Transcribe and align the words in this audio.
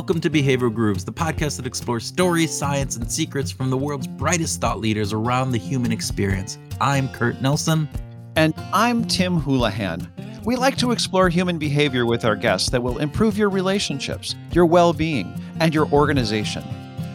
Welcome 0.00 0.22
to 0.22 0.30
Behavioral 0.30 0.72
Grooves, 0.72 1.04
the 1.04 1.12
podcast 1.12 1.58
that 1.58 1.66
explores 1.66 2.06
stories, 2.06 2.56
science, 2.56 2.96
and 2.96 3.12
secrets 3.12 3.50
from 3.50 3.68
the 3.68 3.76
world's 3.76 4.06
brightest 4.06 4.58
thought 4.58 4.80
leaders 4.80 5.12
around 5.12 5.52
the 5.52 5.58
human 5.58 5.92
experience. 5.92 6.56
I'm 6.80 7.06
Kurt 7.10 7.42
Nelson. 7.42 7.86
And 8.34 8.54
I'm 8.72 9.04
Tim 9.04 9.36
Houlihan. 9.36 10.10
We 10.42 10.56
like 10.56 10.78
to 10.78 10.92
explore 10.92 11.28
human 11.28 11.58
behavior 11.58 12.06
with 12.06 12.24
our 12.24 12.34
guests 12.34 12.70
that 12.70 12.82
will 12.82 12.96
improve 12.96 13.36
your 13.36 13.50
relationships, 13.50 14.36
your 14.52 14.64
well 14.64 14.94
being, 14.94 15.38
and 15.60 15.74
your 15.74 15.86
organization. 15.90 16.64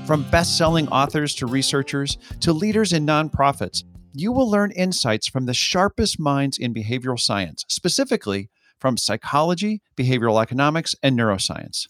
From 0.06 0.22
best 0.30 0.56
selling 0.56 0.88
authors 0.90 1.34
to 1.38 1.48
researchers 1.48 2.20
to 2.42 2.54
leaders 2.54 2.94
in 2.94 3.04
nonprofits, 3.04 3.84
you 4.14 4.32
will 4.32 4.48
learn 4.48 4.70
insights 4.74 5.28
from 5.28 5.48
the 5.48 5.56
sharpest 5.56 6.20
minds 6.20 6.60
in 6.60 6.72
behavioral 6.72 7.20
science, 7.20 7.66
specifically 7.68 8.52
from 8.80 8.96
psychology, 8.96 9.82
behavioral 9.98 10.40
economics, 10.40 10.94
and 11.02 11.18
neuroscience. 11.18 11.88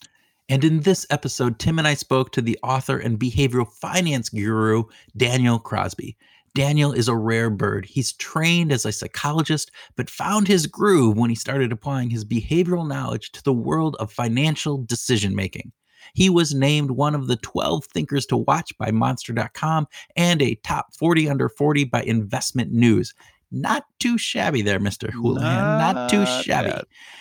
And 0.48 0.64
in 0.64 0.82
this 0.82 1.08
episode, 1.10 1.58
Tim 1.58 1.80
and 1.80 1.88
I 1.88 1.96
spoke 1.96 2.32
to 2.32 2.42
the 2.42 2.60
author 2.62 3.00
and 3.00 3.20
behavioral 3.20 3.72
finance 3.72 4.30
guru, 4.30 4.84
Daniel 5.18 5.58
Crosby. 5.58 6.16
Daniel 6.54 6.94
is 6.94 7.08
a 7.08 7.16
rare 7.16 7.50
bird. 7.50 7.86
He's 7.86 8.14
trained 8.14 8.72
as 8.72 8.86
a 8.86 8.92
psychologist, 8.92 9.72
but 9.96 10.10
found 10.10 10.48
his 10.48 10.68
groove 10.68 11.18
when 11.18 11.30
he 11.30 11.36
started 11.36 11.72
applying 11.72 12.12
his 12.12 12.24
behavioral 12.24 12.88
knowledge 12.88 13.32
to 13.34 13.44
the 13.44 13.54
world 13.54 13.98
of 14.00 14.12
financial 14.12 14.78
decision 14.84 15.36
making. 15.36 15.72
He 16.14 16.30
was 16.30 16.54
named 16.54 16.92
one 16.92 17.16
of 17.16 17.28
the 17.28 17.36
12 17.38 17.86
thinkers 17.86 18.26
to 18.28 18.38
watch 18.38 18.72
by 18.78 18.92
Monster.com 18.92 19.88
and 20.16 20.42
a 20.42 20.56
top 20.56 20.94
40 20.96 21.28
under 21.28 21.50
40 21.50 21.86
by 21.86 22.04
Investment 22.04 22.72
News. 22.72 23.14
Not 23.56 23.86
too 24.00 24.18
shabby 24.18 24.62
there, 24.62 24.82
Mr. 24.82 25.10
Houlihan. 25.10 25.80
Not, 25.80 25.96
Not 25.96 26.10
too 26.10 26.26
shabby. 26.26 26.74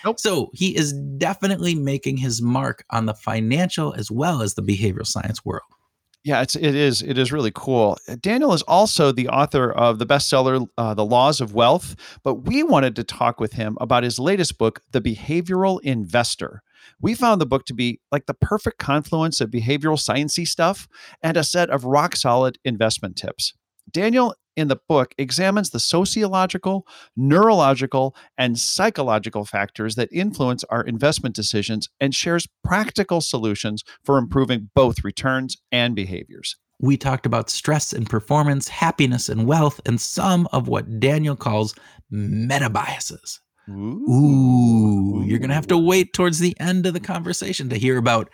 Nope. 0.03 0.19
So 0.19 0.51
he 0.53 0.75
is 0.75 0.91
definitely 1.17 1.75
making 1.75 2.17
his 2.17 2.41
mark 2.41 2.83
on 2.89 3.05
the 3.05 3.13
financial 3.13 3.93
as 3.93 4.11
well 4.11 4.41
as 4.41 4.55
the 4.55 4.61
behavioral 4.61 5.07
science 5.07 5.45
world. 5.45 5.63
Yeah, 6.25 6.41
it's 6.41 6.55
it 6.55 6.75
is 6.75 7.01
it 7.03 7.17
is 7.17 7.31
really 7.31 7.51
cool. 7.55 7.97
Daniel 8.19 8.51
is 8.51 8.63
also 8.63 9.11
the 9.11 9.29
author 9.29 9.71
of 9.71 9.99
the 9.99 10.05
bestseller 10.05 10.67
uh, 10.77 10.93
"The 10.93 11.05
Laws 11.05 11.39
of 11.39 11.53
Wealth," 11.53 11.95
but 12.23 12.45
we 12.45 12.63
wanted 12.63 12.95
to 12.97 13.03
talk 13.03 13.39
with 13.39 13.53
him 13.53 13.77
about 13.79 14.03
his 14.03 14.19
latest 14.19 14.57
book, 14.57 14.81
"The 14.91 15.01
Behavioral 15.01 15.79
Investor." 15.83 16.63
We 16.99 17.13
found 17.13 17.39
the 17.39 17.45
book 17.45 17.65
to 17.67 17.73
be 17.73 18.01
like 18.11 18.25
the 18.25 18.33
perfect 18.33 18.79
confluence 18.79 19.39
of 19.39 19.51
behavioral 19.51 19.99
sciencey 19.99 20.47
stuff 20.47 20.87
and 21.21 21.37
a 21.37 21.43
set 21.43 21.69
of 21.69 21.85
rock 21.85 22.15
solid 22.15 22.57
investment 22.65 23.15
tips. 23.15 23.53
Daniel 23.91 24.33
in 24.55 24.67
the 24.67 24.79
book 24.87 25.13
examines 25.17 25.69
the 25.69 25.79
sociological, 25.79 26.87
neurological, 27.15 28.15
and 28.37 28.59
psychological 28.59 29.45
factors 29.45 29.95
that 29.95 30.09
influence 30.11 30.63
our 30.65 30.81
investment 30.83 31.35
decisions 31.35 31.89
and 31.99 32.13
shares 32.13 32.47
practical 32.63 33.21
solutions 33.21 33.83
for 34.03 34.17
improving 34.17 34.69
both 34.75 35.03
returns 35.03 35.57
and 35.71 35.95
behaviors. 35.95 36.55
We 36.79 36.97
talked 36.97 37.25
about 37.25 37.49
stress 37.49 37.93
and 37.93 38.09
performance, 38.09 38.67
happiness 38.67 39.29
and 39.29 39.47
wealth, 39.47 39.79
and 39.85 39.99
some 39.99 40.47
of 40.51 40.67
what 40.67 40.99
Daniel 40.99 41.35
calls 41.35 41.73
meta 42.11 42.69
biases. 42.69 43.39
Ooh. 43.69 44.05
Ooh, 44.09 45.23
you're 45.25 45.39
going 45.39 45.49
to 45.49 45.55
have 45.55 45.67
to 45.67 45.77
wait 45.77 46.13
towards 46.13 46.39
the 46.39 46.55
end 46.59 46.85
of 46.85 46.93
the 46.93 46.99
conversation 46.99 47.69
to 47.69 47.77
hear 47.77 47.97
about 47.97 48.29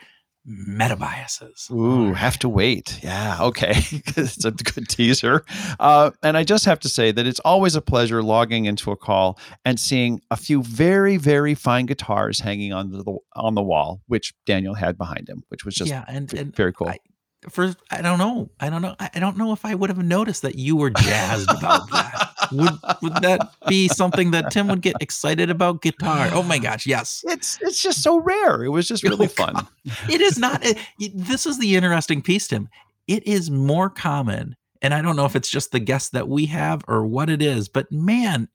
meta 0.45 0.95
biases. 0.95 1.67
Ooh, 1.71 2.13
have 2.13 2.39
to 2.39 2.49
wait. 2.49 2.99
Yeah, 3.03 3.37
okay. 3.41 3.73
it's 3.91 4.43
a 4.43 4.51
good 4.51 4.87
teaser. 4.87 5.45
Uh, 5.79 6.11
and 6.23 6.37
I 6.37 6.43
just 6.43 6.65
have 6.65 6.79
to 6.81 6.89
say 6.89 7.11
that 7.11 7.27
it's 7.27 7.39
always 7.41 7.75
a 7.75 7.81
pleasure 7.81 8.23
logging 8.23 8.65
into 8.65 8.91
a 8.91 8.97
call 8.97 9.39
and 9.65 9.79
seeing 9.79 10.21
a 10.31 10.37
few 10.37 10.63
very, 10.63 11.17
very 11.17 11.55
fine 11.55 11.85
guitars 11.85 12.39
hanging 12.39 12.73
on 12.73 12.91
the 12.91 13.17
on 13.35 13.55
the 13.55 13.61
wall, 13.61 14.01
which 14.07 14.33
Daniel 14.45 14.73
had 14.73 14.97
behind 14.97 15.29
him, 15.29 15.43
which 15.49 15.65
was 15.65 15.75
just 15.75 15.89
yeah, 15.89 16.05
and, 16.07 16.33
and 16.33 16.55
very 16.55 16.73
cool. 16.73 16.89
I, 16.89 16.97
first, 17.49 17.77
I 17.89 18.01
don't 18.01 18.19
know. 18.19 18.49
I 18.59 18.69
don't 18.69 18.81
know. 18.81 18.95
I 18.99 19.19
don't 19.19 19.37
know 19.37 19.53
if 19.53 19.65
I 19.65 19.75
would 19.75 19.89
have 19.89 20.03
noticed 20.03 20.41
that 20.43 20.55
you 20.55 20.75
were 20.75 20.89
jazzed 20.89 21.49
about 21.49 21.89
that 21.91 22.31
would 22.51 22.77
would 23.01 23.15
that 23.21 23.53
be 23.67 23.87
something 23.87 24.31
that 24.31 24.51
Tim 24.51 24.67
would 24.67 24.81
get 24.81 24.95
excited 24.99 25.49
about 25.49 25.81
guitar? 25.81 26.29
Oh 26.31 26.43
my 26.43 26.59
gosh, 26.59 26.85
yes. 26.85 27.23
It's 27.27 27.57
it's 27.61 27.81
just 27.81 28.03
so 28.03 28.19
rare. 28.19 28.63
It 28.63 28.69
was 28.69 28.87
just 28.87 29.05
oh 29.05 29.09
really 29.09 29.25
oh, 29.25 29.29
fun. 29.29 29.67
It 30.09 30.21
is 30.21 30.37
not. 30.37 30.63
It, 30.65 30.77
this 31.13 31.45
is 31.45 31.59
the 31.59 31.75
interesting 31.75 32.21
piece, 32.21 32.47
Tim. 32.47 32.69
It 33.07 33.25
is 33.27 33.49
more 33.49 33.89
common, 33.89 34.55
and 34.81 34.93
I 34.93 35.01
don't 35.01 35.15
know 35.15 35.25
if 35.25 35.35
it's 35.35 35.49
just 35.49 35.71
the 35.71 35.79
guests 35.79 36.09
that 36.09 36.27
we 36.27 36.45
have 36.47 36.83
or 36.87 37.05
what 37.05 37.29
it 37.29 37.41
is, 37.41 37.67
but 37.67 37.91
man, 37.91 38.47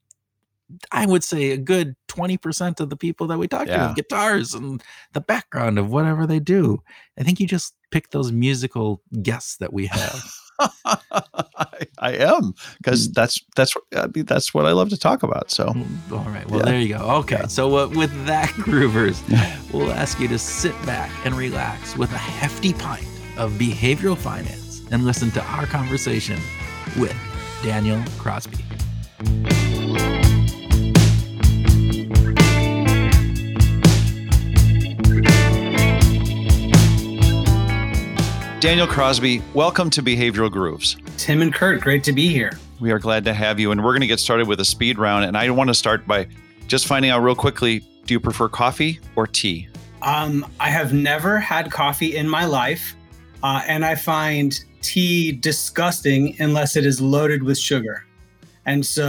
I 0.91 1.05
would 1.05 1.23
say 1.23 1.51
a 1.51 1.57
good 1.57 1.95
20% 2.09 2.79
of 2.79 2.89
the 2.89 2.97
people 2.97 3.27
that 3.27 3.37
we 3.37 3.47
talk 3.47 3.67
yeah. 3.67 3.77
to 3.77 3.87
with 3.87 3.95
guitars 3.95 4.53
and 4.53 4.83
the 5.13 5.21
background 5.21 5.79
of 5.79 5.89
whatever 5.89 6.27
they 6.27 6.39
do. 6.39 6.81
I 7.17 7.23
think 7.23 7.39
you 7.39 7.47
just 7.47 7.73
pick 7.91 8.09
those 8.09 8.31
musical 8.31 9.01
guests 9.21 9.57
that 9.57 9.71
we 9.71 9.85
have. 9.87 10.23
I, 10.85 11.87
I, 11.99 12.11
am 12.13 12.53
because 12.77 13.07
mm. 13.07 13.13
that's 13.13 13.39
that's 13.55 13.73
I 13.95 14.07
mean, 14.07 14.25
that's 14.25 14.53
what 14.55 14.65
I 14.65 14.71
love 14.71 14.89
to 14.89 14.97
talk 14.97 15.21
about. 15.21 15.51
So, 15.51 15.67
all 16.11 16.17
right, 16.25 16.49
well 16.49 16.61
yeah. 16.61 16.65
there 16.65 16.79
you 16.79 16.97
go. 16.97 17.03
Okay, 17.19 17.37
yeah. 17.41 17.47
so 17.47 17.77
uh, 17.77 17.87
with 17.89 18.25
that, 18.25 18.49
groovers, 18.55 19.21
we'll 19.73 19.91
ask 19.91 20.19
you 20.19 20.27
to 20.29 20.39
sit 20.39 20.73
back 20.85 21.11
and 21.25 21.35
relax 21.35 21.95
with 21.95 22.11
a 22.11 22.17
hefty 22.17 22.73
pint 22.73 23.05
of 23.37 23.53
behavioral 23.53 24.17
finance 24.17 24.81
and 24.91 25.05
listen 25.05 25.29
to 25.31 25.43
our 25.43 25.67
conversation 25.67 26.39
with 26.97 27.15
Daniel 27.63 28.03
Crosby. 28.17 28.57
Daniel 38.59 38.87
Crosby, 38.87 39.43
welcome 39.53 39.91
to 39.91 40.01
Behavioral 40.01 40.49
Grooves. 40.49 40.97
Tim 41.15 41.43
and 41.43 41.53
Kurt, 41.53 41.79
great 41.79 42.03
to 42.05 42.11
be 42.11 42.29
here. 42.29 42.57
We 42.79 42.91
are 42.91 42.97
glad 42.97 43.23
to 43.25 43.33
have 43.33 43.59
you. 43.59 43.69
And 43.71 43.83
we're 43.83 43.91
going 43.91 44.01
to 44.01 44.07
get 44.07 44.19
started 44.19 44.47
with 44.47 44.59
a 44.59 44.65
speed 44.65 44.97
round. 44.97 45.25
And 45.25 45.37
I 45.37 45.47
want 45.51 45.67
to 45.67 45.75
start 45.75 46.07
by 46.07 46.27
just 46.65 46.87
finding 46.87 47.11
out 47.11 47.21
real 47.21 47.35
quickly 47.35 47.85
do 48.07 48.15
you 48.15 48.19
prefer 48.19 48.49
coffee 48.49 48.99
or 49.15 49.27
tea? 49.27 49.67
Um, 50.01 50.43
I 50.59 50.69
have 50.69 50.91
never 50.91 51.37
had 51.37 51.71
coffee 51.71 52.17
in 52.17 52.27
my 52.27 52.45
life. 52.45 52.95
Uh, 53.43 53.61
and 53.67 53.85
I 53.85 53.93
find 53.93 54.59
tea 54.81 55.33
disgusting 55.33 56.35
unless 56.39 56.75
it 56.75 56.83
is 56.83 56.99
loaded 56.99 57.43
with 57.43 57.59
sugar. 57.59 58.05
And 58.65 58.83
so, 58.83 59.07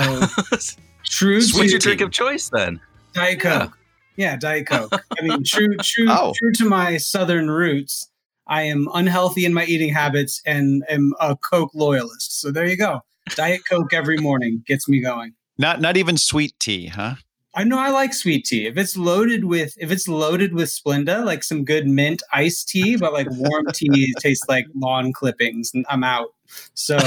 true. 1.07 1.37
What's 1.37 1.71
your 1.71 1.79
drink 1.79 2.03
of 2.03 2.11
choice 2.11 2.51
then? 2.51 2.81
Diet 3.15 3.41
Coke. 3.41 3.79
Yeah, 4.17 4.33
yeah 4.33 4.37
Diet 4.37 4.67
Coke. 4.67 4.93
I 5.19 5.23
mean, 5.23 5.43
true, 5.43 5.75
true, 5.79 6.07
oh. 6.11 6.35
true 6.37 6.53
to 6.53 6.67
my 6.67 6.99
Southern 6.99 7.51
roots. 7.51 8.11
I 8.49 8.63
am 8.63 8.89
unhealthy 8.95 9.45
in 9.45 9.53
my 9.53 9.65
eating 9.65 9.93
habits 9.93 10.43
and 10.47 10.85
am 10.89 11.13
a 11.21 11.37
Coke 11.37 11.75
loyalist. 11.75 12.41
So 12.41 12.51
there 12.51 12.67
you 12.67 12.77
go. 12.77 13.01
Diet 13.35 13.63
Coke 13.69 13.93
every 13.93 14.17
morning 14.17 14.63
gets 14.67 14.89
me 14.89 15.01
going. 15.01 15.35
Not 15.59 15.81
not 15.81 15.97
even 15.97 16.17
sweet 16.17 16.55
tea, 16.59 16.87
huh? 16.87 17.17
I 17.55 17.65
know 17.65 17.79
I 17.79 17.91
like 17.91 18.15
sweet 18.15 18.45
tea. 18.45 18.67
If 18.67 18.79
it's 18.79 18.97
loaded 18.97 19.45
with 19.45 19.75
if 19.79 19.91
it's 19.91 20.07
loaded 20.07 20.55
with 20.55 20.69
Splenda, 20.69 21.25
like 21.25 21.43
some 21.43 21.65
good 21.65 21.87
mint 21.87 22.23
iced 22.33 22.69
tea, 22.69 22.97
but 22.97 23.13
like 23.13 23.27
warm 23.31 23.67
tea 23.75 24.15
tastes 24.21 24.49
like 24.49 24.67
lawn 24.75 25.13
clippings, 25.13 25.73
and 25.75 25.85
I'm 25.89 26.05
out. 26.05 26.29
So 26.75 26.99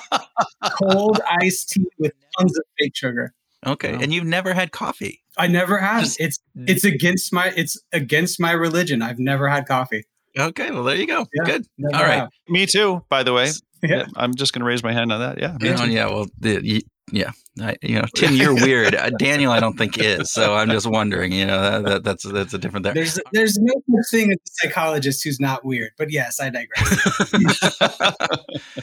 cold 0.72 1.20
iced 1.42 1.70
tea 1.70 1.86
with 1.98 2.12
tons 2.38 2.56
of 2.56 2.64
fake 2.78 2.94
sugar. 2.94 3.34
Okay, 3.66 3.94
and 3.94 4.12
you've 4.14 4.26
never 4.26 4.52
had 4.52 4.70
coffee. 4.70 5.22
I 5.36 5.48
never 5.48 5.78
have. 5.78 6.04
Just, 6.04 6.20
it's 6.20 6.38
it's 6.54 6.84
against 6.84 7.32
my 7.32 7.52
it's 7.56 7.80
against 7.92 8.38
my 8.38 8.52
religion. 8.52 9.02
I've 9.02 9.18
never 9.18 9.48
had 9.48 9.66
coffee. 9.66 10.04
Okay, 10.38 10.70
well 10.70 10.84
there 10.84 10.96
you 10.96 11.06
go. 11.06 11.26
Yeah, 11.32 11.44
Good. 11.44 11.66
All 11.92 12.02
right. 12.02 12.20
Have. 12.20 12.30
Me 12.48 12.66
too. 12.66 13.04
By 13.08 13.22
the 13.22 13.32
way, 13.32 13.50
yeah. 13.82 14.06
I'm 14.16 14.34
just 14.34 14.52
going 14.52 14.60
to 14.60 14.66
raise 14.66 14.82
my 14.82 14.92
hand 14.92 15.12
on 15.12 15.20
that. 15.20 15.38
Yeah. 15.38 15.56
Yeah. 15.60 15.84
yeah 15.84 16.06
well, 16.06 16.26
the, 16.38 16.84
yeah. 17.12 17.32
I, 17.60 17.76
you 17.82 17.96
know, 17.96 18.06
Tim, 18.16 18.34
you're 18.34 18.54
weird. 18.54 18.94
Uh, 18.96 19.10
Daniel, 19.10 19.52
I 19.52 19.60
don't 19.60 19.78
think 19.78 19.96
is. 19.98 20.32
So 20.32 20.54
I'm 20.54 20.70
just 20.70 20.88
wondering. 20.88 21.30
You 21.30 21.46
know, 21.46 21.60
that, 21.60 21.84
that, 21.84 22.04
that's 22.04 22.24
that's 22.24 22.54
a 22.54 22.58
different 22.58 22.84
thing. 22.84 22.94
There's 22.94 23.20
there's 23.32 23.56
no 23.58 23.74
such 23.74 24.10
thing 24.10 24.32
as 24.32 24.38
a 24.38 24.66
psychologist 24.66 25.22
who's 25.22 25.38
not 25.38 25.64
weird. 25.64 25.92
But 25.96 26.10
yes, 26.10 26.40
I 26.40 26.50
digress. 26.50 27.32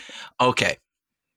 okay, 0.41 0.77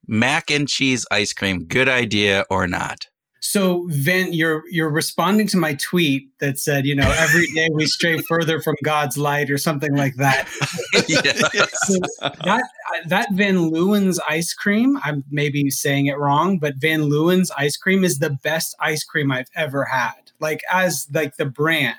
mac 0.07 0.49
and 0.49 0.67
cheese 0.69 1.05
ice 1.11 1.33
cream. 1.33 1.65
Good 1.65 1.89
idea 1.89 2.45
or 2.49 2.67
not? 2.67 3.07
So 3.47 3.85
Van, 3.89 4.33
you're 4.33 4.63
you're 4.71 4.89
responding 4.89 5.45
to 5.49 5.57
my 5.57 5.75
tweet 5.75 6.27
that 6.39 6.57
said, 6.57 6.87
you 6.87 6.95
know, 6.95 7.09
every 7.19 7.45
day 7.53 7.69
we 7.71 7.85
stray 7.85 8.17
further 8.17 8.59
from 8.59 8.75
God's 8.83 9.19
light 9.19 9.51
or 9.51 9.59
something 9.59 9.95
like 9.95 10.15
that. 10.15 10.49
so 11.83 11.99
that 12.43 12.63
that 13.05 13.27
Van 13.33 13.69
Leeuwen's 13.69 14.19
ice 14.27 14.51
cream, 14.55 14.97
I'm 15.03 15.23
maybe 15.29 15.69
saying 15.69 16.07
it 16.07 16.17
wrong, 16.17 16.57
but 16.57 16.77
Van 16.77 17.01
Leeuwen's 17.01 17.51
ice 17.51 17.77
cream 17.77 18.03
is 18.03 18.17
the 18.17 18.31
best 18.31 18.75
ice 18.79 19.03
cream 19.03 19.31
I've 19.31 19.49
ever 19.55 19.85
had. 19.85 20.31
Like 20.39 20.61
as 20.71 21.07
like 21.13 21.37
the 21.37 21.45
brand. 21.45 21.97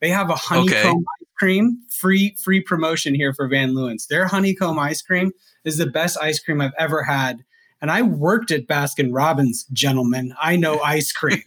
They 0.00 0.10
have 0.10 0.30
a 0.30 0.36
honeycomb 0.36 0.78
okay. 0.78 1.04
ice 1.22 1.28
cream, 1.36 1.78
free 1.90 2.36
free 2.40 2.60
promotion 2.60 3.16
here 3.16 3.34
for 3.34 3.48
Van 3.48 3.72
Leeuwen's. 3.72 4.06
Their 4.06 4.28
honeycomb 4.28 4.78
ice 4.78 5.02
cream 5.02 5.32
is 5.64 5.76
the 5.76 5.86
best 5.86 6.16
ice 6.22 6.38
cream 6.38 6.60
I've 6.60 6.74
ever 6.78 7.02
had 7.02 7.44
and 7.84 7.90
I 7.90 8.00
worked 8.00 8.50
at 8.50 8.66
Baskin 8.66 9.10
Robbins, 9.12 9.66
gentlemen. 9.70 10.32
I 10.40 10.56
know 10.56 10.80
ice 10.80 11.12
cream. 11.12 11.42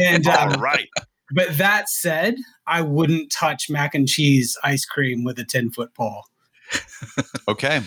and 0.00 0.26
uh, 0.26 0.56
right. 0.58 0.88
but 1.32 1.58
that 1.58 1.90
said, 1.90 2.36
I 2.66 2.80
wouldn't 2.80 3.30
touch 3.30 3.68
mac 3.68 3.94
and 3.94 4.08
cheese 4.08 4.56
ice 4.64 4.86
cream 4.86 5.22
with 5.22 5.38
a 5.38 5.44
10 5.44 5.72
foot 5.72 5.92
pole. 5.94 6.22
okay. 7.46 7.82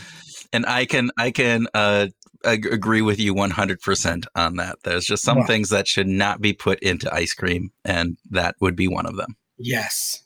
And 0.54 0.68
I 0.68 0.86
can 0.86 1.10
I 1.18 1.32
can 1.32 1.66
uh, 1.74 2.10
ag- 2.46 2.72
agree 2.72 3.02
with 3.02 3.20
you 3.20 3.34
100% 3.34 4.26
on 4.36 4.58
that. 4.58 4.78
There's 4.84 5.06
just 5.06 5.24
some 5.24 5.44
things 5.46 5.70
that 5.70 5.88
should 5.88 6.08
not 6.08 6.42
be 6.42 6.54
put 6.54 6.78
into 6.82 7.12
ice 7.12 7.34
cream, 7.34 7.72
and 7.84 8.18
that 8.30 8.54
would 8.62 8.76
be 8.76 8.88
one 8.88 9.08
of 9.08 9.16
them. 9.16 9.36
Yes. 9.58 10.22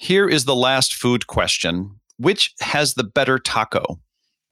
Here 0.00 0.28
is 0.28 0.46
the 0.46 0.56
last 0.56 0.94
food 0.94 1.28
question 1.28 2.00
Which 2.16 2.54
has 2.58 2.94
the 2.94 3.04
better 3.04 3.38
taco? 3.38 4.00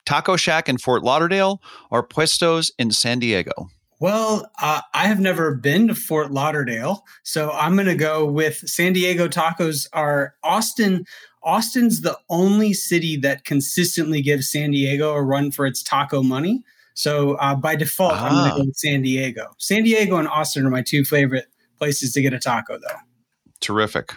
Taco 0.05 0.37
Shack 0.37 0.69
in 0.69 0.79
Fort 0.79 1.03
Lauderdale 1.03 1.61
or 1.91 2.03
Puestos 2.03 2.71
in 2.79 2.91
San 2.91 3.19
Diego? 3.19 3.69
Well, 4.01 4.51
uh, 4.61 4.81
I 4.95 5.07
have 5.07 5.21
never 5.21 5.55
been 5.55 5.87
to 5.87 5.95
Fort 5.95 6.33
Lauderdale, 6.33 7.05
so 7.23 7.53
I'm 7.53 7.75
going 7.75 7.87
to 7.87 7.95
go 7.95 8.27
with 8.27 8.57
San 8.69 8.93
Diego 8.93 9.29
tacos. 9.29 9.87
Are 9.93 10.35
Austin? 10.43 11.05
Austin's 11.45 12.01
the 12.01 12.19
only 12.29 12.73
city 12.73 13.17
that 13.19 13.45
consistently 13.45 14.21
gives 14.21 14.51
San 14.51 14.73
Diego 14.73 15.13
a 15.13 15.23
run 15.23 15.53
for 15.53 15.67
its 15.67 15.85
taco 15.85 16.23
money. 16.23 16.65
So 16.95 17.35
uh, 17.35 17.55
by 17.55 17.77
default, 17.77 18.15
ah. 18.15 18.27
I'm 18.27 18.33
going 18.33 18.51
to 18.51 18.57
go 18.57 18.67
with 18.67 18.77
San 18.77 19.03
Diego. 19.03 19.55
San 19.59 19.85
Diego 19.85 20.17
and 20.17 20.27
Austin 20.27 20.67
are 20.67 20.71
my 20.71 20.83
two 20.83 21.05
favorite 21.05 21.47
places 21.79 22.13
to 22.15 22.23
get 22.23 22.33
a 22.33 22.39
taco, 22.41 22.79
though. 22.79 22.99
Terrific. 23.61 24.15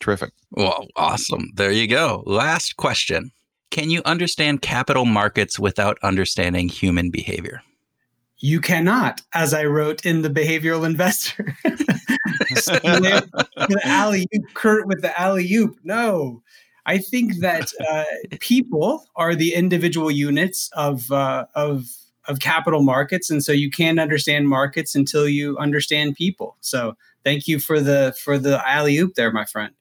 Terrific. 0.00 0.32
Well, 0.50 0.86
awesome. 0.96 1.50
There 1.54 1.72
you 1.72 1.86
go. 1.86 2.22
Last 2.26 2.76
question. 2.76 3.32
Can 3.70 3.90
you 3.90 4.02
understand 4.04 4.62
capital 4.62 5.04
markets 5.04 5.58
without 5.58 5.98
understanding 6.02 6.68
human 6.68 7.10
behavior? 7.10 7.62
You 8.38 8.60
cannot, 8.60 9.22
as 9.34 9.54
I 9.54 9.64
wrote 9.64 10.04
in 10.04 10.22
the 10.22 10.28
behavioral 10.28 10.84
investor. 10.84 11.56
the 11.64 13.20
alley 13.84 14.26
oop, 14.34 14.44
Kurt 14.54 14.86
with 14.86 15.00
the 15.00 15.18
alley 15.18 15.50
oop. 15.54 15.78
No, 15.82 16.42
I 16.84 16.98
think 16.98 17.40
that 17.40 17.70
uh, 17.88 18.04
people 18.40 19.06
are 19.16 19.34
the 19.34 19.54
individual 19.54 20.10
units 20.10 20.68
of 20.74 21.10
uh, 21.10 21.46
of 21.54 21.86
of 22.28 22.40
capital 22.40 22.82
markets, 22.82 23.30
and 23.30 23.42
so 23.42 23.52
you 23.52 23.70
can't 23.70 23.98
understand 23.98 24.48
markets 24.48 24.94
until 24.94 25.26
you 25.26 25.56
understand 25.56 26.14
people. 26.14 26.58
So, 26.60 26.94
thank 27.24 27.48
you 27.48 27.58
for 27.58 27.80
the 27.80 28.14
for 28.22 28.38
the 28.38 28.62
alley 28.68 28.98
oop 28.98 29.14
there, 29.14 29.32
my 29.32 29.46
friend 29.46 29.72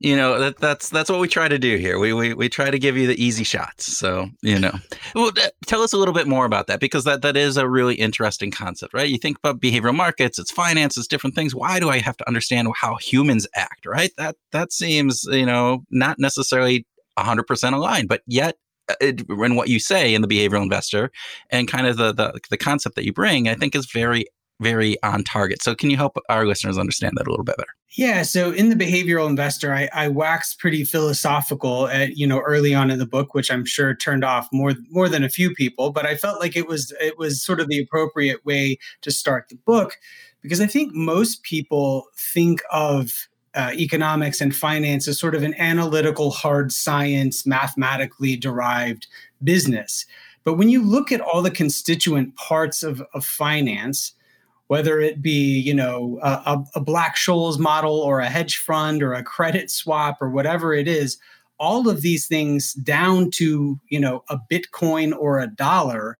you 0.00 0.16
know 0.16 0.38
that 0.38 0.58
that's 0.58 0.88
that's 0.88 1.10
what 1.10 1.20
we 1.20 1.28
try 1.28 1.48
to 1.48 1.58
do 1.58 1.76
here. 1.76 1.98
We 1.98 2.12
we 2.12 2.34
we 2.34 2.48
try 2.48 2.70
to 2.70 2.78
give 2.78 2.96
you 2.96 3.06
the 3.06 3.22
easy 3.22 3.44
shots. 3.44 3.96
So 3.96 4.28
you 4.42 4.58
know, 4.58 4.72
well, 5.14 5.30
tell 5.66 5.82
us 5.82 5.92
a 5.92 5.96
little 5.96 6.14
bit 6.14 6.26
more 6.26 6.44
about 6.44 6.66
that 6.66 6.80
because 6.80 7.04
that 7.04 7.22
that 7.22 7.36
is 7.36 7.56
a 7.56 7.68
really 7.68 7.94
interesting 7.94 8.50
concept, 8.50 8.94
right? 8.94 9.08
You 9.08 9.18
think 9.18 9.38
about 9.38 9.60
behavioral 9.60 9.94
markets, 9.94 10.38
it's 10.38 10.50
finance, 10.50 10.96
it's 10.96 11.06
different 11.06 11.34
things. 11.34 11.54
Why 11.54 11.80
do 11.80 11.90
I 11.90 11.98
have 11.98 12.16
to 12.18 12.28
understand 12.28 12.68
how 12.76 12.96
humans 12.96 13.46
act, 13.54 13.86
right? 13.86 14.10
That 14.16 14.36
that 14.52 14.72
seems 14.72 15.24
you 15.24 15.46
know 15.46 15.84
not 15.90 16.18
necessarily 16.18 16.86
hundred 17.18 17.44
percent 17.44 17.74
aligned, 17.74 18.08
but 18.08 18.22
yet 18.26 18.56
uh, 18.88 18.94
in 19.00 19.56
what 19.56 19.68
you 19.68 19.78
say 19.78 20.14
in 20.14 20.20
the 20.22 20.28
behavioral 20.28 20.62
investor 20.62 21.10
and 21.50 21.68
kind 21.68 21.86
of 21.86 21.96
the, 21.96 22.12
the 22.12 22.38
the 22.50 22.58
concept 22.58 22.96
that 22.96 23.04
you 23.04 23.12
bring, 23.12 23.48
I 23.48 23.54
think 23.54 23.74
is 23.74 23.90
very 23.90 24.26
very 24.60 25.02
on 25.02 25.24
target. 25.24 25.62
So, 25.62 25.74
can 25.74 25.90
you 25.90 25.96
help 25.96 26.16
our 26.28 26.46
listeners 26.46 26.78
understand 26.78 27.14
that 27.16 27.26
a 27.26 27.30
little 27.30 27.44
bit 27.44 27.56
better? 27.56 27.74
Yeah. 27.90 28.22
So, 28.22 28.50
in 28.50 28.70
the 28.70 28.76
behavioral 28.76 29.28
investor, 29.28 29.72
I, 29.72 29.88
I 29.92 30.08
waxed 30.08 30.58
pretty 30.58 30.84
philosophical 30.84 31.88
at 31.88 32.16
you 32.16 32.26
know 32.26 32.40
early 32.40 32.74
on 32.74 32.90
in 32.90 32.98
the 32.98 33.06
book, 33.06 33.34
which 33.34 33.50
I'm 33.50 33.64
sure 33.64 33.94
turned 33.94 34.24
off 34.24 34.48
more 34.52 34.74
more 34.90 35.08
than 35.08 35.24
a 35.24 35.28
few 35.28 35.54
people. 35.54 35.90
But 35.90 36.06
I 36.06 36.16
felt 36.16 36.40
like 36.40 36.56
it 36.56 36.68
was 36.68 36.92
it 37.00 37.18
was 37.18 37.42
sort 37.42 37.60
of 37.60 37.68
the 37.68 37.80
appropriate 37.80 38.44
way 38.44 38.78
to 39.02 39.10
start 39.10 39.48
the 39.48 39.56
book 39.56 39.98
because 40.42 40.60
I 40.60 40.66
think 40.66 40.94
most 40.94 41.42
people 41.42 42.08
think 42.16 42.62
of 42.70 43.28
uh, 43.54 43.70
economics 43.74 44.40
and 44.40 44.54
finance 44.54 45.08
as 45.08 45.18
sort 45.18 45.34
of 45.34 45.42
an 45.42 45.54
analytical, 45.58 46.30
hard 46.30 46.72
science, 46.72 47.46
mathematically 47.46 48.36
derived 48.36 49.06
business. 49.42 50.06
But 50.44 50.54
when 50.54 50.68
you 50.68 50.82
look 50.82 51.10
at 51.12 51.20
all 51.20 51.40
the 51.40 51.50
constituent 51.50 52.36
parts 52.36 52.82
of, 52.82 53.02
of 53.14 53.24
finance, 53.24 54.12
whether 54.74 54.98
it 54.98 55.22
be 55.22 55.60
you 55.60 55.72
know 55.72 56.18
a, 56.20 56.58
a 56.74 56.80
Black 56.80 57.14
Scholes 57.14 57.60
model 57.60 58.00
or 58.00 58.18
a 58.18 58.28
hedge 58.28 58.56
fund 58.56 59.04
or 59.04 59.12
a 59.12 59.22
credit 59.22 59.70
swap 59.70 60.20
or 60.20 60.28
whatever 60.28 60.74
it 60.74 60.88
is, 60.88 61.16
all 61.60 61.88
of 61.88 62.02
these 62.02 62.26
things 62.26 62.74
down 62.74 63.30
to 63.34 63.78
you 63.88 64.00
know 64.00 64.24
a 64.28 64.36
Bitcoin 64.50 65.16
or 65.16 65.38
a 65.38 65.46
dollar, 65.46 66.18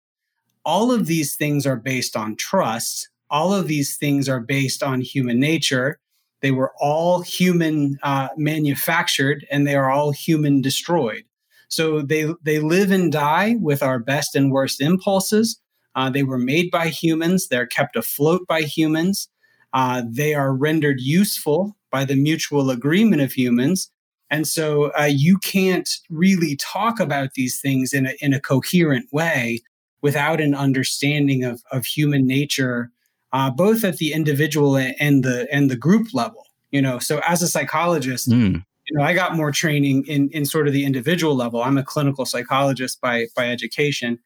all 0.65 0.93
of 0.93 1.07
these 1.07 1.35
things 1.35 1.67
are 1.67 1.75
based 1.75 2.17
on 2.17 2.37
trust. 2.37 3.09
All 3.29 3.53
of 3.53 3.67
these 3.67 3.97
things 3.97 4.29
are 4.29 4.39
based 4.39 4.85
on 4.85 5.01
human 5.01 5.41
nature. 5.41 5.99
They 6.41 6.53
were 6.53 6.73
all 6.79 7.23
human 7.23 7.99
uh, 8.05 8.29
manufactured 8.37 9.45
and 9.51 9.67
they 9.67 9.75
are 9.75 9.91
all 9.91 10.13
human 10.13 10.63
destroyed. 10.63 11.25
So 11.67 12.03
they 12.03 12.33
they 12.41 12.61
live 12.61 12.93
and 12.93 13.11
die 13.11 13.57
with 13.61 13.83
our 13.83 13.99
best 13.99 14.37
and 14.37 14.53
worst 14.53 14.81
impulses 14.81 15.61
uh, 15.95 16.11
they 16.11 16.23
were 16.23 16.39
made 16.39 16.71
by 16.71 16.89
humans, 16.89 17.49
they're 17.49 17.67
kept 17.67 17.97
afloat 17.97 18.47
by 18.47 18.63
humans, 18.63 19.29
uh, 19.73 20.03
they 20.09 20.35
are 20.35 20.55
rendered 20.55 21.01
useful 21.01 21.77
by 21.91 22.05
the 22.05 22.17
mutual 22.17 22.71
agreement 22.71 23.23
of 23.23 23.33
humans. 23.33 23.91
And 24.31 24.49
so 24.49 24.91
uh, 24.99 25.05
you 25.05 25.39
can't 25.39 25.89
really 26.11 26.57
talk 26.57 26.99
about 26.99 27.35
these 27.35 27.61
things 27.61 27.93
in 27.93 28.07
a, 28.07 28.15
in 28.21 28.33
a 28.33 28.41
coherent 28.41 29.07
way 29.13 29.61
without 30.01 30.41
an 30.41 30.55
understanding 30.55 31.45
of, 31.45 31.63
of 31.71 31.87
human 31.87 32.27
nature, 32.27 32.91
uh, 33.33 33.51
both 33.51 33.85
at 33.85 33.97
the 33.99 34.13
individual 34.13 34.77
and 34.77 35.25
the 35.25 35.47
and 35.53 35.71
the 35.71 35.77
group 35.77 36.13
level. 36.13 36.47
You 36.71 36.83
know, 36.83 36.99
so 36.99 37.21
as 37.27 37.43
a 37.43 37.49
psychologist, 37.49 38.29
mm. 38.29 38.65
you 38.87 38.99
know, 38.99 39.05
I 39.05 39.15
got 39.15 39.37
more 39.37 39.53
training 39.53 40.05
in 40.07 40.31
in 40.31 40.45
sort 40.47 40.67
of 40.67 40.73
the 40.73 40.85
individual 40.85 41.35
level. 41.35 41.63
I'm 41.63 41.79
a 41.79 41.85
clinical 41.85 42.27
psychologist 42.27 43.01
by 43.01 43.27
by 43.37 43.49
education, 43.49 44.19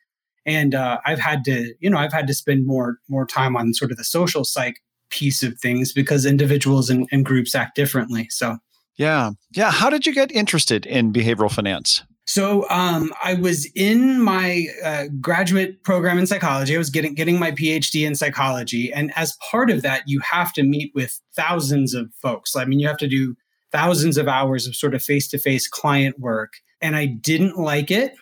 and 0.47 0.75
uh, 0.75 0.99
I've 1.05 1.19
had 1.19 1.45
to, 1.45 1.75
you 1.81 1.91
know, 1.91 1.99
I've 1.99 2.13
had 2.13 2.27
to 2.27 2.35
spend 2.35 2.67
more 2.67 2.99
more 3.09 3.27
time 3.27 3.57
on 3.57 3.75
sort 3.75 3.91
of 3.91 3.97
the 3.97 4.05
social 4.05 4.45
psych 4.45 4.81
piece 5.11 5.43
of 5.43 5.59
things 5.59 5.93
because 5.93 6.27
individuals 6.27 6.91
and, 6.91 7.09
and 7.11 7.25
groups 7.25 7.55
act 7.55 7.75
differently. 7.75 8.29
So, 8.31 8.59
yeah, 8.97 9.31
yeah. 9.53 9.71
How 9.71 9.91
did 9.91 10.07
you 10.07 10.15
get 10.15 10.31
interested 10.33 10.87
in 10.87 11.13
behavioral 11.13 11.53
finance? 11.53 12.03
So 12.29 12.69
um, 12.69 13.11
I 13.25 13.35
was 13.35 13.65
in 13.75 14.21
my 14.21 14.67
uh, 14.85 15.05
graduate 15.19 15.83
program 15.83 16.19
in 16.19 16.27
psychology. 16.27 16.75
I 16.75 16.79
was 16.79 16.91
getting 16.91 17.15
getting 17.15 17.39
my 17.39 17.53
PhD 17.53 18.07
in 18.07 18.15
psychology, 18.15 18.93
and 18.93 19.11
as 19.17 19.35
part 19.51 19.71
of 19.71 19.81
that, 19.81 20.03
you 20.07 20.21
have 20.21 20.53
to 20.53 20.63
meet 20.63 20.93
with 20.95 21.19
thousands 21.35 21.95
of 21.95 22.13
folks. 22.21 22.55
I 22.55 22.67
mean, 22.67 22.81
you 22.81 22.87
have 22.87 22.99
to 22.99 23.09
do 23.09 23.35
thousands 23.73 24.19
of 24.19 24.29
hours 24.29 24.67
of 24.67 24.77
sort 24.77 24.95
of 24.95 25.03
face 25.03 25.27
to 25.29 25.39
face 25.39 25.67
client 25.67 26.21
work, 26.21 26.53
and 26.83 26.97
I 26.97 27.07
didn't 27.07 27.57
like 27.57 27.91
it. 27.91 28.15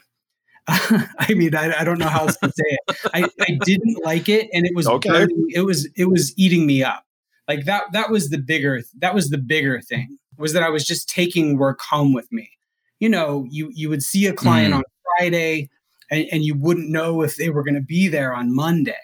I 0.69 1.33
mean, 1.35 1.55
I, 1.55 1.81
I, 1.81 1.85
don't 1.85 1.99
know 1.99 2.09
how 2.09 2.23
else 2.23 2.37
to 2.39 2.49
say 2.49 2.65
it. 2.67 2.97
I, 3.15 3.29
I 3.41 3.59
didn't 3.65 4.05
like 4.05 4.29
it, 4.29 4.49
and 4.53 4.67
it 4.67 4.75
was 4.75 4.89
okay. 4.89 5.09
burning, 5.09 5.47
it 5.51 5.61
was 5.61 5.89
it 5.95 6.07
was 6.07 6.37
eating 6.37 6.67
me 6.67 6.83
up. 6.83 7.05
Like 7.47 7.67
that 7.67 7.85
that 7.93 8.11
was 8.11 8.31
the 8.31 8.39
bigger 8.39 8.83
that 8.99 9.15
was 9.15 9.31
the 9.31 9.39
bigger 9.39 9.81
thing 9.81 10.19
was 10.39 10.53
that 10.53 10.63
I 10.63 10.69
was 10.69 10.85
just 10.85 11.09
taking 11.09 11.57
work 11.57 11.81
home 11.81 12.13
with 12.13 12.31
me. 12.33 12.51
You 12.99 13.09
know, 13.09 13.47
you 13.49 13.71
you 13.75 13.89
would 13.89 14.03
see 14.03 14.27
a 14.27 14.33
client 14.33 14.75
mm. 14.75 14.79
on 14.79 14.83
Friday, 15.19 15.71
and, 16.11 16.27
and 16.33 16.45
you 16.45 16.55
wouldn't 16.55 16.91
know 16.91 17.23
if 17.23 17.37
they 17.37 17.51
were 17.51 17.63
going 17.63 17.75
to 17.75 17.81
be 17.81 18.09
there 18.09 18.35
on 18.35 18.55
Monday, 18.55 18.95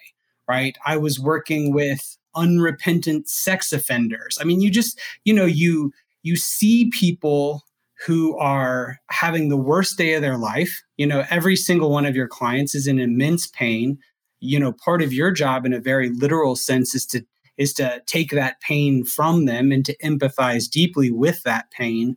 right? 0.49 0.77
I 0.85 0.97
was 0.97 1.21
working 1.21 1.73
with 1.73 2.17
unrepentant 2.35 3.29
sex 3.29 3.73
offenders. 3.73 4.39
I 4.41 4.45
mean, 4.45 4.61
you 4.61 4.71
just 4.71 4.99
you 5.25 5.33
know 5.33 5.45
you 5.45 5.93
you 6.23 6.37
see 6.37 6.91
people 6.91 7.63
who 8.07 8.37
are 8.39 8.99
having 9.11 9.49
the 9.49 9.57
worst 9.57 9.97
day 9.97 10.15
of 10.15 10.23
their 10.23 10.37
life. 10.37 10.83
You 10.97 11.07
know, 11.07 11.25
every 11.31 11.57
single 11.57 11.91
one 11.91 12.07
of 12.07 12.17
your 12.17 12.29
clients 12.29 12.75
is 12.75 12.87
in 12.87 12.99
immense 12.99 13.47
pain. 13.47 13.99
You 14.41 14.59
know, 14.59 14.73
part 14.73 15.03
of 15.03 15.13
your 15.13 15.31
job 15.31 15.65
in 15.65 15.73
a 15.73 15.81
very 15.81 16.11
literal 16.11 16.57
sense 16.57 16.95
is 16.95 17.07
to 17.07 17.25
is 17.59 17.75
to 17.75 18.03
take 18.07 18.31
that 18.31 18.61
pain 18.61 19.05
from 19.05 19.45
them 19.45 19.71
and 19.71 19.85
to 19.85 19.97
empathize 19.99 20.71
deeply 20.71 21.11
with 21.11 21.43
that 21.43 21.71
pain. 21.71 22.17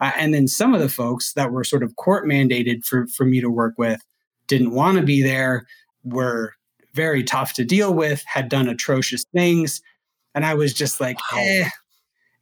Uh, 0.00 0.12
and 0.16 0.34
then 0.34 0.46
some 0.46 0.74
of 0.74 0.80
the 0.80 0.88
folks 0.88 1.32
that 1.32 1.50
were 1.50 1.64
sort 1.64 1.82
of 1.82 1.96
court 1.96 2.26
mandated 2.26 2.84
for 2.84 3.06
for 3.08 3.24
me 3.24 3.40
to 3.40 3.50
work 3.50 3.74
with 3.78 4.00
didn't 4.46 4.72
want 4.72 4.96
to 4.96 5.02
be 5.02 5.22
there, 5.22 5.66
were 6.04 6.52
very 6.94 7.24
tough 7.24 7.52
to 7.54 7.64
deal 7.64 7.92
with, 7.92 8.22
had 8.26 8.48
done 8.48 8.68
atrocious 8.68 9.24
things, 9.34 9.80
and 10.34 10.44
I 10.46 10.54
was 10.54 10.72
just 10.72 11.00
like, 11.00 11.18
eh, 11.34 11.68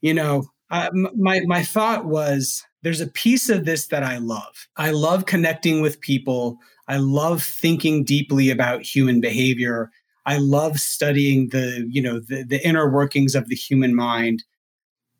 you 0.02 0.12
know, 0.12 0.44
uh, 0.70 0.90
my 0.92 1.40
my 1.46 1.62
thought 1.62 2.04
was 2.04 2.62
there's 2.84 3.00
a 3.00 3.08
piece 3.08 3.48
of 3.48 3.64
this 3.64 3.86
that 3.86 4.02
I 4.02 4.18
love. 4.18 4.68
I 4.76 4.90
love 4.90 5.24
connecting 5.24 5.80
with 5.80 6.00
people. 6.00 6.58
I 6.86 6.98
love 6.98 7.42
thinking 7.42 8.04
deeply 8.04 8.50
about 8.50 8.82
human 8.82 9.22
behavior. 9.22 9.90
I 10.26 10.36
love 10.36 10.78
studying 10.78 11.48
the, 11.48 11.88
you 11.90 12.02
know, 12.02 12.20
the, 12.20 12.44
the 12.44 12.64
inner 12.64 12.90
workings 12.90 13.34
of 13.34 13.48
the 13.48 13.56
human 13.56 13.94
mind. 13.94 14.44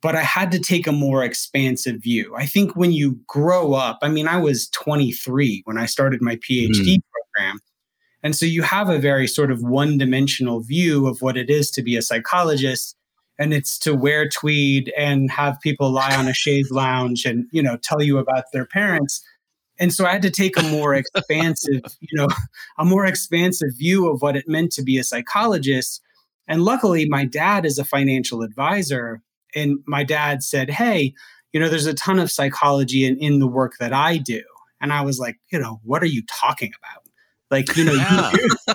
But 0.03 0.15
I 0.15 0.21
had 0.21 0.53
to 0.53 0.59
take 0.59 0.87
a 0.87 0.93
more 0.93 1.25
expansive 1.25 2.03
view. 2.03 2.35
I 2.37 2.45
think 2.45 2.77
when 2.77 2.93
you 2.93 3.19
grow 3.27 3.73
up, 3.73 3.99
I 4.03 4.11
mean, 4.11 4.29
I 4.29 4.37
was 4.37 4.69
23 4.69 5.63
when 5.65 5.79
I 5.79 5.87
started 5.87 6.21
my 6.21 6.37
PhD 6.37 6.97
mm. 6.97 7.03
program. 7.11 7.61
And 8.23 8.37
so 8.37 8.45
you 8.45 8.61
have 8.61 8.91
a 8.91 8.99
very 8.99 9.27
sort 9.27 9.51
of 9.51 9.63
one 9.63 9.97
dimensional 9.97 10.61
view 10.61 11.07
of 11.07 11.23
what 11.23 11.39
it 11.39 11.49
is 11.49 11.71
to 11.71 11.83
be 11.83 11.97
a 11.97 12.03
psychologist 12.03 12.95
and 13.39 13.53
it's 13.53 13.79
to 13.81 13.95
wear 13.95 14.29
tweed 14.29 14.93
and 14.97 15.31
have 15.31 15.61
people 15.61 15.91
lie 15.91 16.15
on 16.15 16.29
a 16.29 16.35
chaise 16.35 16.71
lounge 16.71 17.25
and 17.25 17.47
you 17.51 17.63
know 17.63 17.77
tell 17.83 18.03
you 18.03 18.19
about 18.19 18.45
their 18.53 18.67
parents. 18.67 19.23
And 19.81 19.93
so 19.93 20.07
i 20.07 20.13
had 20.13 20.23
to 20.23 20.31
take 20.31 20.57
a 20.57 20.63
more 20.63 20.95
expansive 21.03 21.83
you 22.01 22.17
know 22.17 22.29
a 22.79 22.85
more 22.85 23.07
expansive 23.07 23.71
view 23.77 24.09
of 24.09 24.23
what 24.23 24.37
it 24.37 24.49
meant 24.49 24.73
to 24.73 24.83
be 24.83 24.99
a 24.99 25.05
psychologist. 25.05 26.01
And 26.47 26.63
luckily 26.63 27.07
my 27.09 27.25
dad 27.25 27.65
is 27.65 27.79
a 27.79 27.85
financial 27.85 28.43
advisor. 28.43 29.23
And 29.55 29.79
my 29.87 30.05
dad 30.05 30.43
said 30.43 30.71
hey 30.71 31.15
you 31.53 31.61
know 31.61 31.69
there's 31.69 31.87
a 31.87 31.95
ton 31.95 32.19
of 32.19 32.31
psychology 32.31 33.05
in, 33.05 33.17
in 33.19 33.39
the 33.39 33.49
work 33.49 33.75
that 33.81 33.93
i 33.93 34.17
do. 34.17 34.43
And 34.81 34.93
i 34.93 35.03
was 35.03 35.19
like 35.19 35.37
you 35.51 35.59
know 35.59 35.81
what 35.83 36.03
are 36.03 36.07
you 36.07 36.23
talking 36.41 36.73
about? 36.79 37.03
Like 37.51 37.77
you 37.77 37.85
know 37.85 37.93
yeah. 37.93 38.33
you, 38.33 38.75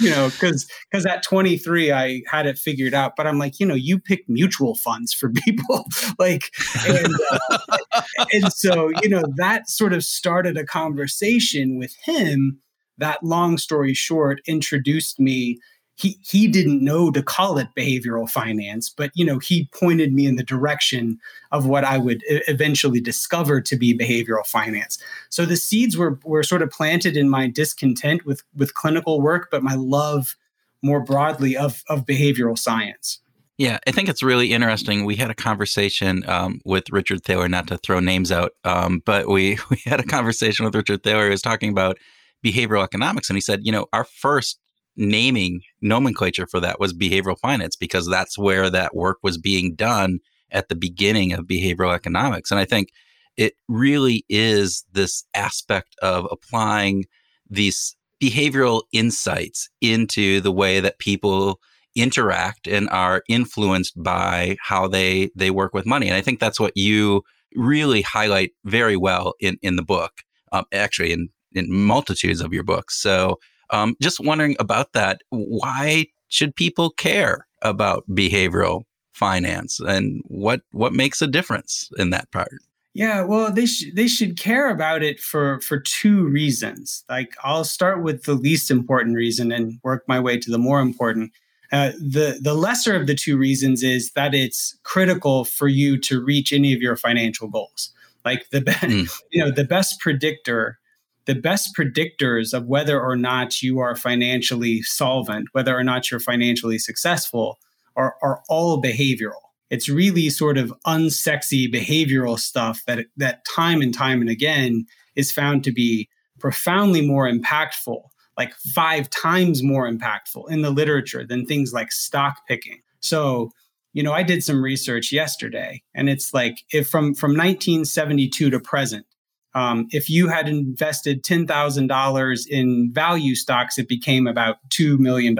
you 0.00 0.10
know, 0.10 0.28
because 0.30 0.66
because 0.90 1.06
at 1.06 1.22
23 1.22 1.92
I 1.92 2.22
had 2.30 2.46
it 2.46 2.58
figured 2.58 2.94
out, 2.94 3.12
but 3.16 3.26
I'm 3.26 3.38
like, 3.38 3.60
you 3.60 3.66
know, 3.66 3.74
you 3.74 3.98
pick 3.98 4.28
mutual 4.28 4.74
funds 4.74 5.12
for 5.12 5.30
people, 5.44 5.84
like, 6.18 6.50
and 6.86 7.14
uh, 7.30 8.02
and 8.32 8.52
so 8.52 8.90
you 9.02 9.08
know 9.08 9.22
that 9.36 9.68
sort 9.68 9.92
of 9.92 10.02
started 10.02 10.56
a 10.56 10.64
conversation 10.64 11.78
with 11.78 11.94
him. 12.04 12.58
That 12.98 13.22
long 13.22 13.56
story 13.56 13.94
short 13.94 14.40
introduced 14.46 15.18
me 15.18 15.58
he 16.00 16.18
he 16.22 16.48
didn't 16.48 16.82
know 16.82 17.10
to 17.10 17.22
call 17.22 17.58
it 17.58 17.68
behavioral 17.76 18.28
finance 18.28 18.88
but 18.88 19.10
you 19.14 19.24
know 19.24 19.38
he 19.38 19.68
pointed 19.72 20.12
me 20.12 20.26
in 20.26 20.36
the 20.36 20.42
direction 20.42 21.18
of 21.52 21.66
what 21.66 21.84
i 21.84 21.98
would 21.98 22.22
eventually 22.26 23.00
discover 23.00 23.60
to 23.60 23.76
be 23.76 23.96
behavioral 23.96 24.46
finance 24.46 24.98
so 25.28 25.44
the 25.44 25.56
seeds 25.56 25.96
were 25.96 26.18
were 26.24 26.42
sort 26.42 26.62
of 26.62 26.70
planted 26.70 27.16
in 27.16 27.28
my 27.28 27.46
discontent 27.46 28.24
with 28.24 28.42
with 28.56 28.74
clinical 28.74 29.20
work 29.20 29.48
but 29.50 29.62
my 29.62 29.74
love 29.74 30.36
more 30.82 31.00
broadly 31.00 31.56
of 31.56 31.82
of 31.88 32.06
behavioral 32.06 32.58
science 32.58 33.20
yeah, 33.58 33.78
I 33.86 33.90
think 33.90 34.08
it's 34.08 34.22
really 34.22 34.54
interesting. 34.54 35.04
We 35.04 35.16
had 35.16 35.28
a 35.28 35.34
conversation 35.34 36.26
um, 36.26 36.62
with 36.64 36.88
Richard 36.88 37.24
Thaler, 37.24 37.46
not 37.46 37.66
to 37.66 37.76
throw 37.76 38.00
names 38.00 38.32
out, 38.32 38.52
um, 38.64 39.02
but 39.04 39.28
we 39.28 39.58
we 39.70 39.76
had 39.84 40.00
a 40.00 40.02
conversation 40.02 40.64
with 40.64 40.74
Richard 40.74 41.02
Thaler. 41.02 41.24
He 41.24 41.30
was 41.30 41.42
talking 41.42 41.68
about 41.68 41.98
behavioral 42.42 42.82
economics, 42.82 43.28
and 43.28 43.36
he 43.36 43.42
said, 43.42 43.60
you 43.62 43.70
know, 43.70 43.84
our 43.92 44.04
first 44.04 44.58
naming 45.00 45.62
nomenclature 45.80 46.46
for 46.46 46.60
that 46.60 46.78
was 46.78 46.92
behavioral 46.92 47.38
finance 47.38 47.74
because 47.74 48.08
that's 48.08 48.38
where 48.38 48.70
that 48.70 48.94
work 48.94 49.18
was 49.22 49.38
being 49.38 49.74
done 49.74 50.20
at 50.52 50.68
the 50.68 50.74
beginning 50.74 51.32
of 51.32 51.46
behavioral 51.46 51.94
economics. 51.94 52.50
And 52.50 52.60
I 52.60 52.64
think 52.64 52.90
it 53.36 53.54
really 53.68 54.24
is 54.28 54.84
this 54.92 55.24
aspect 55.34 55.96
of 56.02 56.26
applying 56.30 57.06
these 57.48 57.96
behavioral 58.22 58.82
insights 58.92 59.68
into 59.80 60.40
the 60.40 60.52
way 60.52 60.80
that 60.80 60.98
people 60.98 61.58
interact 61.96 62.68
and 62.68 62.88
are 62.90 63.22
influenced 63.28 64.00
by 64.00 64.56
how 64.62 64.86
they 64.86 65.30
they 65.34 65.50
work 65.50 65.72
with 65.72 65.86
money. 65.86 66.06
And 66.06 66.16
I 66.16 66.20
think 66.20 66.38
that's 66.38 66.60
what 66.60 66.76
you 66.76 67.22
really 67.56 68.02
highlight 68.02 68.52
very 68.64 68.96
well 68.96 69.34
in 69.40 69.56
in 69.62 69.76
the 69.76 69.82
book. 69.82 70.12
Um, 70.52 70.64
actually, 70.72 71.12
in 71.12 71.30
in 71.52 71.72
multitudes 71.72 72.40
of 72.40 72.52
your 72.52 72.62
books. 72.62 73.00
So 73.00 73.38
um, 73.70 73.96
just 74.00 74.20
wondering 74.20 74.56
about 74.58 74.92
that. 74.92 75.22
Why 75.30 76.06
should 76.28 76.54
people 76.54 76.90
care 76.90 77.46
about 77.62 78.04
behavioral 78.08 78.82
finance, 79.12 79.80
and 79.80 80.22
what 80.24 80.62
what 80.72 80.92
makes 80.92 81.22
a 81.22 81.26
difference 81.26 81.90
in 81.98 82.10
that 82.10 82.30
part? 82.30 82.60
Yeah, 82.92 83.22
well, 83.22 83.52
they 83.52 83.66
should 83.66 83.94
they 83.94 84.08
should 84.08 84.38
care 84.38 84.68
about 84.68 85.02
it 85.02 85.20
for 85.20 85.60
for 85.60 85.78
two 85.78 86.24
reasons. 86.24 87.04
Like 87.08 87.34
I'll 87.44 87.64
start 87.64 88.02
with 88.02 88.24
the 88.24 88.34
least 88.34 88.70
important 88.70 89.16
reason 89.16 89.52
and 89.52 89.78
work 89.84 90.04
my 90.08 90.18
way 90.18 90.38
to 90.38 90.50
the 90.50 90.58
more 90.58 90.80
important. 90.80 91.32
Uh, 91.72 91.92
the 92.00 92.38
the 92.42 92.54
lesser 92.54 92.96
of 92.96 93.06
the 93.06 93.14
two 93.14 93.36
reasons 93.36 93.84
is 93.84 94.10
that 94.12 94.34
it's 94.34 94.76
critical 94.82 95.44
for 95.44 95.68
you 95.68 95.98
to 96.00 96.22
reach 96.22 96.52
any 96.52 96.72
of 96.72 96.80
your 96.80 96.96
financial 96.96 97.46
goals. 97.46 97.92
Like 98.24 98.50
the 98.50 98.60
mm. 98.60 99.22
you 99.30 99.44
know 99.44 99.52
the 99.52 99.64
best 99.64 100.00
predictor 100.00 100.80
the 101.26 101.34
best 101.34 101.76
predictors 101.76 102.52
of 102.54 102.66
whether 102.66 103.00
or 103.00 103.16
not 103.16 103.62
you 103.62 103.78
are 103.78 103.94
financially 103.94 104.82
solvent, 104.82 105.48
whether 105.52 105.76
or 105.76 105.84
not 105.84 106.10
you're 106.10 106.20
financially 106.20 106.78
successful, 106.78 107.58
are, 107.96 108.16
are 108.22 108.42
all 108.48 108.82
behavioral. 108.82 109.40
It's 109.68 109.88
really 109.88 110.30
sort 110.30 110.58
of 110.58 110.72
unsexy 110.86 111.72
behavioral 111.72 112.38
stuff 112.38 112.82
that, 112.86 113.06
that 113.16 113.44
time 113.44 113.82
and 113.82 113.94
time 113.94 114.20
and 114.20 114.30
again 114.30 114.86
is 115.14 115.30
found 115.30 115.62
to 115.64 115.72
be 115.72 116.08
profoundly 116.38 117.06
more 117.06 117.30
impactful, 117.30 118.02
like 118.36 118.54
five 118.74 119.08
times 119.10 119.62
more 119.62 119.88
impactful 119.88 120.50
in 120.50 120.62
the 120.62 120.70
literature 120.70 121.24
than 121.24 121.46
things 121.46 121.72
like 121.72 121.92
stock 121.92 122.38
picking. 122.48 122.80
So, 123.00 123.50
you 123.92 124.02
know, 124.02 124.12
I 124.12 124.22
did 124.22 124.42
some 124.42 124.62
research 124.62 125.12
yesterday, 125.12 125.82
and 125.94 126.08
it's 126.08 126.32
like 126.32 126.64
if 126.72 126.88
from 126.88 127.14
from 127.14 127.32
1972 127.32 128.50
to 128.50 128.60
present, 128.60 129.04
um, 129.54 129.88
if 129.90 130.08
you 130.08 130.28
had 130.28 130.48
invested 130.48 131.24
$10,000 131.24 132.46
in 132.48 132.92
value 132.92 133.34
stocks, 133.34 133.78
it 133.78 133.88
became 133.88 134.26
about 134.26 134.56
$2 134.68 134.98
million. 134.98 135.36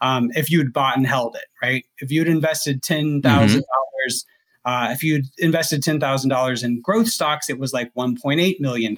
Um, 0.00 0.30
if 0.34 0.50
you 0.50 0.58
had 0.58 0.72
bought 0.72 0.96
and 0.96 1.06
held 1.06 1.36
it, 1.36 1.46
right? 1.62 1.84
If 1.98 2.10
you 2.10 2.20
had 2.20 2.28
invested 2.28 2.82
$10,000, 2.82 3.22
mm-hmm. 3.22 3.60
uh, 4.64 4.88
if 4.90 5.02
you 5.02 5.14
had 5.14 5.24
invested 5.38 5.82
$10,000 5.82 6.64
in 6.64 6.82
growth 6.82 7.08
stocks, 7.08 7.48
it 7.48 7.58
was 7.58 7.72
like 7.72 7.94
$1.8 7.94 8.60
million. 8.60 8.96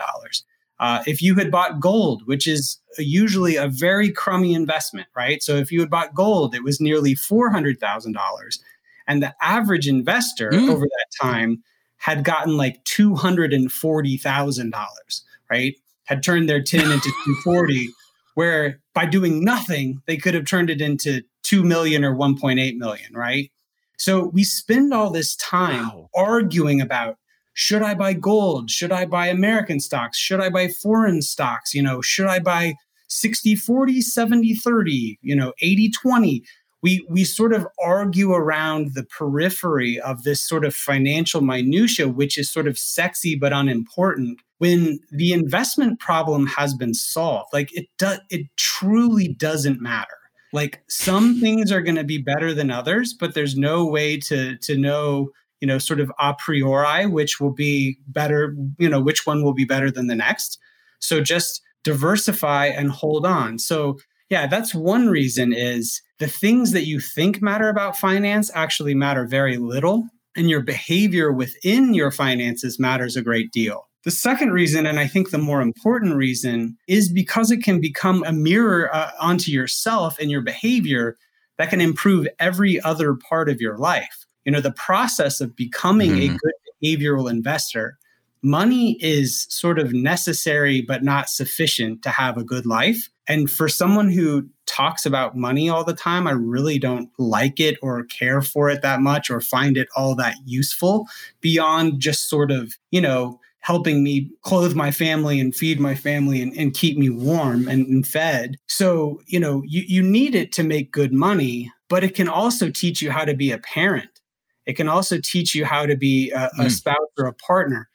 Uh, 0.79 1.03
if 1.07 1.23
you 1.23 1.35
had 1.37 1.51
bought 1.51 1.81
gold, 1.81 2.27
which 2.27 2.47
is 2.47 2.79
usually 2.99 3.57
a 3.57 3.69
very 3.69 4.11
crummy 4.11 4.53
investment, 4.53 5.07
right? 5.17 5.43
So 5.43 5.57
if 5.57 5.71
you 5.71 5.81
had 5.81 5.89
bought 5.89 6.15
gold, 6.15 6.55
it 6.55 6.65
was 6.65 6.81
nearly 6.81 7.15
$400,000. 7.15 8.59
And 9.07 9.23
the 9.23 9.35
average 9.41 9.87
investor 9.87 10.51
mm. 10.51 10.69
over 10.69 10.85
that 10.85 11.07
time 11.23 11.63
had 11.99 12.25
gotten 12.25 12.57
like 12.57 12.83
$240,000, 12.85 15.23
right? 15.51 15.75
Had 16.05 16.23
turned 16.23 16.49
their 16.49 16.63
10 16.63 16.81
into 16.81 17.11
240, 17.25 17.91
where 18.35 18.81
by 18.95 19.07
doing 19.07 19.45
nothing, 19.45 20.01
they 20.07 20.17
could 20.17 20.35
have 20.35 20.47
turned 20.47 20.71
it 20.71 20.81
into 20.81 21.23
2 21.43 21.63
million 21.63 22.05
or 22.05 22.15
1.8 22.15 22.77
million, 22.77 23.13
right? 23.13 23.51
So 23.99 24.27
we 24.27 24.45
spend 24.45 24.93
all 24.93 25.11
this 25.11 25.37
time 25.37 25.89
wow. 25.89 26.11
arguing 26.15 26.81
about 26.81 27.17
should 27.55 27.81
I 27.81 27.95
buy 27.95 28.13
gold? 28.13 28.71
Should 28.71 28.93
I 28.93 29.07
buy 29.07 29.29
American 29.29 29.81
stocks? 29.81 30.19
Should 30.19 30.41
I 30.41 30.51
buy 30.51 30.69
foreign 30.69 31.23
stocks? 31.23 31.73
You 31.73 31.83
know, 31.83 32.03
should 32.03 32.27
I 32.27 32.39
buy 32.39 32.75
60 33.09 33.55
40, 33.55 34.03
70 34.03 34.55
30, 34.55 35.19
you 35.23 35.35
know, 35.35 35.55
80 35.63 35.91
20? 35.91 36.45
We 36.83 37.07
we 37.09 37.25
sort 37.25 37.53
of 37.53 37.67
argue 37.83 38.33
around 38.33 38.95
the 38.95 39.05
periphery 39.05 40.01
of 40.01 40.23
this 40.23 40.41
sort 40.41 40.65
of 40.65 40.75
financial 40.75 41.41
minutia 41.41 42.09
which 42.09 42.39
is 42.39 42.51
sort 42.51 42.67
of 42.67 42.79
sexy 42.79 43.35
but 43.35 43.53
unimportant 43.53 44.41
when 44.59 44.99
the 45.11 45.33
investment 45.33 46.01
problem 46.01 46.47
has 46.47 46.75
been 46.75 46.95
solved. 46.95 47.49
Like 47.53 47.75
it 47.77 47.87
does 47.99 48.21
it 48.31 48.47
truly 48.57 49.29
doesn't 49.29 49.81
matter. 49.81 50.17
Like 50.53 50.83
some 50.89 51.41
things 51.41 51.73
are 51.73 51.83
going 51.83 51.97
to 51.97 52.05
be 52.05 52.19
better 52.19 52.55
than 52.55 52.71
others 52.71 53.15
but 53.15 53.35
there's 53.35 53.57
no 53.57 53.87
way 53.87 54.19
to 54.21 54.57
to 54.59 54.77
know 54.77 55.31
you 55.61 55.67
know 55.67 55.79
sort 55.79 56.01
of 56.01 56.13
a 56.19 56.35
priori 56.39 57.07
which 57.07 57.41
will 57.41 57.53
be 57.53 57.99
better 58.07 58.55
you 58.79 58.89
know 58.89 59.01
which 59.01 59.27
one 59.27 59.43
will 59.43 59.55
be 59.55 59.65
better 59.65 59.91
than 59.91 60.07
the 60.07 60.15
next. 60.15 60.59
So 60.99 61.21
just 61.21 61.63
diversify 61.85 62.67
and 62.67 62.91
hold 62.91 63.25
on. 63.27 63.59
So 63.59 63.99
yeah 64.29 64.47
that's 64.47 64.75
one 64.75 65.09
reason 65.09 65.53
is 65.53 66.03
the 66.19 66.27
things 66.27 66.73
that 66.73 66.87
you 66.87 67.01
think 67.01 67.43
matter 67.43 67.69
about 67.69 67.97
finance 67.97 68.51
actually 68.55 68.95
matter 68.95 69.27
very 69.27 69.59
little, 69.59 70.09
and 70.37 70.51
your 70.51 70.63
behavior 70.63 71.33
within 71.33 71.95
your 71.95 72.11
finances 72.11 72.79
matters 72.79 73.17
a 73.17 73.23
great 73.23 73.53
deal. 73.53 73.89
The 74.05 74.11
second 74.11 74.53
reason, 74.53 74.87
and 74.87 75.01
I 75.01 75.09
think 75.09 75.31
the 75.31 75.39
more 75.39 75.61
important 75.61 76.15
reason, 76.15 76.77
is 76.87 77.13
because 77.13 77.51
it 77.51 77.63
can 77.63 77.81
become 77.81 78.23
a 78.25 78.33
mirror 78.33 78.95
uh, 78.95 79.11
onto 79.21 79.51
yourself 79.51 80.19
and 80.21 80.31
your 80.31 80.43
behavior 80.43 81.17
that 81.59 81.71
can 81.71 81.81
improve 81.81 82.29
every 82.39 82.81
other 82.83 83.15
part 83.15 83.49
of 83.49 83.61
your 83.61 83.77
life. 83.79 84.25
You 84.45 84.53
know, 84.53 84.61
the 84.61 84.71
process 84.71 85.41
of 85.41 85.57
becoming 85.57 86.13
mm. 86.13 86.19
a 86.19 86.29
mm-hmm. 86.29 86.37
good 86.37 86.53
behavioral 86.83 87.29
investor, 87.29 87.99
money 88.43 88.97
is 89.01 89.47
sort 89.51 89.79
of 89.79 89.93
necessary 89.93 90.83
but 90.83 91.03
not 91.03 91.29
sufficient 91.29 92.03
to 92.03 92.11
have 92.11 92.37
a 92.37 92.45
good 92.45 92.65
life. 92.65 93.11
And 93.27 93.51
for 93.51 93.69
someone 93.69 94.11
who 94.11 94.49
talks 94.77 95.07
about 95.07 95.37
money 95.37 95.69
all 95.69 95.85
the 95.85 95.95
time, 95.95 96.27
I 96.27 96.33
really 96.33 96.79
don't 96.79 97.09
like 97.19 97.61
it 97.61 97.79
or 97.81 98.05
care 98.05 98.43
for 98.43 98.69
it 98.69 98.83
that 98.83 99.01
much 99.01 99.31
or 99.31 99.41
find 99.41 99.77
it 99.77 99.89
all 99.97 100.15
that 100.17 100.35
useful 100.45 101.07
beyond 101.41 102.01
just 102.01 102.29
sort 102.29 102.51
of, 102.51 102.75
you 102.91 103.01
know, 103.01 103.41
helping 103.61 104.05
me 104.05 104.31
clothe 104.43 104.75
my 104.75 104.91
family 104.91 105.41
and 105.41 105.57
feed 105.57 105.81
my 105.81 105.95
family 105.95 106.41
and, 106.41 106.57
and 106.57 106.75
keep 106.75 106.97
me 106.97 107.09
warm 107.09 107.67
and, 107.67 107.87
and 107.87 108.07
fed. 108.07 108.57
So, 108.69 109.21
you 109.27 109.41
know, 109.41 109.63
you, 109.67 109.83
you 109.89 110.03
need 110.03 110.35
it 110.35 110.53
to 110.53 110.63
make 110.63 110.93
good 110.93 111.13
money, 111.13 111.73
but 111.89 112.05
it 112.05 112.15
can 112.15 112.29
also 112.29 112.71
teach 112.71 113.03
you 113.03 113.11
how 113.11 113.25
to 113.25 113.35
be 113.35 113.51
a 113.51 113.59
parent. 113.59 114.21
It 114.67 114.75
can 114.75 114.89
also 114.89 115.19
teach 115.23 115.55
you 115.55 115.65
how 115.65 115.87
to 115.87 115.97
be 115.97 116.31
a, 116.31 116.47
a 116.59 116.65
mm. 116.65 116.71
spouse 116.71 116.97
or 117.19 117.27
a 117.27 117.35
partner. 117.35 117.89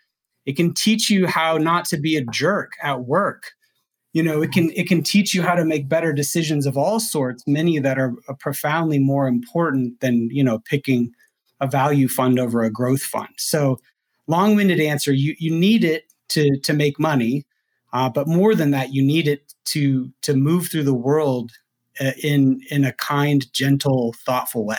It 0.45 0.57
can 0.57 0.73
teach 0.73 1.09
you 1.09 1.27
how 1.27 1.57
not 1.57 1.85
to 1.85 1.97
be 1.97 2.17
a 2.17 2.25
jerk 2.25 2.73
at 2.81 3.01
work 3.01 3.51
you 4.13 4.23
know 4.23 4.41
it 4.41 4.51
can 4.51 4.71
it 4.71 4.87
can 4.87 5.01
teach 5.03 5.33
you 5.33 5.41
how 5.41 5.55
to 5.55 5.65
make 5.65 5.87
better 5.87 6.13
decisions 6.13 6.65
of 6.65 6.77
all 6.77 6.99
sorts 6.99 7.43
many 7.47 7.79
that 7.79 7.97
are 7.97 8.13
uh, 8.27 8.33
profoundly 8.33 8.99
more 8.99 9.27
important 9.27 9.99
than 10.01 10.29
you 10.31 10.43
know 10.43 10.59
picking 10.59 11.11
a 11.59 11.67
value 11.67 12.07
fund 12.07 12.39
over 12.39 12.63
a 12.63 12.71
growth 12.71 13.03
fund. 13.03 13.29
So 13.37 13.77
long-winded 14.27 14.79
answer 14.79 15.11
you 15.13 15.35
you 15.39 15.51
need 15.53 15.83
it 15.83 16.05
to 16.29 16.59
to 16.63 16.73
make 16.73 16.99
money 16.99 17.45
uh, 17.93 18.09
but 18.09 18.27
more 18.27 18.55
than 18.55 18.71
that 18.71 18.93
you 18.93 19.03
need 19.03 19.27
it 19.27 19.53
to 19.65 20.11
to 20.21 20.33
move 20.33 20.69
through 20.69 20.83
the 20.83 20.93
world 20.93 21.51
uh, 21.99 22.11
in 22.23 22.61
in 22.69 22.83
a 22.83 22.93
kind 22.93 23.51
gentle 23.53 24.15
thoughtful 24.25 24.65
way. 24.65 24.77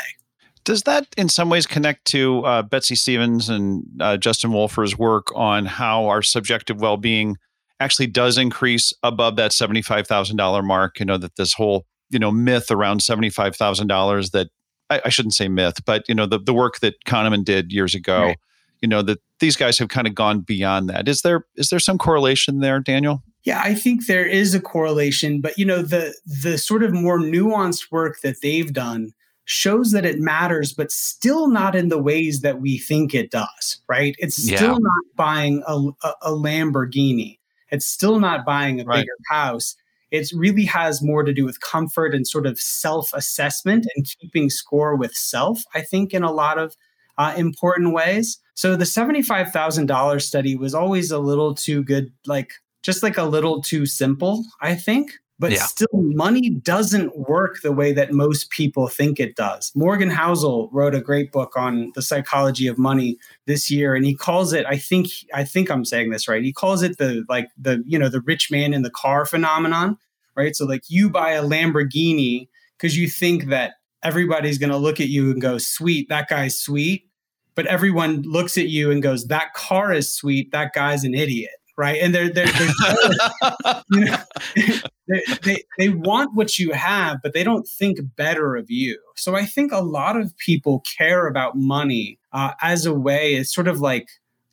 Does 0.65 0.85
that 0.85 1.09
in 1.17 1.29
some 1.29 1.51
ways 1.51 1.67
connect 1.67 2.05
to 2.07 2.45
uh, 2.45 2.63
Betsy 2.63 2.95
Stevens 2.95 3.49
and 3.49 3.85
uh, 4.01 4.17
Justin 4.17 4.53
Wolfers' 4.53 4.97
work 4.97 5.27
on 5.35 5.67
how 5.67 6.07
our 6.07 6.23
subjective 6.23 6.81
well-being 6.81 7.37
actually 7.83 8.07
does 8.07 8.39
increase 8.39 8.93
above 9.03 9.37
that 9.37 9.51
$75,000 9.51 10.65
mark. 10.65 10.99
You 10.99 11.07
know, 11.07 11.19
that 11.19 11.37
this 11.37 11.53
whole, 11.53 11.85
you 12.11 12.19
know, 12.19 12.31
myth 12.31 12.71
around 12.71 13.01
$75,000 13.01 14.31
that 14.31 14.49
I, 14.91 15.03
I, 15.07 15.09
shouldn't 15.09 15.35
say 15.35 15.49
myth, 15.49 15.85
but, 15.85 16.05
you 16.09 16.15
know, 16.15 16.27
the, 16.27 16.39
the 16.39 16.55
work 16.55 16.81
that 16.81 16.95
Kahneman 17.07 17.45
did 17.45 17.73
years 17.73 17.95
ago, 17.95 18.21
right. 18.21 18.39
you 18.81 18.89
know, 18.89 19.03
that 19.03 19.21
these 19.41 19.57
guys 19.57 19.79
have 19.79 19.89
kind 19.89 20.07
of 20.07 20.15
gone 20.15 20.41
beyond 20.41 20.89
that. 20.91 21.09
Is 21.09 21.23
there, 21.23 21.47
is 21.57 21.69
there 21.71 21.79
some 21.79 21.99
correlation 21.99 22.61
there, 22.61 22.81
Daniel? 22.81 23.23
Yeah, 23.45 23.61
I 23.65 23.75
think 23.75 24.07
there 24.07 24.27
is 24.27 24.55
a 24.55 24.61
correlation, 24.61 25.41
but 25.41 25.59
you 25.59 25.65
know, 25.65 25.83
the 25.83 26.15
the 26.25 26.57
sort 26.57 26.85
of 26.85 26.93
more 26.93 27.19
nuanced 27.19 27.91
work 27.91 28.21
that 28.21 28.41
they've 28.41 28.73
done 28.73 29.15
shows 29.45 29.91
that 29.91 30.05
it 30.05 30.21
matters, 30.21 30.73
but 30.73 30.93
still 30.93 31.49
not 31.49 31.75
in 31.75 31.89
the 31.89 32.01
ways 32.01 32.43
that 32.43 32.61
we 32.61 32.79
think 32.79 33.15
it 33.15 33.33
does, 33.33 33.81
right? 33.89 34.15
It's 34.19 34.37
still 34.37 34.75
yeah. 34.75 34.79
not 34.79 35.05
buying 35.17 35.65
a, 35.67 35.77
a, 36.05 36.15
a 36.23 36.31
Lamborghini. 36.31 37.39
It's 37.73 37.87
still 37.87 38.21
not 38.21 38.45
buying 38.45 38.81
a 38.81 38.85
right. 38.85 38.99
bigger 38.99 39.17
house. 39.29 39.75
It 40.13 40.31
really 40.33 40.67
has 40.67 41.03
more 41.03 41.25
to 41.25 41.33
do 41.33 41.45
with 41.45 41.61
comfort 41.61 42.15
and 42.15 42.29
sort 42.29 42.47
of 42.47 42.61
self 42.61 43.11
assessment 43.15 43.87
and 43.97 44.07
keeping 44.21 44.51
score 44.51 44.95
with 44.95 45.15
self, 45.15 45.65
I 45.75 45.81
think, 45.81 46.15
in 46.15 46.23
a 46.23 46.31
lot 46.31 46.59
of 46.59 46.77
uh, 47.19 47.35
important 47.37 47.93
ways. 47.93 48.39
So 48.55 48.77
the 48.77 48.85
$75,000 48.85 50.23
study 50.23 50.55
was 50.55 50.75
always 50.75 51.11
a 51.11 51.19
little 51.19 51.55
too 51.55 51.83
good, 51.83 52.13
like 52.27 52.53
just 52.83 53.03
like 53.03 53.17
a 53.17 53.25
little 53.25 53.63
too 53.63 53.87
simple, 53.87 54.45
I 54.61 54.75
think 54.75 55.13
but 55.43 55.53
yeah. 55.53 55.65
still 55.65 55.89
money 55.93 56.49
doesn't 56.49 57.15
work 57.29 57.61
the 57.63 57.73
way 57.73 57.93
that 57.93 58.13
most 58.13 58.49
people 58.51 58.89
think 58.89 59.21
it 59.21 59.37
does. 59.37 59.71
Morgan 59.75 60.11
housel 60.11 60.71
wrote 60.73 60.95
a 60.95 61.01
great 61.01 61.33
book 61.33 61.57
on 61.57 61.93
the 61.95 62.03
psychology 62.03 62.67
of 62.67 62.79
money 62.79 63.19
this 63.47 63.71
year 63.71 63.95
and 63.95 64.07
he 64.07 64.15
calls 64.15 64.53
it 64.53 64.65
i 64.67 64.79
think 64.79 65.09
i 65.35 65.45
think 65.45 65.71
i'm 65.71 65.85
saying 65.85 66.11
this 66.11 66.29
right 66.29 66.45
he 66.45 66.53
calls 66.53 66.83
it 66.83 66.97
the 66.99 67.25
like 67.29 67.49
the 67.59 67.83
you 67.87 67.99
know 67.99 68.09
the 68.09 68.21
rich 68.23 68.51
man 68.51 68.73
in 68.73 68.83
the 68.83 68.91
car 68.91 69.27
phenomenon 69.27 69.99
right? 70.35 70.57
So 70.57 70.65
like 70.65 70.85
you 70.89 71.11
buy 71.11 71.33
a 71.33 71.43
lamborghini 71.43 72.49
because 72.77 72.97
you 72.97 73.09
think 73.09 73.47
that 73.47 73.75
everybody's 74.03 74.59
going 74.59 74.71
to 74.71 74.77
look 74.77 75.01
at 75.01 75.09
you 75.09 75.31
and 75.31 75.41
go 75.41 75.59
sweet 75.59 76.09
that 76.09 76.29
guy's 76.29 76.59
sweet 76.59 77.09
but 77.55 77.67
everyone 77.67 78.23
looks 78.23 78.59
at 78.59 78.69
you 78.69 78.91
and 78.91 79.03
goes 79.03 79.27
that 79.27 79.53
car 79.55 79.93
is 79.93 80.13
sweet 80.13 80.51
that 80.51 80.73
guy's 80.73 81.05
an 81.05 81.15
idiot 81.15 81.53
right? 81.83 82.01
And 82.01 82.15
they're 82.15 82.31
they're, 82.31 82.47
they're 82.47 83.83
you 83.91 84.05
know, 84.05 84.17
they, 85.09 85.23
they 85.43 85.65
they 85.79 85.89
want 85.89 86.33
what 86.33 86.57
you 86.57 86.71
have, 86.71 87.19
but 87.25 87.35
they 87.35 87.43
don't 87.43 87.67
think 87.67 87.99
better 88.15 88.55
of 88.55 88.71
you. 88.71 89.01
So 89.17 89.35
I 89.35 89.45
think 89.45 89.73
a 89.73 89.81
lot 89.81 90.17
of 90.17 90.37
people 90.39 90.85
care 90.97 91.27
about 91.27 91.57
money 91.57 92.21
uh, 92.33 92.53
as 92.63 92.87
a 92.87 92.95
way. 92.95 93.35
It's 93.35 93.53
sort 93.53 93.67
of 93.67 93.81
like 93.81 94.07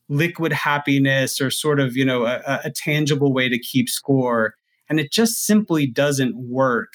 liquid 0.07 0.51
happiness, 0.51 1.39
or 1.39 1.51
sort 1.51 1.79
of 1.79 1.95
you 1.95 2.03
know 2.03 2.25
a, 2.25 2.61
a 2.63 2.71
tangible 2.71 3.31
way 3.31 3.47
to 3.47 3.59
keep 3.59 3.89
score, 3.89 4.55
and 4.89 4.99
it 4.99 5.11
just 5.11 5.45
simply 5.45 5.85
doesn't 5.85 6.35
work 6.35 6.93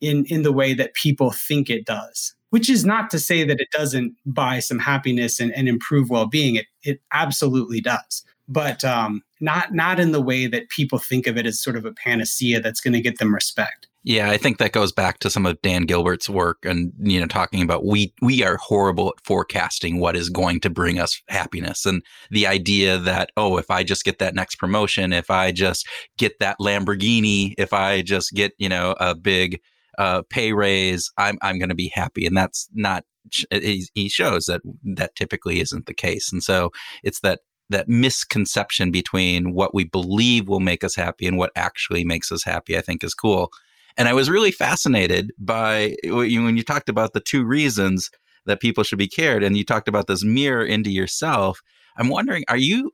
in 0.00 0.24
in 0.24 0.42
the 0.42 0.52
way 0.52 0.74
that 0.74 0.94
people 0.94 1.30
think 1.30 1.70
it 1.70 1.86
does 1.86 2.34
which 2.48 2.68
is 2.68 2.84
not 2.84 3.10
to 3.10 3.18
say 3.20 3.44
that 3.44 3.60
it 3.60 3.68
doesn't 3.70 4.12
buy 4.26 4.58
some 4.58 4.80
happiness 4.80 5.38
and, 5.38 5.52
and 5.52 5.68
improve 5.68 6.08
well-being 6.08 6.56
it 6.56 6.66
it 6.82 7.00
absolutely 7.12 7.80
does 7.80 8.24
but 8.50 8.84
um, 8.84 9.22
not 9.40 9.72
not 9.72 10.00
in 10.00 10.12
the 10.12 10.20
way 10.20 10.46
that 10.48 10.68
people 10.68 10.98
think 10.98 11.26
of 11.26 11.38
it 11.38 11.46
as 11.46 11.62
sort 11.62 11.76
of 11.76 11.86
a 11.86 11.92
panacea 11.92 12.60
that's 12.60 12.80
going 12.80 12.92
to 12.92 13.00
get 13.00 13.18
them 13.18 13.32
respect. 13.32 13.86
Yeah, 14.02 14.30
I 14.30 14.38
think 14.38 14.58
that 14.58 14.72
goes 14.72 14.92
back 14.92 15.18
to 15.18 15.30
some 15.30 15.44
of 15.44 15.60
Dan 15.60 15.82
Gilbert's 15.82 16.28
work 16.28 16.64
and 16.64 16.92
you 16.98 17.20
know 17.20 17.26
talking 17.26 17.62
about 17.62 17.86
we 17.86 18.12
we 18.20 18.42
are 18.42 18.56
horrible 18.56 19.10
at 19.10 19.24
forecasting 19.24 20.00
what 20.00 20.16
is 20.16 20.28
going 20.28 20.60
to 20.60 20.70
bring 20.70 20.98
us 20.98 21.22
happiness 21.28 21.86
and 21.86 22.02
the 22.30 22.46
idea 22.46 22.98
that 22.98 23.30
oh 23.36 23.56
if 23.56 23.70
I 23.70 23.84
just 23.84 24.04
get 24.04 24.18
that 24.18 24.34
next 24.34 24.56
promotion, 24.56 25.12
if 25.12 25.30
I 25.30 25.52
just 25.52 25.86
get 26.18 26.38
that 26.40 26.56
Lamborghini, 26.60 27.54
if 27.56 27.72
I 27.72 28.02
just 28.02 28.32
get, 28.32 28.52
you 28.58 28.68
know, 28.68 28.96
a 28.98 29.14
big 29.14 29.60
uh, 29.96 30.22
pay 30.28 30.52
raise, 30.52 31.12
I'm 31.18 31.38
I'm 31.40 31.58
going 31.58 31.68
to 31.68 31.74
be 31.74 31.92
happy 31.94 32.26
and 32.26 32.36
that's 32.36 32.68
not 32.74 33.04
he 33.94 34.08
shows 34.08 34.46
that 34.46 34.62
that 34.96 35.14
typically 35.14 35.60
isn't 35.60 35.86
the 35.86 35.94
case. 35.94 36.32
And 36.32 36.42
so 36.42 36.70
it's 37.04 37.20
that 37.20 37.40
that 37.70 37.88
misconception 37.88 38.90
between 38.90 39.54
what 39.54 39.74
we 39.74 39.84
believe 39.84 40.48
will 40.48 40.60
make 40.60 40.84
us 40.84 40.94
happy 40.94 41.26
and 41.26 41.38
what 41.38 41.52
actually 41.56 42.04
makes 42.04 42.30
us 42.30 42.44
happy, 42.44 42.76
I 42.76 42.80
think 42.80 43.02
is 43.02 43.14
cool. 43.14 43.50
And 43.96 44.08
I 44.08 44.12
was 44.12 44.30
really 44.30 44.50
fascinated 44.50 45.32
by 45.38 45.96
when 46.04 46.56
you 46.56 46.62
talked 46.62 46.88
about 46.88 47.12
the 47.12 47.20
two 47.20 47.44
reasons 47.44 48.10
that 48.46 48.60
people 48.60 48.84
should 48.84 48.98
be 48.98 49.08
cared, 49.08 49.42
and 49.42 49.56
you 49.56 49.64
talked 49.64 49.88
about 49.88 50.06
this 50.06 50.24
mirror 50.24 50.64
into 50.64 50.90
yourself. 50.90 51.60
I'm 51.96 52.08
wondering, 52.08 52.44
are 52.48 52.56
you 52.56 52.92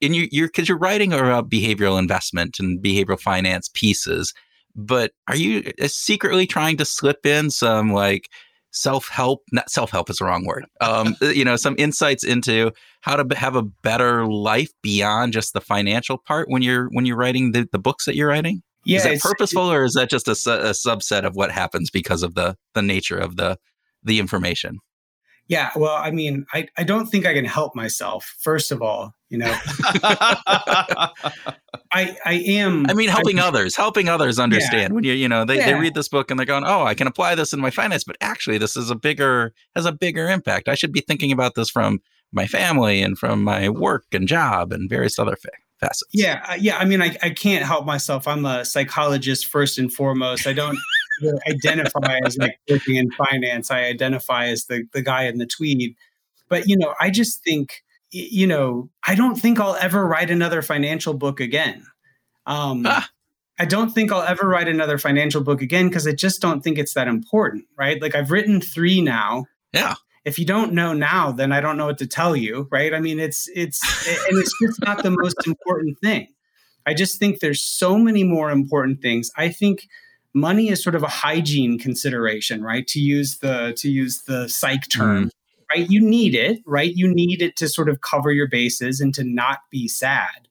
in 0.00 0.14
your 0.14 0.26
you're 0.30 0.48
because 0.48 0.68
you're 0.68 0.78
writing 0.78 1.12
about 1.12 1.48
behavioral 1.50 1.98
investment 1.98 2.58
and 2.58 2.82
behavioral 2.82 3.20
finance 3.20 3.70
pieces, 3.72 4.34
but 4.74 5.12
are 5.28 5.36
you 5.36 5.72
uh, 5.82 5.88
secretly 5.88 6.46
trying 6.46 6.76
to 6.76 6.84
slip 6.84 7.24
in 7.26 7.50
some 7.50 7.92
like 7.92 8.28
self-help 8.70 9.42
not 9.52 9.70
self-help 9.70 10.10
is 10.10 10.18
the 10.18 10.24
wrong 10.24 10.44
word. 10.44 10.66
Um, 10.80 11.16
you 11.20 11.44
know 11.44 11.56
some 11.56 11.74
insights 11.78 12.24
into 12.24 12.72
how 13.02 13.16
to 13.16 13.36
have 13.36 13.56
a 13.56 13.62
better 13.62 14.26
life 14.26 14.70
beyond 14.82 15.32
just 15.32 15.52
the 15.52 15.60
financial 15.60 16.18
part 16.18 16.48
when 16.48 16.62
you're 16.62 16.88
when 16.92 17.04
you're 17.04 17.16
writing 17.16 17.52
the, 17.52 17.68
the 17.72 17.78
books 17.78 18.04
that 18.04 18.14
you're 18.14 18.28
writing? 18.28 18.62
Yeah, 18.84 18.98
is 18.98 19.02
that 19.04 19.20
purposeful 19.20 19.70
or 19.70 19.84
is 19.84 19.94
that 19.94 20.08
just 20.08 20.28
a, 20.28 20.32
a 20.32 20.70
subset 20.70 21.24
of 21.24 21.34
what 21.34 21.50
happens 21.50 21.90
because 21.90 22.22
of 22.22 22.34
the 22.34 22.56
the 22.74 22.82
nature 22.82 23.18
of 23.18 23.36
the 23.36 23.58
the 24.02 24.18
information? 24.18 24.78
Yeah, 25.48 25.70
well, 25.74 25.96
I 25.96 26.10
mean, 26.10 26.44
I, 26.52 26.68
I 26.76 26.84
don't 26.84 27.06
think 27.06 27.24
I 27.24 27.32
can 27.32 27.46
help 27.46 27.74
myself. 27.74 28.36
First 28.38 28.70
of 28.70 28.82
all, 28.82 29.14
you 29.30 29.38
know, 29.38 29.56
I 31.92 32.16
I 32.24 32.34
am. 32.34 32.86
I 32.88 32.94
mean, 32.94 33.08
helping 33.08 33.40
I, 33.40 33.46
others, 33.46 33.76
helping 33.76 34.08
others 34.08 34.38
understand 34.38 34.90
yeah, 34.90 34.94
when 34.94 35.04
you 35.04 35.12
you 35.12 35.28
know 35.28 35.44
they, 35.44 35.56
yeah. 35.56 35.66
they 35.66 35.74
read 35.74 35.94
this 35.94 36.08
book 36.08 36.30
and 36.30 36.38
they're 36.38 36.46
going, 36.46 36.64
oh, 36.64 36.84
I 36.84 36.94
can 36.94 37.06
apply 37.06 37.34
this 37.34 37.52
in 37.52 37.60
my 37.60 37.70
finance, 37.70 38.04
but 38.04 38.16
actually, 38.20 38.58
this 38.58 38.76
is 38.76 38.90
a 38.90 38.96
bigger 38.96 39.52
has 39.74 39.86
a 39.86 39.92
bigger 39.92 40.28
impact. 40.28 40.68
I 40.68 40.74
should 40.74 40.92
be 40.92 41.00
thinking 41.00 41.32
about 41.32 41.54
this 41.54 41.70
from 41.70 42.00
my 42.32 42.46
family 42.46 43.00
and 43.00 43.18
from 43.18 43.42
my 43.42 43.68
work 43.68 44.04
and 44.12 44.28
job 44.28 44.72
and 44.72 44.88
various 44.88 45.18
other 45.18 45.36
things 45.36 45.62
facets. 45.78 46.10
Yeah, 46.12 46.54
yeah. 46.56 46.76
I 46.76 46.84
mean, 46.84 47.00
I, 47.00 47.16
I 47.22 47.30
can't 47.30 47.64
help 47.64 47.86
myself. 47.86 48.28
I'm 48.28 48.44
a 48.44 48.64
psychologist 48.64 49.46
first 49.46 49.78
and 49.78 49.92
foremost. 49.92 50.46
I 50.46 50.52
don't 50.52 50.78
identify 51.48 52.18
as 52.24 52.36
like 52.36 52.58
working 52.68 52.96
in 52.96 53.10
finance. 53.12 53.70
I 53.70 53.84
identify 53.84 54.46
as 54.46 54.66
the 54.66 54.84
the 54.92 55.02
guy 55.02 55.24
in 55.24 55.38
the 55.38 55.46
tweed. 55.46 55.94
But 56.48 56.66
you 56.66 56.76
know, 56.76 56.94
I 57.00 57.10
just 57.10 57.42
think 57.42 57.82
you 58.10 58.46
know, 58.46 58.90
I 59.06 59.14
don't 59.14 59.36
think 59.36 59.60
I'll 59.60 59.76
ever 59.76 60.06
write 60.06 60.30
another 60.30 60.62
financial 60.62 61.14
book 61.14 61.40
again. 61.40 61.84
Um, 62.46 62.84
ah. 62.86 63.08
I 63.58 63.64
don't 63.64 63.90
think 63.90 64.12
I'll 64.12 64.22
ever 64.22 64.48
write 64.48 64.68
another 64.68 64.98
financial 64.98 65.42
book 65.42 65.60
again 65.60 65.88
because 65.88 66.06
I 66.06 66.12
just 66.12 66.40
don't 66.40 66.62
think 66.62 66.78
it's 66.78 66.94
that 66.94 67.08
important, 67.08 67.64
right? 67.76 68.00
Like 68.00 68.14
I've 68.14 68.30
written 68.30 68.60
three 68.60 69.00
now. 69.00 69.46
Yeah. 69.72 69.94
If 70.24 70.38
you 70.38 70.44
don't 70.44 70.72
know 70.72 70.92
now, 70.92 71.32
then 71.32 71.52
I 71.52 71.60
don't 71.60 71.76
know 71.76 71.86
what 71.86 71.98
to 71.98 72.06
tell 72.06 72.36
you, 72.36 72.68
right? 72.70 72.94
I 72.94 73.00
mean, 73.00 73.18
it's 73.18 73.48
it's 73.54 73.80
and 74.28 74.38
it's 74.38 74.52
just 74.62 74.80
not 74.82 75.02
the 75.02 75.10
most 75.10 75.46
important 75.46 75.98
thing. 76.00 76.28
I 76.86 76.94
just 76.94 77.18
think 77.18 77.40
there's 77.40 77.60
so 77.60 77.98
many 77.98 78.24
more 78.24 78.50
important 78.50 79.02
things. 79.02 79.30
I 79.36 79.48
think 79.48 79.88
money 80.34 80.68
is 80.68 80.82
sort 80.82 80.94
of 80.94 81.02
a 81.02 81.08
hygiene 81.08 81.78
consideration, 81.78 82.62
right? 82.62 82.86
To 82.88 83.00
use 83.00 83.38
the 83.38 83.74
to 83.78 83.90
use 83.90 84.22
the 84.22 84.48
psych 84.48 84.88
term. 84.88 85.26
Mm. 85.26 85.30
Right? 85.70 85.88
You 85.90 86.00
need 86.00 86.34
it, 86.34 86.60
right? 86.64 86.92
You 86.94 87.12
need 87.12 87.42
it 87.42 87.56
to 87.56 87.68
sort 87.68 87.88
of 87.88 88.00
cover 88.00 88.32
your 88.32 88.48
bases 88.48 89.00
and 89.00 89.14
to 89.14 89.24
not 89.24 89.58
be 89.70 89.86
sad. 89.86 90.48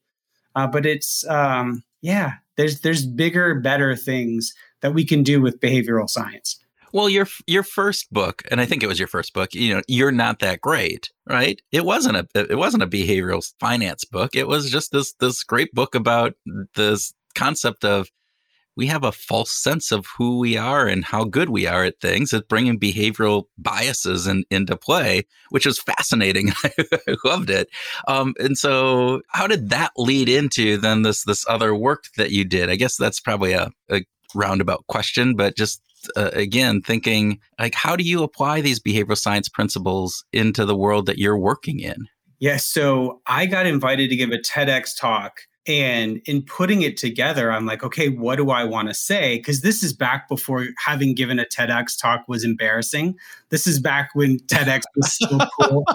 Uh, 0.55 0.67
but 0.67 0.85
it's 0.85 1.27
um, 1.27 1.83
yeah, 2.01 2.33
there's 2.55 2.81
there's 2.81 3.05
bigger, 3.05 3.55
better 3.55 3.95
things 3.95 4.53
that 4.81 4.93
we 4.93 5.05
can 5.05 5.23
do 5.23 5.41
with 5.41 5.59
behavioral 5.59 6.09
science. 6.09 6.59
Well, 6.93 7.09
your 7.09 7.27
your 7.45 7.63
first 7.63 8.11
book, 8.11 8.43
and 8.49 8.61
I 8.61 8.65
think 8.65 8.81
it 8.81 8.87
was 8.87 8.99
your 8.99 9.07
first 9.07 9.33
book. 9.33 9.53
You 9.53 9.75
know, 9.75 9.81
you're 9.87 10.11
not 10.11 10.39
that 10.39 10.61
great, 10.61 11.11
right? 11.27 11.61
It 11.71 11.85
wasn't 11.85 12.17
a 12.17 12.27
it 12.49 12.57
wasn't 12.57 12.83
a 12.83 12.87
behavioral 12.87 13.47
finance 13.59 14.05
book. 14.05 14.35
It 14.35 14.47
was 14.47 14.71
just 14.71 14.91
this 14.91 15.13
this 15.13 15.43
great 15.43 15.73
book 15.73 15.95
about 15.95 16.33
this 16.75 17.13
concept 17.35 17.83
of 17.85 18.09
we 18.77 18.85
have 18.87 19.03
a 19.03 19.11
false 19.11 19.51
sense 19.51 19.91
of 19.91 20.05
who 20.17 20.37
we 20.37 20.55
are 20.55 20.87
and 20.87 21.03
how 21.03 21.23
good 21.23 21.49
we 21.49 21.65
are 21.65 21.83
at 21.83 21.99
things. 21.99 22.31
It's 22.31 22.45
bringing 22.47 22.79
behavioral 22.79 23.45
biases 23.57 24.27
in, 24.27 24.45
into 24.51 24.77
play, 24.77 25.23
which 25.49 25.65
was 25.65 25.79
fascinating. 25.79 26.51
I 26.63 26.71
loved 27.25 27.49
it. 27.49 27.69
Um, 28.07 28.35
and 28.39 28.55
so, 28.55 29.21
how 29.29 29.47
did 29.47 29.71
that 29.71 29.91
lead 29.97 30.29
into 30.29 30.77
then 30.77 31.01
this 31.01 31.23
this 31.23 31.43
other 31.49 31.73
work 31.75 32.05
that 32.17 32.31
you 32.31 32.45
did? 32.45 32.69
I 32.69 32.75
guess 32.75 32.95
that's 32.95 33.19
probably 33.19 33.53
a, 33.53 33.71
a 33.89 34.05
roundabout 34.35 34.85
question, 34.87 35.35
but 35.35 35.57
just 35.57 35.81
uh, 36.15 36.29
again 36.33 36.81
thinking 36.81 37.39
like 37.59 37.73
how 37.73 37.95
do 37.95 38.03
you 38.03 38.21
apply 38.21 38.61
these 38.61 38.79
behavioral 38.79 39.17
science 39.17 39.49
principles 39.49 40.23
into 40.31 40.63
the 40.63 40.75
world 40.75 41.07
that 41.07 41.17
you're 41.17 41.37
working 41.37 41.79
in 41.79 42.07
yeah 42.39 42.55
so 42.55 43.19
i 43.25 43.45
got 43.47 43.65
invited 43.65 44.09
to 44.09 44.15
give 44.15 44.29
a 44.29 44.37
tedx 44.37 44.97
talk 44.97 45.41
and 45.67 46.21
in 46.25 46.41
putting 46.41 46.81
it 46.81 46.97
together 46.97 47.51
i'm 47.51 47.65
like 47.65 47.83
okay 47.83 48.09
what 48.09 48.37
do 48.37 48.49
i 48.49 48.63
want 48.63 48.87
to 48.87 48.93
say 48.93 49.37
because 49.37 49.61
this 49.61 49.83
is 49.83 49.93
back 49.93 50.27
before 50.29 50.65
having 50.83 51.13
given 51.13 51.39
a 51.39 51.45
tedx 51.45 51.99
talk 51.99 52.23
was 52.27 52.43
embarrassing 52.43 53.15
this 53.49 53.67
is 53.67 53.79
back 53.79 54.09
when 54.13 54.37
tedx 54.47 54.83
was 54.95 55.17
so 55.17 55.39
cool 55.61 55.85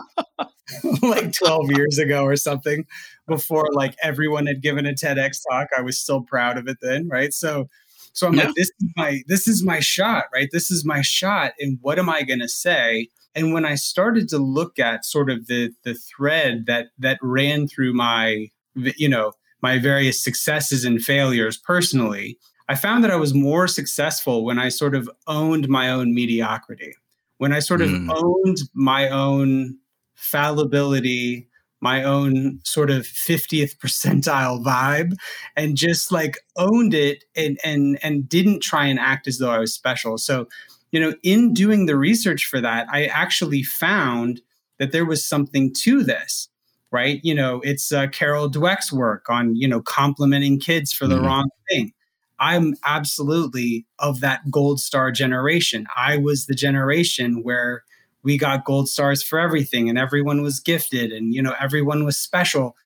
like 1.03 1.33
12 1.33 1.71
years 1.73 1.99
ago 1.99 2.25
or 2.25 2.37
something 2.37 2.85
before 3.27 3.67
like 3.73 3.97
everyone 4.03 4.47
had 4.47 4.61
given 4.63 4.87
a 4.87 4.93
tedx 4.93 5.41
talk 5.51 5.69
i 5.77 5.81
was 5.81 5.99
still 5.99 6.21
proud 6.21 6.59
of 6.59 6.69
it 6.69 6.77
then 6.83 7.09
right 7.09 7.33
so 7.33 7.69
so 8.15 8.27
I'm 8.27 8.35
yeah. 8.35 8.45
like, 8.45 8.55
this 8.57 8.69
is 8.69 8.93
my 8.97 9.23
this 9.27 9.49
is 9.49 9.65
my 9.65 9.81
shot, 9.81 10.25
right? 10.35 10.49
This 10.53 10.71
is 10.71 10.85
my 10.85 11.01
shot. 11.01 11.55
And 11.59 11.79
what 11.81 11.99
am 11.99 12.11
I 12.11 12.23
gonna 12.23 12.49
say? 12.49 13.09
And 13.35 13.55
when 13.55 13.65
I 13.65 13.75
started 13.75 14.29
to 14.29 14.39
look 14.39 14.79
at 14.79 15.05
sort 15.05 15.31
of 15.31 15.47
the 15.47 15.73
the 15.85 15.95
thread 15.95 16.67
that 16.67 16.89
that 16.99 17.19
ran 17.23 17.69
through 17.69 17.95
my 17.95 18.49
you 18.75 19.09
know 19.09 19.33
my 19.63 19.79
various 19.79 20.23
successes 20.23 20.85
and 20.85 21.03
failures 21.03 21.57
personally, 21.57 22.39
I 22.69 22.75
found 22.75 23.05
that 23.05 23.11
I 23.11 23.17
was 23.17 23.35
more 23.35 23.69
successful 23.69 24.45
when 24.45 24.59
I 24.59 24.69
sort 24.69 24.95
of 24.95 25.11
owned 25.27 25.69
my 25.69 25.91
own 25.91 26.15
mediocrity, 26.15 26.95
when 27.39 27.53
I 27.53 27.59
sort 27.59 27.83
of 27.83 27.91
mm. 27.91 28.11
owned 28.11 28.59
my 28.75 29.09
own 29.09 29.79
fallibility, 30.15 31.49
my 31.83 32.05
own 32.05 32.61
sort 32.65 32.91
of 32.91 33.03
50th 33.03 33.77
percentile 33.79 34.65
vibe 34.65 35.15
and 35.57 35.77
just 35.77 36.13
like 36.13 36.39
owned 36.57 36.95
it 36.95 37.25
and 37.37 37.59
and 37.65 37.99
and 38.03 38.29
didn't 38.29 38.61
try 38.61 38.87
and 38.87 38.99
act 38.99 39.27
as 39.27 39.39
though 39.39 39.51
I 39.51 39.59
was 39.59 39.75
special. 39.75 40.17
So, 40.17 40.47
you 40.93 41.01
know, 41.01 41.15
in 41.23 41.53
doing 41.53 41.87
the 41.87 41.97
research 41.97 42.47
for 42.47 42.61
that, 42.61 42.87
I 42.91 43.07
actually 43.07 43.65
found 43.65 44.41
that 44.79 44.93
there 44.93 45.05
was 45.05 45.27
something 45.27 45.75
to 45.83 46.05
this, 46.05 46.49
right? 46.93 47.21
You 47.25 47.35
know, 47.35 47.61
it's 47.65 47.91
uh, 47.91 48.07
Carol 48.09 48.51
Dweck's 48.51 48.93
work 48.93 49.29
on, 49.29 49.57
you 49.57 49.67
know, 49.67 49.81
complimenting 49.81 50.61
kids 50.61 50.93
for 50.93 51.07
the 51.07 51.17
mm-hmm. 51.17 51.27
wrong 51.27 51.51
thing. 51.69 51.93
I'm 52.39 52.75
absolutely 52.85 53.87
of 53.99 54.21
that 54.21 54.51
gold 54.51 54.81
star 54.81 55.11
generation. 55.11 55.87
I 55.97 56.19
was 56.19 56.47
the 56.47 56.55
generation 56.55 57.43
where 57.43 57.85
we 58.23 58.39
got 58.39 58.65
gold 58.65 58.89
stars 58.89 59.23
for 59.23 59.39
everything 59.39 59.89
and 59.89 59.99
everyone 59.99 60.43
was 60.43 60.61
gifted 60.61 61.13
and 61.13 61.35
you 61.35 61.43
know 61.43 61.55
everyone 61.61 62.05
was 62.05 62.17
special 62.17 62.77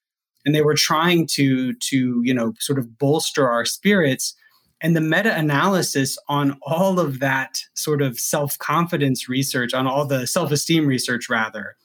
and 0.44 0.54
they 0.54 0.62
were 0.62 0.74
trying 0.74 1.26
to 1.26 1.74
to 1.74 2.22
you 2.24 2.32
know 2.32 2.54
sort 2.58 2.78
of 2.78 2.98
bolster 2.98 3.48
our 3.48 3.64
spirits 3.64 4.34
and 4.82 4.94
the 4.94 5.00
meta 5.00 5.34
analysis 5.36 6.18
on 6.28 6.58
all 6.62 7.00
of 7.00 7.18
that 7.20 7.60
sort 7.74 8.02
of 8.02 8.18
self 8.18 8.58
confidence 8.58 9.28
research 9.28 9.74
on 9.74 9.86
all 9.86 10.06
the 10.06 10.26
self 10.26 10.50
esteem 10.50 10.86
research 10.86 11.28
rather 11.28 11.76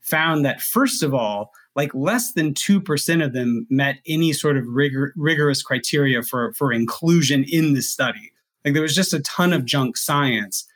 found 0.00 0.44
that 0.44 0.60
first 0.60 1.02
of 1.02 1.14
all 1.14 1.52
like 1.78 1.94
less 1.94 2.34
than 2.34 2.52
2% 2.52 3.24
of 3.24 3.32
them 3.32 3.66
met 3.70 4.00
any 4.06 4.34
sort 4.34 4.58
of 4.58 4.66
rigor, 4.66 5.14
rigorous 5.16 5.62
criteria 5.62 6.22
for 6.22 6.52
for 6.52 6.74
inclusion 6.74 7.44
in 7.48 7.72
the 7.72 7.80
study 7.80 8.32
like 8.64 8.74
there 8.74 8.82
was 8.82 8.94
just 8.94 9.14
a 9.14 9.20
ton 9.20 9.54
of 9.54 9.64
junk 9.64 9.96
science 9.96 10.68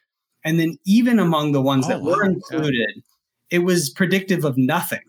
and 0.44 0.58
then 0.58 0.76
even 0.84 1.18
among 1.18 1.52
the 1.52 1.62
ones 1.62 1.86
oh, 1.86 1.90
that 1.90 2.02
were 2.02 2.24
included, 2.24 3.02
it 3.50 3.60
was 3.60 3.90
predictive 3.90 4.44
of 4.44 4.56
nothing. 4.56 5.02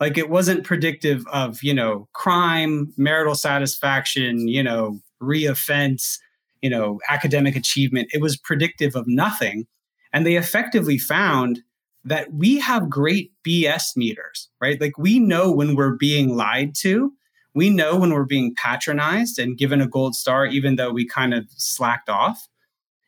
Like 0.00 0.18
it 0.18 0.28
wasn't 0.28 0.64
predictive 0.64 1.24
of, 1.32 1.62
you 1.62 1.72
know, 1.72 2.08
crime, 2.12 2.92
marital 2.96 3.34
satisfaction, 3.34 4.48
you 4.48 4.62
know, 4.62 5.00
reoffense, 5.22 6.18
you 6.60 6.68
know, 6.68 7.00
academic 7.08 7.56
achievement. 7.56 8.08
It 8.12 8.20
was 8.20 8.36
predictive 8.36 8.96
of 8.96 9.04
nothing. 9.06 9.66
And 10.12 10.26
they 10.26 10.36
effectively 10.36 10.98
found 10.98 11.62
that 12.04 12.32
we 12.32 12.58
have 12.60 12.90
great 12.90 13.32
BS 13.46 13.96
meters, 13.96 14.48
right? 14.60 14.80
Like 14.80 14.98
we 14.98 15.18
know 15.18 15.50
when 15.50 15.74
we're 15.74 15.96
being 15.96 16.36
lied 16.36 16.74
to. 16.80 17.12
We 17.54 17.70
know 17.70 17.96
when 17.96 18.12
we're 18.12 18.24
being 18.24 18.54
patronized 18.56 19.38
and 19.38 19.56
given 19.56 19.80
a 19.80 19.86
gold 19.86 20.16
star, 20.16 20.44
even 20.46 20.76
though 20.76 20.92
we 20.92 21.06
kind 21.06 21.32
of 21.32 21.46
slacked 21.50 22.08
off. 22.08 22.48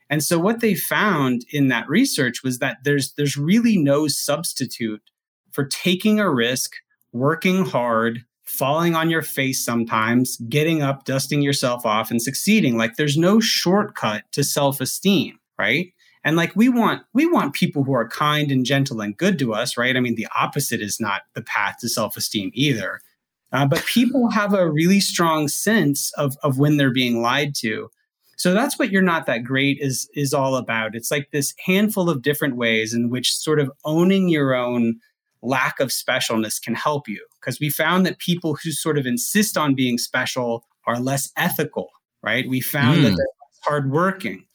And 0.09 0.23
so 0.23 0.39
what 0.39 0.61
they 0.61 0.75
found 0.75 1.45
in 1.51 1.69
that 1.69 1.89
research 1.89 2.43
was 2.45 2.61
that 2.61 2.79
there's 2.85 3.13
there's 3.15 3.37
really 3.37 3.77
no 3.77 4.07
substitute 4.07 5.03
for 5.51 5.65
taking 5.65 6.21
a 6.21 6.31
risk, 6.31 6.77
working 7.13 7.65
hard, 7.65 8.25
falling 8.45 8.95
on 8.95 9.11
your 9.11 9.23
face 9.23 9.65
sometimes, 9.65 10.37
getting 10.49 10.81
up, 10.81 11.05
dusting 11.05 11.43
yourself 11.43 11.85
off 11.85 12.11
and 12.11 12.23
succeeding. 12.23 12.77
Like 12.77 12.95
there's 12.95 13.17
no 13.17 13.41
shortcut 13.41 14.23
to 14.33 14.45
self-esteem, 14.45 15.39
right? 15.59 15.93
And 16.27 16.37
like 16.37 16.55
we 16.55 16.69
want 16.69 17.03
we 17.15 17.25
want 17.25 17.55
people 17.55 17.85
who 17.85 17.95
are 17.95 18.07
kind 18.07 18.53
and 18.53 18.67
gentle 18.67 19.01
and 19.01 19.17
good 19.17 19.39
to 19.39 19.55
us, 19.55 19.79
right? 19.79 19.97
I 19.97 20.01
mean 20.01 20.17
the 20.17 20.29
opposite 20.39 20.83
is 20.83 21.01
not 21.01 21.23
the 21.33 21.43
path 21.43 21.77
to 21.81 21.89
self-esteem 21.89 22.51
either. 22.53 23.01
Uh, 23.53 23.65
but 23.65 23.83
people 23.87 24.29
have 24.29 24.53
a 24.53 24.71
really 24.71 25.01
strong 25.01 25.49
sense 25.49 26.13
of, 26.19 26.37
of 26.43 26.59
when 26.59 26.77
they're 26.77 26.91
being 26.91 27.23
lied 27.23 27.55
to 27.55 27.89
so 28.37 28.53
that's 28.53 28.79
what 28.79 28.93
you're 28.93 29.03
not 29.03 29.27
that 29.27 29.45
great 29.45 29.79
is 29.81 30.09
is 30.15 30.35
all 30.35 30.57
about. 30.57 30.95
It's 30.95 31.11
like 31.11 31.31
this 31.33 31.55
handful 31.65 32.09
of 32.09 32.23
different 32.23 32.57
ways 32.57 32.93
in 32.93 33.09
which 33.09 33.35
sort 33.35 33.59
of 33.59 33.73
owning 33.85 34.29
your 34.29 34.55
own 34.55 35.01
lack 35.43 35.81
of 35.81 35.89
specialness 35.89 36.63
can 36.63 36.75
help 36.75 37.09
you 37.09 37.25
because 37.41 37.59
we 37.59 37.71
found 37.71 38.05
that 38.05 38.19
people 38.19 38.57
who 38.63 38.73
sort 38.73 38.99
of 38.99 39.07
insist 39.07 39.57
on 39.57 39.75
being 39.75 39.97
special 39.97 40.65
are 40.87 41.01
less 41.01 41.33
ethical, 41.37 41.89
right? 42.23 42.49
We 42.49 42.61
found 42.61 42.99
mm. 42.99 43.03
that 43.05 43.11
hmm. 43.11 43.17
they're 43.17 43.27
hardworking. 43.63 44.46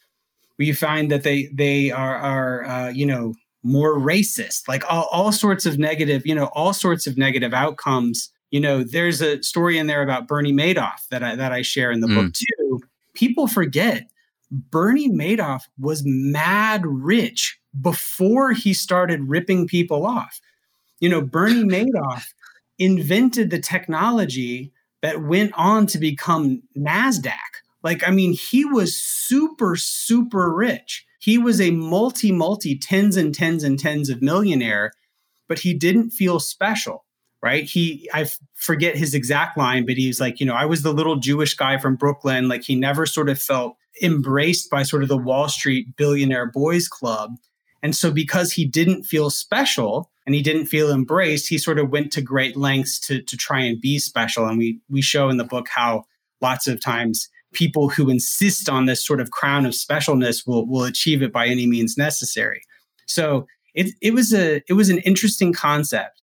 We 0.61 0.73
find 0.73 1.09
that 1.09 1.23
they 1.23 1.49
they 1.51 1.89
are 1.89 2.15
are 2.15 2.63
uh, 2.65 2.89
you 2.89 3.07
know 3.07 3.33
more 3.63 3.99
racist, 3.99 4.67
like 4.67 4.83
all, 4.91 5.07
all 5.11 5.31
sorts 5.31 5.65
of 5.65 5.79
negative, 5.79 6.25
you 6.25 6.35
know, 6.35 6.51
all 6.53 6.71
sorts 6.71 7.07
of 7.07 7.17
negative 7.17 7.51
outcomes. 7.51 8.29
You 8.51 8.59
know, 8.59 8.83
there's 8.83 9.21
a 9.21 9.41
story 9.41 9.79
in 9.79 9.87
there 9.87 10.03
about 10.03 10.27
Bernie 10.27 10.53
Madoff 10.53 11.07
that 11.09 11.23
I 11.23 11.35
that 11.35 11.51
I 11.51 11.63
share 11.63 11.91
in 11.91 12.01
the 12.01 12.07
mm. 12.07 12.15
book 12.15 12.33
too, 12.33 12.79
people 13.15 13.47
forget 13.47 14.07
Bernie 14.51 15.09
Madoff 15.09 15.63
was 15.79 16.03
mad 16.05 16.85
rich 16.85 17.57
before 17.79 18.51
he 18.51 18.71
started 18.71 19.29
ripping 19.29 19.67
people 19.67 20.05
off. 20.05 20.39
You 20.99 21.09
know, 21.09 21.21
Bernie 21.21 21.63
Madoff 21.63 22.25
invented 22.77 23.49
the 23.49 23.59
technology 23.59 24.71
that 25.01 25.23
went 25.23 25.53
on 25.55 25.87
to 25.87 25.97
become 25.97 26.61
NASDAQ. 26.77 27.33
Like, 27.83 28.07
I 28.07 28.11
mean, 28.11 28.33
he 28.33 28.65
was 28.65 28.95
super, 28.95 29.75
super 29.75 30.53
rich. 30.53 31.05
He 31.19 31.37
was 31.37 31.61
a 31.61 31.71
multi, 31.71 32.31
multi 32.31 32.77
tens 32.77 33.17
and 33.17 33.33
tens 33.33 33.63
and 33.63 33.77
tens 33.77 34.09
of 34.09 34.21
millionaire, 34.21 34.91
but 35.47 35.59
he 35.59 35.73
didn't 35.73 36.11
feel 36.11 36.39
special 36.39 37.05
right? 37.41 37.63
He, 37.63 38.09
I 38.13 38.29
forget 38.53 38.95
his 38.95 39.13
exact 39.13 39.57
line, 39.57 39.85
but 39.85 39.95
he's 39.95 40.21
like, 40.21 40.39
you 40.39 40.45
know, 40.45 40.53
I 40.53 40.65
was 40.65 40.83
the 40.83 40.93
little 40.93 41.15
Jewish 41.15 41.55
guy 41.55 41.77
from 41.77 41.95
Brooklyn. 41.95 42.47
Like 42.47 42.63
he 42.63 42.75
never 42.75 43.05
sort 43.05 43.29
of 43.29 43.39
felt 43.39 43.77
embraced 44.01 44.69
by 44.69 44.83
sort 44.83 45.03
of 45.03 45.09
the 45.09 45.17
Wall 45.17 45.49
Street 45.49 45.95
billionaire 45.95 46.45
boys 46.45 46.87
club. 46.87 47.31
And 47.83 47.95
so 47.95 48.11
because 48.11 48.53
he 48.53 48.65
didn't 48.65 49.03
feel 49.03 49.31
special 49.31 50.11
and 50.25 50.35
he 50.35 50.43
didn't 50.43 50.67
feel 50.67 50.91
embraced, 50.91 51.49
he 51.49 51.57
sort 51.57 51.79
of 51.79 51.89
went 51.89 52.11
to 52.13 52.21
great 52.21 52.55
lengths 52.55 52.99
to, 53.07 53.21
to 53.23 53.35
try 53.35 53.61
and 53.61 53.81
be 53.81 53.97
special. 53.97 54.45
And 54.45 54.59
we, 54.59 54.79
we 54.87 55.01
show 55.01 55.29
in 55.29 55.37
the 55.37 55.43
book 55.43 55.67
how 55.67 56.05
lots 56.41 56.67
of 56.67 56.79
times 56.79 57.27
people 57.53 57.89
who 57.89 58.09
insist 58.09 58.69
on 58.69 58.85
this 58.85 59.05
sort 59.05 59.19
of 59.19 59.31
crown 59.31 59.65
of 59.65 59.73
specialness 59.73 60.47
will, 60.47 60.65
will 60.67 60.83
achieve 60.83 61.21
it 61.21 61.31
by 61.31 61.47
any 61.47 61.67
means 61.67 61.97
necessary. 61.97 62.61
So 63.07 63.45
it, 63.73 63.93
it 64.01 64.13
was 64.13 64.33
a, 64.33 64.61
it 64.67 64.73
was 64.73 64.89
an 64.89 64.99
interesting 64.99 65.53
concept 65.53 66.21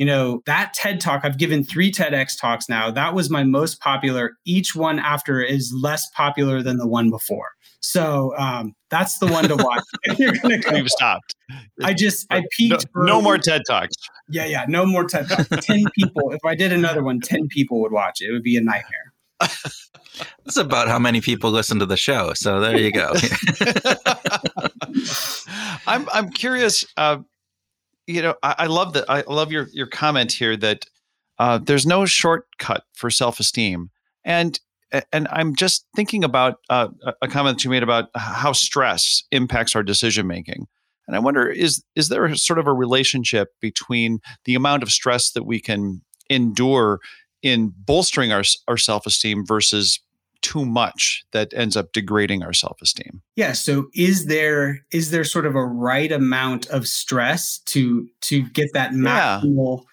you 0.00 0.06
know, 0.06 0.42
that 0.46 0.72
TED 0.72 0.98
talk, 0.98 1.26
I've 1.26 1.36
given 1.36 1.62
three 1.62 1.92
TEDx 1.92 2.40
talks 2.40 2.70
now. 2.70 2.90
That 2.90 3.12
was 3.14 3.28
my 3.28 3.44
most 3.44 3.80
popular. 3.82 4.32
Each 4.46 4.74
one 4.74 4.98
after 4.98 5.42
is 5.42 5.76
less 5.78 6.08
popular 6.16 6.62
than 6.62 6.78
the 6.78 6.88
one 6.88 7.10
before. 7.10 7.50
So 7.80 8.34
um, 8.38 8.72
that's 8.88 9.18
the 9.18 9.26
one 9.26 9.46
to 9.48 9.56
watch. 9.58 9.82
You're 10.18 10.32
gonna 10.32 10.56
go. 10.56 10.72
We've 10.72 10.88
stopped. 10.88 11.34
I 11.84 11.92
just 11.92 12.26
I 12.30 12.44
peaked. 12.56 12.86
No, 12.96 13.04
no, 13.04 13.20
more 13.20 13.36
TED 13.36 13.60
talks. 13.68 13.94
Yeah, 14.30 14.46
yeah, 14.46 14.64
no 14.68 14.86
more 14.86 15.04
TED 15.04 15.28
talks. 15.28 15.66
ten 15.66 15.84
people. 15.94 16.32
If 16.32 16.46
I 16.46 16.54
did 16.54 16.72
another 16.72 17.04
one, 17.04 17.20
ten 17.20 17.46
people 17.48 17.82
would 17.82 17.92
watch 17.92 18.22
it. 18.22 18.30
It 18.30 18.32
would 18.32 18.42
be 18.42 18.56
a 18.56 18.62
nightmare. 18.62 19.09
That's 20.44 20.56
about 20.56 20.88
how 20.88 20.98
many 20.98 21.20
people 21.20 21.50
listen 21.50 21.78
to 21.78 21.86
the 21.86 21.96
show. 21.96 22.32
So 22.34 22.60
there 22.60 22.78
you 22.78 22.92
go. 22.92 23.12
I'm 25.86 26.08
I'm 26.12 26.30
curious. 26.30 26.84
Uh, 26.96 27.18
you 28.06 28.22
know, 28.22 28.34
I, 28.42 28.54
I 28.58 28.66
love 28.66 28.92
that. 28.94 29.04
I 29.08 29.22
love 29.22 29.52
your 29.52 29.68
your 29.72 29.86
comment 29.86 30.32
here 30.32 30.56
that 30.56 30.86
uh, 31.38 31.58
there's 31.58 31.86
no 31.86 32.06
shortcut 32.06 32.84
for 32.94 33.10
self 33.10 33.40
esteem, 33.40 33.90
and 34.24 34.58
and 35.12 35.28
I'm 35.30 35.54
just 35.54 35.86
thinking 35.94 36.24
about 36.24 36.56
uh, 36.68 36.88
a 37.22 37.28
comment 37.28 37.58
that 37.58 37.64
you 37.64 37.70
made 37.70 37.82
about 37.82 38.08
how 38.14 38.52
stress 38.52 39.22
impacts 39.30 39.76
our 39.76 39.82
decision 39.82 40.26
making. 40.26 40.66
And 41.06 41.16
I 41.16 41.18
wonder 41.18 41.48
is 41.48 41.84
is 41.96 42.08
there 42.08 42.24
a, 42.24 42.36
sort 42.36 42.58
of 42.58 42.66
a 42.66 42.72
relationship 42.72 43.50
between 43.60 44.20
the 44.44 44.54
amount 44.54 44.82
of 44.82 44.90
stress 44.90 45.32
that 45.32 45.44
we 45.44 45.60
can 45.60 46.02
endure 46.28 47.00
in 47.42 47.72
bolstering 47.76 48.32
our 48.32 48.42
our 48.68 48.76
self 48.76 49.06
esteem 49.06 49.44
versus 49.46 50.00
too 50.42 50.64
much 50.64 51.24
that 51.32 51.52
ends 51.54 51.76
up 51.76 51.92
degrading 51.92 52.42
our 52.42 52.52
self-esteem. 52.52 53.22
Yeah 53.36 53.52
so 53.52 53.88
is 53.94 54.26
there 54.26 54.80
is 54.90 55.10
there 55.10 55.24
sort 55.24 55.46
of 55.46 55.54
a 55.54 55.64
right 55.64 56.10
amount 56.10 56.66
of 56.68 56.86
stress 56.86 57.58
to 57.66 58.08
to 58.22 58.42
get 58.50 58.72
that 58.72 58.92
maximal 58.92 59.84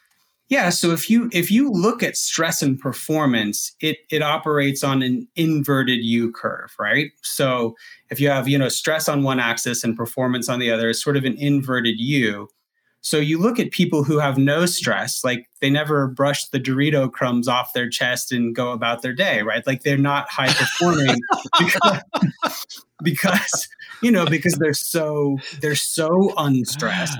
yeah. 0.47 0.63
yeah 0.63 0.69
so 0.69 0.91
if 0.91 1.09
you 1.09 1.29
if 1.33 1.51
you 1.51 1.69
look 1.69 2.01
at 2.01 2.15
stress 2.15 2.61
and 2.61 2.79
performance 2.79 3.73
it 3.81 3.97
it 4.09 4.21
operates 4.21 4.83
on 4.83 5.01
an 5.01 5.27
inverted 5.35 5.99
u 5.99 6.31
curve 6.31 6.73
right? 6.79 7.11
So 7.23 7.75
if 8.09 8.19
you 8.19 8.29
have 8.29 8.47
you 8.47 8.57
know 8.57 8.69
stress 8.69 9.09
on 9.09 9.23
one 9.23 9.39
axis 9.39 9.83
and 9.83 9.97
performance 9.97 10.47
on 10.47 10.59
the 10.59 10.71
other 10.71 10.89
it's 10.89 11.03
sort 11.03 11.17
of 11.17 11.25
an 11.25 11.35
inverted 11.37 11.99
u 11.99 12.47
so 13.01 13.17
you 13.17 13.37
look 13.37 13.59
at 13.59 13.71
people 13.71 14.03
who 14.03 14.19
have 14.19 14.37
no 14.37 14.65
stress, 14.65 15.23
like 15.23 15.49
they 15.61 15.69
never 15.69 16.07
brush 16.07 16.45
the 16.45 16.59
Dorito 16.59 17.11
crumbs 17.11 17.47
off 17.47 17.73
their 17.73 17.89
chest 17.89 18.31
and 18.31 18.55
go 18.55 18.71
about 18.71 19.01
their 19.01 19.13
day, 19.13 19.43
right? 19.43 19.65
Like 19.65 19.83
they're 19.83 19.97
not 19.97 20.29
high 20.29 20.51
performing 20.51 21.15
because, 21.59 22.01
because, 23.03 23.67
you 24.01 24.11
know 24.11 24.25
because 24.25 24.55
they're 24.55 24.73
so 24.73 25.39
they're 25.61 25.75
so 25.75 26.33
unstressed 26.37 27.17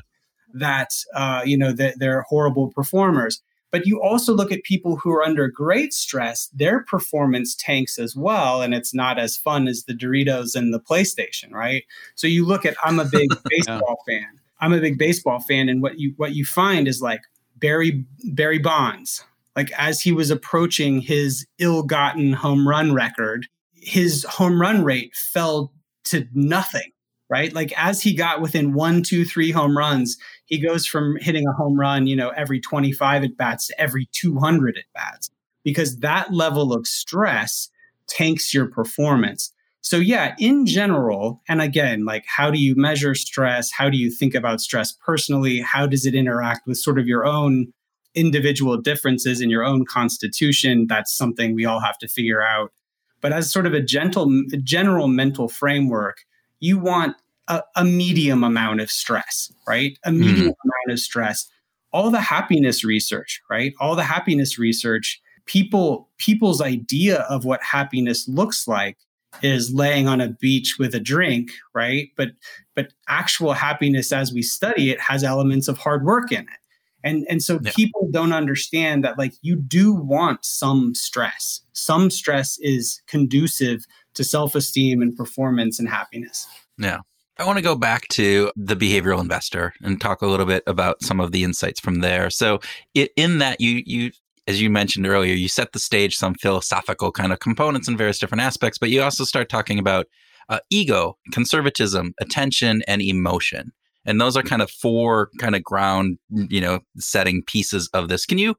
that 0.54 0.94
uh, 1.14 1.42
you 1.46 1.58
know 1.58 1.72
that 1.72 2.00
they're 2.00 2.24
horrible 2.24 2.70
performers. 2.70 3.42
But 3.70 3.86
you 3.86 4.02
also 4.02 4.34
look 4.34 4.52
at 4.52 4.64
people 4.64 4.96
who 4.96 5.12
are 5.12 5.24
under 5.24 5.50
great 5.50 5.94
stress, 5.94 6.48
their 6.54 6.84
performance 6.84 7.54
tanks 7.54 8.00
as 8.00 8.16
well. 8.16 8.62
And 8.62 8.74
it's 8.74 8.94
not 8.94 9.20
as 9.20 9.36
fun 9.36 9.68
as 9.68 9.84
the 9.84 9.94
Doritos 9.94 10.56
and 10.56 10.74
the 10.74 10.80
PlayStation, 10.80 11.52
right? 11.52 11.84
So 12.16 12.28
you 12.28 12.46
look 12.46 12.66
at, 12.66 12.78
I'm 12.84 12.98
a 12.98 13.06
big 13.06 13.30
baseball 13.50 13.98
yeah. 14.08 14.20
fan. 14.20 14.40
I'm 14.60 14.74
a 14.74 14.80
big 14.80 14.98
baseball 14.98 15.40
fan, 15.40 15.70
and 15.70 15.82
what 15.82 16.00
you 16.00 16.14
what 16.18 16.36
you 16.36 16.46
find 16.46 16.88
is 16.88 17.02
like 17.02 17.22
Barry 17.56 18.06
Barry 18.32 18.60
Bonds, 18.60 19.24
like 19.56 19.72
as 19.78 20.02
he 20.02 20.12
was 20.12 20.30
approaching 20.32 21.02
his 21.02 21.46
ill-gotten 21.60 22.34
home 22.34 22.68
run 22.68 22.94
record, 22.94 23.48
his 23.74 24.24
home 24.24 24.60
run 24.60 24.84
rate 24.84 25.16
fell 25.16 25.74
to 26.06 26.28
nothing. 26.34 26.92
Right, 27.30 27.52
like 27.54 27.74
as 27.78 28.02
he 28.02 28.16
got 28.16 28.40
within 28.40 28.74
one, 28.74 29.04
two, 29.04 29.26
three 29.26 29.52
home 29.52 29.78
runs, 29.78 30.16
he 30.46 30.58
goes 30.58 30.86
from 30.86 31.18
hitting 31.18 31.46
a 31.46 31.52
home 31.52 31.78
run, 31.78 32.08
you 32.08 32.16
know, 32.16 32.30
every 32.30 32.62
25 32.62 33.26
at 33.26 33.36
bats 33.36 33.68
to 33.68 33.82
every 33.82 34.08
200 34.14 34.78
at 34.78 34.86
bats, 34.96 35.30
because 35.62 35.98
that 35.98 36.32
level 36.32 36.72
of 36.72 36.88
stress 36.88 37.68
tanks 38.08 38.54
your 38.54 38.66
performance. 38.66 39.52
So, 39.88 40.00
yeah, 40.00 40.36
in 40.38 40.66
general, 40.66 41.42
and 41.48 41.62
again, 41.62 42.04
like 42.04 42.26
how 42.26 42.52
do 42.52 42.60
you 42.60 42.76
measure 42.76 43.16
stress? 43.16 43.72
How 43.72 43.90
do 43.90 43.96
you 43.96 44.12
think 44.12 44.36
about 44.36 44.60
stress 44.60 44.92
personally? 44.92 45.62
How 45.62 45.88
does 45.88 46.06
it 46.06 46.14
interact 46.14 46.68
with 46.68 46.78
sort 46.78 47.00
of 47.00 47.08
your 47.08 47.26
own 47.26 47.72
individual 48.14 48.76
differences 48.76 49.40
in 49.40 49.50
your 49.50 49.64
own 49.64 49.86
constitution? 49.86 50.88
That's 50.90 51.18
something 51.18 51.56
we 51.56 51.64
all 51.64 51.80
have 51.80 51.98
to 52.00 52.08
figure 52.10 52.44
out. 52.44 52.74
But 53.22 53.32
as 53.32 53.50
sort 53.50 53.66
of 53.66 53.74
a 53.74 53.80
gentle, 53.80 54.30
general 54.62 55.08
mental 55.08 55.48
framework, 55.48 56.18
you 56.60 56.78
want 56.78 57.16
a, 57.48 57.64
a 57.78 57.86
medium 57.86 58.44
amount 58.44 58.82
of 58.82 58.92
stress, 58.92 59.54
right? 59.66 59.98
A 60.04 60.12
medium 60.12 60.50
mm. 60.50 60.66
amount 60.66 60.92
of 60.92 61.00
stress. 61.00 61.50
All 61.94 62.12
the 62.12 62.20
happiness 62.20 62.84
research, 62.84 63.42
right? 63.50 63.74
All 63.80 63.96
the 63.96 64.04
happiness 64.04 64.60
research, 64.60 65.22
people 65.46 66.10
people's 66.18 66.60
idea 66.60 67.22
of 67.30 67.46
what 67.46 67.64
happiness 67.64 68.28
looks 68.28 68.68
like 68.68 68.98
is 69.42 69.74
laying 69.74 70.08
on 70.08 70.22
a 70.22 70.30
beach 70.30 70.78
with 70.80 70.96
a 70.96 71.00
drink, 71.00 71.52
right? 71.74 72.10
But 72.16 72.30
but 72.76 72.94
actual 73.08 73.54
happiness 73.54 74.12
as 74.12 74.34
we 74.34 74.42
study 74.42 74.90
it 74.90 75.00
has 75.00 75.24
elements 75.24 75.68
of 75.68 75.78
hard 75.78 76.06
work 76.06 76.32
in 76.32 76.42
it. 76.42 76.60
And 77.04 77.26
and 77.30 77.42
so 77.44 77.60
yeah. 77.62 77.72
people 77.76 78.08
don't 78.12 78.34
understand 78.34 79.04
that 79.04 79.18
like 79.18 79.34
you 79.42 79.56
do 79.56 79.94
want 79.94 80.44
some 80.44 80.96
stress. 80.96 81.62
Some 81.74 82.10
stress 82.10 82.58
is 82.60 83.02
conducive 83.08 83.86
to 84.16 84.24
self-esteem 84.24 85.02
and 85.02 85.16
performance 85.16 85.80
and 85.80 85.88
happiness. 85.88 86.48
Yeah. 86.78 87.00
I 87.40 87.46
want 87.46 87.60
to 87.60 87.64
go 87.64 87.76
back 87.76 88.08
to 88.10 88.52
the 88.56 88.76
behavioral 88.76 89.22
investor 89.22 89.74
and 89.84 90.02
talk 90.02 90.24
a 90.24 90.28
little 90.28 90.48
bit 90.48 90.64
about 90.66 91.04
some 91.04 91.20
of 91.20 91.32
the 91.32 91.44
insights 91.44 91.80
from 91.80 92.00
there. 92.00 92.32
So, 92.32 92.60
it, 92.96 93.12
in 93.16 93.38
that 93.38 93.62
you 93.62 93.84
you 93.86 94.12
as 94.48 94.62
you 94.62 94.70
mentioned 94.70 95.06
earlier, 95.06 95.34
you 95.34 95.50
set 95.50 95.74
the 95.74 95.80
stage 95.80 96.16
some 96.16 96.34
philosophical 96.34 97.12
kind 97.12 97.34
of 97.34 97.40
components 97.40 97.88
in 97.88 97.98
various 97.98 98.18
different 98.18 98.42
aspects, 98.42 98.78
but 98.78 98.90
you 98.90 99.02
also 99.02 99.26
start 99.26 99.50
talking 99.50 99.78
about 99.78 100.08
uh, 100.50 100.60
ego, 100.70 101.18
conservatism, 101.32 102.14
attention, 102.20 102.82
and 102.88 103.02
emotion. 103.02 103.72
And 104.06 104.22
those 104.22 104.38
are 104.38 104.44
kind 104.44 104.62
of 104.62 104.72
four 104.72 105.30
kind 105.38 105.56
of 105.56 105.64
ground, 105.64 106.18
you 106.30 106.62
know, 106.62 106.80
setting 106.98 107.44
pieces 107.44 107.90
of 107.94 108.08
this. 108.08 108.26
Can 108.26 108.38
you 108.38 108.56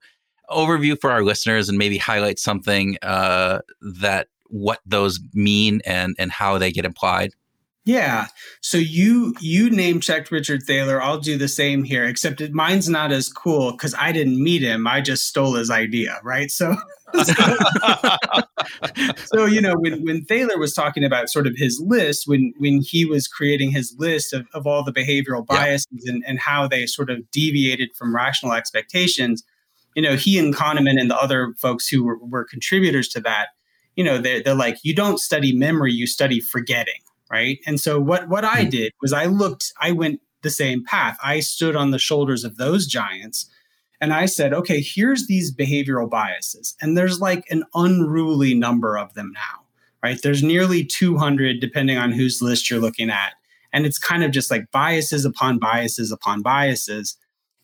overview 0.50 1.00
for 1.00 1.10
our 1.10 1.22
listeners 1.22 1.70
and 1.70 1.78
maybe 1.78 1.96
highlight 1.96 2.38
something 2.38 2.98
uh, 3.02 3.60
that 3.80 4.28
what 4.48 4.80
those 4.84 5.20
mean 5.32 5.80
and 5.86 6.14
and 6.18 6.30
how 6.30 6.58
they 6.58 6.70
get 6.70 6.84
applied? 6.84 7.32
Yeah. 7.88 8.26
So 8.60 8.76
you 8.76 9.34
you 9.40 9.70
name 9.70 10.00
checked 10.00 10.30
Richard 10.30 10.64
Thaler. 10.64 11.00
I'll 11.00 11.20
do 11.20 11.38
the 11.38 11.48
same 11.48 11.84
here, 11.84 12.04
except 12.04 12.42
it, 12.42 12.52
mine's 12.52 12.86
not 12.86 13.12
as 13.12 13.32
cool 13.32 13.70
because 13.70 13.94
I 13.98 14.12
didn't 14.12 14.44
meet 14.44 14.60
him. 14.60 14.86
I 14.86 15.00
just 15.00 15.26
stole 15.26 15.54
his 15.54 15.70
idea, 15.70 16.20
right? 16.22 16.50
So, 16.50 16.76
so, 17.24 17.32
so, 19.24 19.46
you 19.46 19.62
know, 19.62 19.72
when 19.78 20.04
when 20.04 20.22
Thaler 20.26 20.58
was 20.58 20.74
talking 20.74 21.02
about 21.02 21.30
sort 21.30 21.46
of 21.46 21.54
his 21.56 21.80
list, 21.80 22.28
when 22.28 22.52
when 22.58 22.82
he 22.82 23.06
was 23.06 23.26
creating 23.26 23.70
his 23.70 23.96
list 23.98 24.34
of, 24.34 24.46
of 24.52 24.66
all 24.66 24.84
the 24.84 24.92
behavioral 24.92 25.46
biases 25.46 25.86
yeah. 25.90 26.12
and, 26.12 26.24
and 26.26 26.38
how 26.38 26.68
they 26.68 26.84
sort 26.84 27.08
of 27.08 27.30
deviated 27.30 27.96
from 27.96 28.14
rational 28.14 28.52
expectations, 28.52 29.44
you 29.96 30.02
know, 30.02 30.14
he 30.14 30.38
and 30.38 30.54
Kahneman 30.54 31.00
and 31.00 31.10
the 31.10 31.16
other 31.16 31.54
folks 31.56 31.88
who 31.88 32.04
were, 32.04 32.18
were 32.18 32.44
contributors 32.44 33.08
to 33.08 33.20
that, 33.22 33.48
you 33.96 34.04
know, 34.04 34.18
they're, 34.18 34.42
they're 34.42 34.54
like, 34.54 34.76
you 34.82 34.94
don't 34.94 35.18
study 35.18 35.54
memory, 35.54 35.94
you 35.94 36.06
study 36.06 36.38
forgetting 36.38 37.00
right? 37.30 37.58
And 37.66 37.80
so 37.80 38.00
what 38.00 38.28
what 38.28 38.44
I 38.44 38.64
hmm. 38.64 38.70
did 38.70 38.92
was 39.00 39.12
I 39.12 39.26
looked, 39.26 39.72
I 39.80 39.92
went 39.92 40.20
the 40.42 40.50
same 40.50 40.84
path. 40.84 41.18
I 41.22 41.40
stood 41.40 41.76
on 41.76 41.90
the 41.90 41.98
shoulders 41.98 42.44
of 42.44 42.56
those 42.56 42.86
giants 42.86 43.50
and 44.00 44.12
I 44.12 44.26
said, 44.26 44.52
okay, 44.52 44.80
here's 44.80 45.26
these 45.26 45.54
behavioral 45.54 46.08
biases. 46.08 46.76
And 46.80 46.96
there's 46.96 47.20
like 47.20 47.44
an 47.50 47.64
unruly 47.74 48.54
number 48.54 48.96
of 48.96 49.14
them 49.14 49.32
now, 49.34 49.64
right? 50.02 50.20
There's 50.22 50.42
nearly 50.42 50.84
200 50.84 51.60
depending 51.60 51.98
on 51.98 52.12
whose 52.12 52.40
list 52.40 52.70
you're 52.70 52.78
looking 52.78 53.10
at. 53.10 53.32
And 53.72 53.84
it's 53.84 53.98
kind 53.98 54.22
of 54.22 54.30
just 54.30 54.50
like 54.50 54.70
biases 54.70 55.24
upon 55.24 55.58
biases 55.58 56.12
upon 56.12 56.42
biases. 56.42 57.16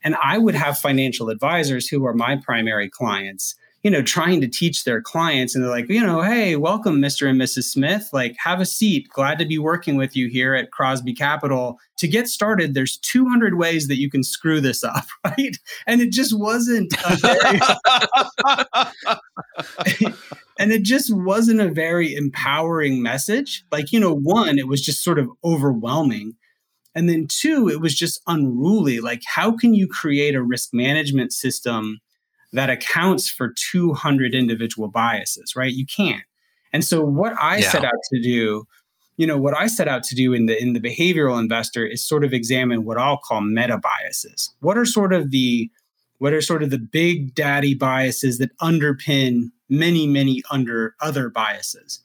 And 0.02 0.16
I 0.22 0.38
would 0.38 0.54
have 0.54 0.76
financial 0.76 1.30
advisors 1.30 1.88
who 1.88 2.04
are 2.04 2.14
my 2.14 2.36
primary 2.36 2.90
clients 2.90 3.54
you 3.84 3.90
know, 3.90 4.02
trying 4.02 4.40
to 4.40 4.48
teach 4.48 4.84
their 4.84 5.02
clients. 5.02 5.54
And 5.54 5.62
they're 5.62 5.70
like, 5.70 5.90
you 5.90 6.00
know, 6.00 6.22
hey, 6.22 6.56
welcome, 6.56 7.02
Mr. 7.02 7.28
and 7.28 7.38
Mrs. 7.38 7.64
Smith. 7.64 8.08
Like, 8.14 8.34
have 8.38 8.58
a 8.58 8.64
seat. 8.64 9.10
Glad 9.10 9.38
to 9.38 9.44
be 9.44 9.58
working 9.58 9.96
with 9.96 10.16
you 10.16 10.28
here 10.28 10.54
at 10.54 10.70
Crosby 10.70 11.12
Capital. 11.12 11.78
To 11.98 12.08
get 12.08 12.26
started, 12.26 12.72
there's 12.72 12.96
200 12.96 13.58
ways 13.58 13.88
that 13.88 13.98
you 13.98 14.10
can 14.10 14.24
screw 14.24 14.62
this 14.62 14.82
up, 14.82 15.04
right? 15.24 15.58
And 15.86 16.00
it 16.00 16.12
just 16.12 16.36
wasn't 16.36 16.94
and 20.58 20.72
it 20.72 20.82
just 20.82 21.14
wasn't 21.14 21.60
a 21.60 21.68
very 21.68 22.14
empowering 22.14 23.02
message. 23.02 23.64
Like, 23.70 23.92
you 23.92 24.00
know, 24.00 24.14
one, 24.14 24.58
it 24.58 24.66
was 24.66 24.80
just 24.80 25.04
sort 25.04 25.18
of 25.18 25.28
overwhelming. 25.44 26.36
And 26.94 27.06
then 27.06 27.26
two, 27.28 27.68
it 27.68 27.82
was 27.82 27.94
just 27.94 28.22
unruly. 28.26 29.00
Like, 29.00 29.20
how 29.26 29.54
can 29.54 29.74
you 29.74 29.86
create 29.86 30.34
a 30.34 30.42
risk 30.42 30.70
management 30.72 31.34
system 31.34 32.00
that 32.54 32.70
accounts 32.70 33.28
for 33.28 33.52
200 33.70 34.32
individual 34.34 34.88
biases, 34.88 35.54
right? 35.56 35.72
You 35.72 35.84
can't. 35.84 36.22
And 36.72 36.84
so 36.84 37.04
what 37.04 37.34
I 37.40 37.58
yeah. 37.58 37.70
set 37.70 37.84
out 37.84 37.92
to 38.12 38.22
do, 38.22 38.64
you 39.16 39.26
know, 39.26 39.36
what 39.36 39.56
I 39.56 39.66
set 39.66 39.88
out 39.88 40.04
to 40.04 40.14
do 40.14 40.32
in 40.32 40.46
the 40.46 40.60
in 40.60 40.72
the 40.72 40.80
behavioral 40.80 41.38
investor 41.38 41.84
is 41.84 42.06
sort 42.06 42.24
of 42.24 42.32
examine 42.32 42.84
what 42.84 42.96
I'll 42.96 43.18
call 43.18 43.40
meta 43.40 43.78
biases. 43.78 44.54
What 44.60 44.78
are 44.78 44.86
sort 44.86 45.12
of 45.12 45.30
the 45.30 45.70
what 46.18 46.32
are 46.32 46.40
sort 46.40 46.62
of 46.62 46.70
the 46.70 46.78
big 46.78 47.34
daddy 47.34 47.74
biases 47.74 48.38
that 48.38 48.56
underpin 48.58 49.50
many 49.68 50.06
many 50.06 50.42
under 50.50 50.94
other 51.00 51.28
biases? 51.28 52.00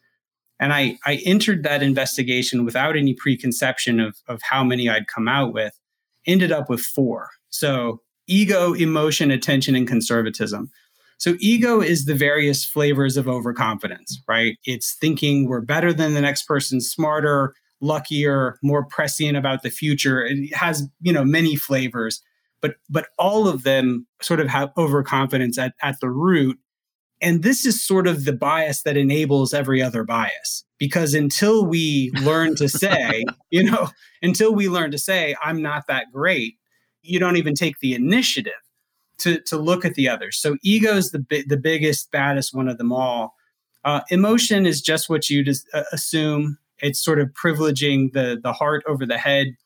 And 0.58 0.72
I 0.72 0.98
I 1.06 1.16
entered 1.24 1.62
that 1.62 1.82
investigation 1.82 2.64
without 2.64 2.96
any 2.96 3.14
preconception 3.14 4.00
of 4.00 4.16
of 4.26 4.40
how 4.42 4.64
many 4.64 4.88
I'd 4.88 5.06
come 5.06 5.28
out 5.28 5.52
with. 5.52 5.78
Ended 6.26 6.52
up 6.52 6.68
with 6.68 6.80
four. 6.80 7.30
So 7.48 8.02
ego, 8.30 8.72
emotion, 8.72 9.30
attention, 9.30 9.74
and 9.74 9.86
conservatism. 9.86 10.70
So, 11.18 11.36
ego 11.38 11.82
is 11.82 12.06
the 12.06 12.14
various 12.14 12.64
flavors 12.64 13.18
of 13.18 13.28
overconfidence, 13.28 14.22
right? 14.26 14.56
It's 14.64 14.94
thinking 14.94 15.46
we're 15.46 15.60
better 15.60 15.92
than 15.92 16.14
the 16.14 16.22
next 16.22 16.44
person, 16.44 16.80
smarter, 16.80 17.52
luckier, 17.82 18.58
more 18.62 18.86
prescient 18.86 19.36
about 19.36 19.62
the 19.62 19.70
future. 19.70 20.24
It 20.24 20.54
has, 20.54 20.88
you 21.00 21.12
know, 21.12 21.24
many 21.24 21.56
flavors, 21.56 22.22
but 22.62 22.76
but 22.88 23.08
all 23.18 23.48
of 23.48 23.64
them 23.64 24.06
sort 24.22 24.40
of 24.40 24.48
have 24.48 24.70
overconfidence 24.78 25.58
at, 25.58 25.74
at 25.82 26.00
the 26.00 26.08
root. 26.08 26.58
And 27.22 27.42
this 27.42 27.66
is 27.66 27.84
sort 27.84 28.06
of 28.06 28.24
the 28.24 28.32
bias 28.32 28.82
that 28.84 28.96
enables 28.96 29.52
every 29.52 29.82
other 29.82 30.04
bias. 30.04 30.64
Because 30.78 31.12
until 31.12 31.66
we 31.66 32.12
learn 32.22 32.54
to 32.56 32.66
say, 32.66 33.26
you 33.50 33.62
know, 33.62 33.90
until 34.22 34.54
we 34.54 34.70
learn 34.70 34.90
to 34.92 34.98
say, 34.98 35.36
I'm 35.42 35.60
not 35.60 35.86
that 35.88 36.06
great, 36.14 36.54
you 37.02 37.18
don't 37.18 37.36
even 37.36 37.54
take 37.54 37.78
the 37.80 37.94
initiative 37.94 38.52
to, 39.18 39.40
to 39.42 39.56
look 39.56 39.84
at 39.84 39.94
the 39.94 40.08
others. 40.08 40.36
So 40.38 40.56
ego 40.62 40.96
is 40.96 41.10
the, 41.10 41.24
the 41.46 41.56
biggest, 41.56 42.10
baddest 42.10 42.54
one 42.54 42.68
of 42.68 42.78
them 42.78 42.92
all. 42.92 43.34
Uh, 43.84 44.00
emotion 44.10 44.66
is 44.66 44.82
just 44.82 45.08
what 45.08 45.30
you 45.30 45.42
just 45.42 45.66
uh, 45.72 45.84
assume. 45.92 46.58
It's 46.80 47.02
sort 47.02 47.20
of 47.20 47.28
privileging 47.28 48.12
the 48.12 48.38
the 48.42 48.52
heart 48.52 48.82
over 48.86 49.06
the 49.06 49.18
head 49.18 49.56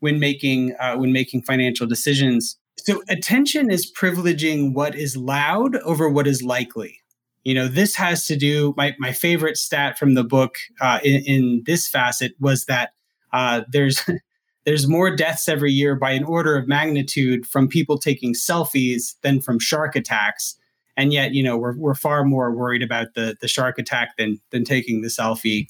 when 0.00 0.18
making 0.18 0.74
uh, 0.80 0.96
when 0.96 1.12
making 1.12 1.42
financial 1.42 1.86
decisions. 1.86 2.56
So 2.78 3.02
attention 3.08 3.70
is 3.70 3.90
privileging 3.90 4.74
what 4.74 4.94
is 4.94 5.16
loud 5.16 5.76
over 5.78 6.08
what 6.08 6.26
is 6.26 6.42
likely. 6.42 6.98
You 7.44 7.54
know, 7.54 7.68
this 7.68 7.94
has 7.96 8.26
to 8.26 8.36
do. 8.36 8.74
My 8.76 8.94
my 8.98 9.12
favorite 9.12 9.56
stat 9.56 9.98
from 9.98 10.14
the 10.14 10.24
book 10.24 10.56
uh, 10.80 10.98
in, 11.04 11.22
in, 11.24 11.62
this 11.66 11.88
facet 11.88 12.32
was 12.40 12.64
that 12.66 12.90
uh, 13.32 13.62
there's 13.68 14.04
there's 14.64 14.88
more 14.88 15.14
deaths 15.14 15.48
every 15.48 15.72
year 15.72 15.96
by 15.96 16.12
an 16.12 16.24
order 16.24 16.56
of 16.56 16.68
magnitude 16.68 17.46
from 17.46 17.68
people 17.68 17.98
taking 17.98 18.34
selfies 18.34 19.14
than 19.22 19.40
from 19.40 19.58
shark 19.58 19.96
attacks. 19.96 20.56
And 20.96 21.12
yet, 21.12 21.32
you 21.32 21.42
know, 21.42 21.56
we're, 21.56 21.76
we're 21.76 21.94
far 21.94 22.24
more 22.24 22.54
worried 22.54 22.82
about 22.82 23.14
the, 23.14 23.36
the 23.40 23.48
shark 23.48 23.78
attack 23.78 24.16
than, 24.18 24.40
than 24.50 24.64
taking 24.64 25.00
the 25.00 25.08
selfie. 25.08 25.66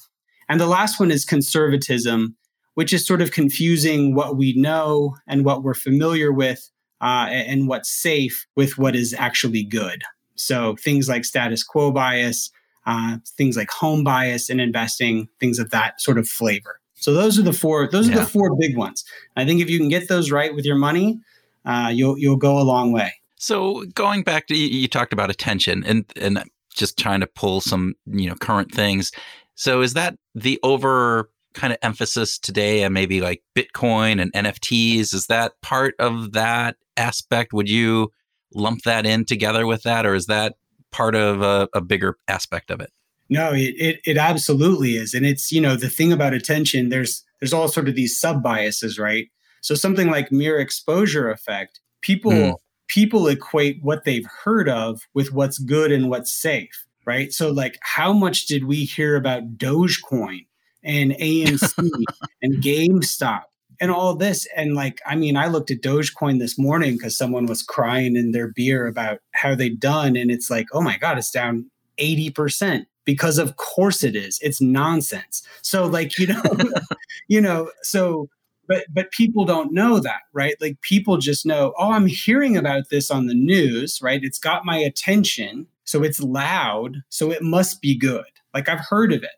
And 0.49 0.61
the 0.61 0.67
last 0.67 1.01
one 1.01 1.11
is 1.11 1.25
conservatism, 1.25 2.37
which 2.75 2.93
is 2.93 3.07
sort 3.07 3.23
of 3.23 3.31
confusing 3.31 4.15
what 4.15 4.37
we 4.37 4.53
know 4.55 5.17
and 5.27 5.45
what 5.45 5.63
we're 5.63 5.75
familiar 5.75 6.33
with 6.33 6.71
uh, 7.01 7.29
and 7.31 7.69
what's 7.69 7.91
safe 7.91 8.47
with 8.57 8.79
what 8.79 8.95
is 8.95 9.15
actually 9.15 9.65
good. 9.65 10.03
So 10.35 10.77
things 10.77 11.09
like 11.09 11.25
status 11.25 11.63
quo 11.63 11.93
bias, 11.93 12.51
uh, 12.87 13.19
things 13.37 13.57
like 13.57 13.71
home 13.71 14.05
bias 14.05 14.51
in 14.51 14.61
investing, 14.61 15.29
things 15.41 15.59
of 15.59 15.71
that 15.71 16.01
sort 16.01 16.19
of 16.19 16.29
flavor. 16.29 16.82
So 17.03 17.13
those 17.13 17.37
are 17.37 17.43
the 17.43 17.53
four. 17.53 17.89
Those 17.91 18.09
yeah. 18.09 18.15
are 18.15 18.19
the 18.21 18.27
four 18.27 18.57
big 18.57 18.77
ones. 18.77 19.05
I 19.37 19.45
think 19.45 19.61
if 19.61 19.69
you 19.69 19.79
can 19.79 19.89
get 19.89 20.09
those 20.09 20.31
right 20.31 20.55
with 20.55 20.65
your 20.65 20.77
money, 20.77 21.19
uh, 21.65 21.91
you'll 21.93 22.17
you'll 22.17 22.37
go 22.37 22.59
a 22.59 22.63
long 22.63 22.93
way. 22.93 23.13
So 23.37 23.85
going 23.93 24.23
back 24.23 24.47
to 24.47 24.57
you, 24.57 24.87
talked 24.87 25.13
about 25.13 25.29
attention 25.29 25.83
and 25.85 26.05
and 26.15 26.45
just 26.73 26.97
trying 26.97 27.19
to 27.19 27.27
pull 27.27 27.61
some 27.61 27.95
you 28.07 28.29
know 28.29 28.37
current 28.37 28.73
things. 28.73 29.11
So 29.57 29.83
is 29.83 29.95
that 29.95 30.15
the 30.37 30.61
over 30.63 31.29
kind 31.55 31.73
of 31.73 31.79
emphasis 31.83 32.39
today 32.39 32.85
and 32.85 32.95
maybe 32.95 33.21
like 33.21 33.43
Bitcoin 33.57 34.23
and 34.23 34.33
NFTs? 34.33 35.13
Is 35.13 35.27
that 35.27 35.61
part 35.61 35.97
of 35.99 36.33
that 36.33 36.77
aspect? 36.97 37.53
Would 37.53 37.69
you 37.69 38.13
lump 38.55 38.83
that 38.83 39.07
in 39.07 39.25
together 39.25 39.67
with 39.67 39.83
that, 39.83 40.07
or 40.07 40.15
is 40.15 40.27
that 40.27 40.55
part 40.93 41.17
of 41.17 41.43
a, 41.43 41.69
a 41.75 41.81
bigger 41.81 42.17
aspect 42.29 42.71
of 42.71 42.81
it? 42.81 42.93
No, 43.33 43.53
it, 43.55 43.75
it, 43.79 44.01
it 44.05 44.19
absolutely 44.19 44.97
is, 44.97 45.15
and 45.15 45.25
it's 45.25 45.51
you 45.51 45.61
know 45.61 45.75
the 45.75 45.89
thing 45.89 46.13
about 46.13 46.35
attention. 46.35 46.91
There's 46.91 47.25
there's 47.41 47.55
all 47.55 47.67
sort 47.67 47.89
of 47.89 47.95
these 47.95 48.19
sub 48.19 48.43
biases, 48.43 48.99
right? 48.99 49.29
So 49.63 49.75
something 49.75 50.11
like 50.11 50.31
mere 50.31 50.59
exposure 50.59 51.31
effect. 51.31 51.81
People 52.03 52.33
mm 52.33 52.55
people 52.89 53.27
equate 53.27 53.79
what 53.81 54.05
they've 54.05 54.27
heard 54.45 54.69
of 54.69 55.01
with 55.15 55.33
what's 55.33 55.57
good 55.57 55.91
and 55.91 56.11
what's 56.11 56.31
safe, 56.31 56.85
right? 57.07 57.33
So, 57.33 57.51
like, 57.51 57.79
how 57.81 58.13
much 58.13 58.45
did 58.45 58.65
we 58.65 58.85
hear 58.85 59.17
about 59.17 59.57
Dogecoin 59.57 60.47
and 60.85 61.13
AMC 61.13 61.91
and 62.43 62.63
GameStop 62.63 63.45
and 63.81 63.91
all 63.91 64.15
this? 64.15 64.47
And, 64.55 64.75
like, 64.75 65.01
I 65.07 65.17
mean, 65.17 65.39
I 65.39 65.47
looked 65.47 65.71
at 65.71 65.81
Dogecoin 65.81 66.39
this 66.39 66.59
morning 66.59 66.99
because 66.99 67.17
someone 67.17 67.47
was 67.47 67.63
crying 67.63 68.15
in 68.15 68.33
their 68.33 68.49
beer 68.49 68.87
about 68.87 69.21
how 69.31 69.55
they'd 69.55 69.81
done. 69.81 70.15
And 70.15 70.31
it's 70.31 70.51
like, 70.51 70.67
oh 70.75 70.83
my 70.83 70.99
God, 70.99 71.17
it's 71.17 71.31
down 71.31 71.71
80% 71.99 72.85
because 73.05 73.39
of 73.39 73.57
course 73.57 74.05
it 74.05 74.17
is. 74.17 74.39
It's 74.43 74.61
nonsense. 74.61 75.43
So 75.63 75.87
like 75.87 76.19
you 76.19 76.29
know 76.29 76.43
you 77.29 77.41
know 77.41 77.71
so 77.83 78.29
but 78.69 78.85
but 78.93 79.11
people 79.11 79.45
don't 79.45 79.73
know 79.73 79.99
that 79.99 80.21
right? 80.33 80.55
Like 80.61 80.81
people 80.81 81.19
just 81.19 81.45
know 81.47 81.75
oh 81.79 81.93
i'm 81.93 82.07
hearing 82.07 82.57
about 82.57 82.89
this 82.91 83.11
on 83.11 83.27
the 83.27 83.35
news 83.35 84.01
right? 84.03 84.23
It's 84.23 84.39
got 84.39 84.65
my 84.65 84.77
attention 84.77 85.67
so 85.85 86.03
it's 86.03 86.21
loud 86.21 87.03
so 87.09 87.31
it 87.31 87.43
must 87.43 87.81
be 87.81 87.97
good. 87.97 88.25
Like 88.55 88.69
i've 88.69 88.81
heard 88.81 89.13
of 89.13 89.23
it. 89.23 89.31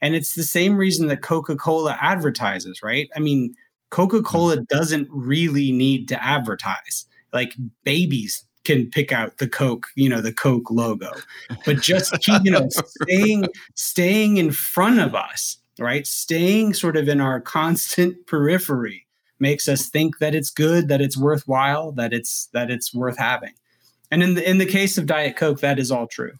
And 0.00 0.16
it's 0.16 0.34
the 0.34 0.42
same 0.42 0.76
reason 0.76 1.06
that 1.08 1.22
coca-cola 1.22 1.96
advertises 2.00 2.82
right? 2.82 3.08
I 3.16 3.20
mean 3.20 3.54
coca-cola 3.90 4.56
doesn't 4.62 5.08
really 5.10 5.70
need 5.70 6.08
to 6.08 6.24
advertise. 6.24 7.06
Like 7.32 7.54
babies 7.84 8.44
can 8.64 8.88
pick 8.90 9.12
out 9.12 9.38
the 9.38 9.48
coke 9.48 9.88
you 9.96 10.08
know 10.08 10.20
the 10.20 10.32
coke 10.32 10.70
logo 10.70 11.10
but 11.66 11.80
just 11.80 12.12
keep 12.20 12.42
you 12.44 12.50
know 12.50 12.68
staying 13.02 13.44
staying 13.74 14.36
in 14.36 14.50
front 14.50 15.00
of 15.00 15.14
us 15.14 15.58
right? 15.78 16.06
Staying 16.06 16.74
sort 16.74 16.96
of 16.96 17.08
in 17.08 17.20
our 17.20 17.40
constant 17.40 18.26
periphery 18.26 19.06
makes 19.38 19.68
us 19.68 19.88
think 19.88 20.18
that 20.18 20.34
it's 20.34 20.50
good, 20.50 20.88
that 20.88 21.00
it's 21.00 21.16
worthwhile, 21.16 21.92
that 21.92 22.12
it's 22.12 22.48
that 22.52 22.70
it's 22.70 22.94
worth 22.94 23.18
having. 23.18 23.52
And 24.10 24.22
in 24.22 24.34
the 24.34 24.48
in 24.48 24.58
the 24.58 24.66
case 24.66 24.98
of 24.98 25.06
Diet 25.06 25.36
Coke, 25.36 25.60
that 25.60 25.78
is 25.78 25.90
all 25.90 26.06
true. 26.06 26.32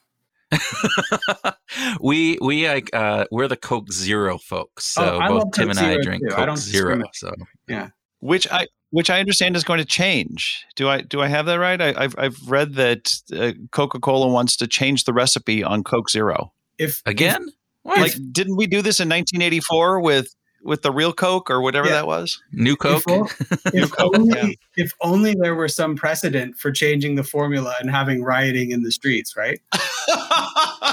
we 2.00 2.38
we 2.42 2.68
like 2.68 2.90
uh, 2.92 3.24
we're 3.30 3.48
the 3.48 3.56
Coke 3.56 3.90
Zero 3.92 4.38
folks. 4.38 4.84
So 4.84 5.18
oh, 5.22 5.28
both 5.28 5.52
Tim 5.52 5.70
and 5.70 5.78
I 5.78 5.96
drink 6.02 6.22
too. 6.22 6.34
Coke 6.34 6.48
I 6.48 6.54
Zero. 6.54 7.02
So 7.14 7.32
yeah, 7.68 7.88
which 8.20 8.46
I 8.50 8.68
which 8.92 9.08
I 9.08 9.20
understand 9.20 9.56
is 9.56 9.64
going 9.64 9.78
to 9.78 9.86
change. 9.86 10.64
Do 10.76 10.88
I 10.88 11.00
do 11.00 11.20
I 11.20 11.26
have 11.26 11.46
that 11.46 11.58
right? 11.58 11.80
I, 11.80 12.02
have 12.02 12.14
I've 12.18 12.36
read 12.46 12.74
that 12.74 13.10
uh, 13.34 13.52
Coca 13.72 13.98
Cola 13.98 14.28
wants 14.28 14.56
to 14.58 14.66
change 14.66 15.04
the 15.04 15.14
recipe 15.14 15.64
on 15.64 15.82
Coke 15.82 16.10
Zero. 16.10 16.52
If 16.78 17.02
again, 17.06 17.46
if, 17.48 17.54
what? 17.82 18.00
Like, 18.00 18.12
didn't 18.30 18.56
we 18.56 18.66
do 18.66 18.82
this 18.82 19.00
in 19.00 19.08
1984 19.08 20.00
with 20.00 20.34
with 20.62 20.82
the 20.82 20.92
real 20.92 21.12
Coke 21.12 21.50
or 21.50 21.62
whatever 21.62 21.88
yeah. 21.88 21.94
that 21.94 22.06
was? 22.06 22.40
New 22.52 22.76
Coke. 22.76 23.02
If, 23.08 23.60
if 23.74 23.92
only, 23.98 24.38
yeah. 24.76 24.84
if 24.84 24.92
only 25.00 25.34
there 25.40 25.54
were 25.54 25.68
some 25.68 25.96
precedent 25.96 26.58
for 26.58 26.70
changing 26.70 27.14
the 27.14 27.24
formula 27.24 27.74
and 27.80 27.90
having 27.90 28.22
rioting 28.22 28.72
in 28.72 28.82
the 28.82 28.92
streets, 28.92 29.36
right? 29.36 29.58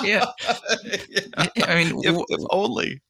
yeah. 0.04 0.26
yeah. 0.34 1.66
I 1.66 1.84
mean, 1.84 2.00
if, 2.04 2.16
if, 2.30 2.46
only. 2.50 3.02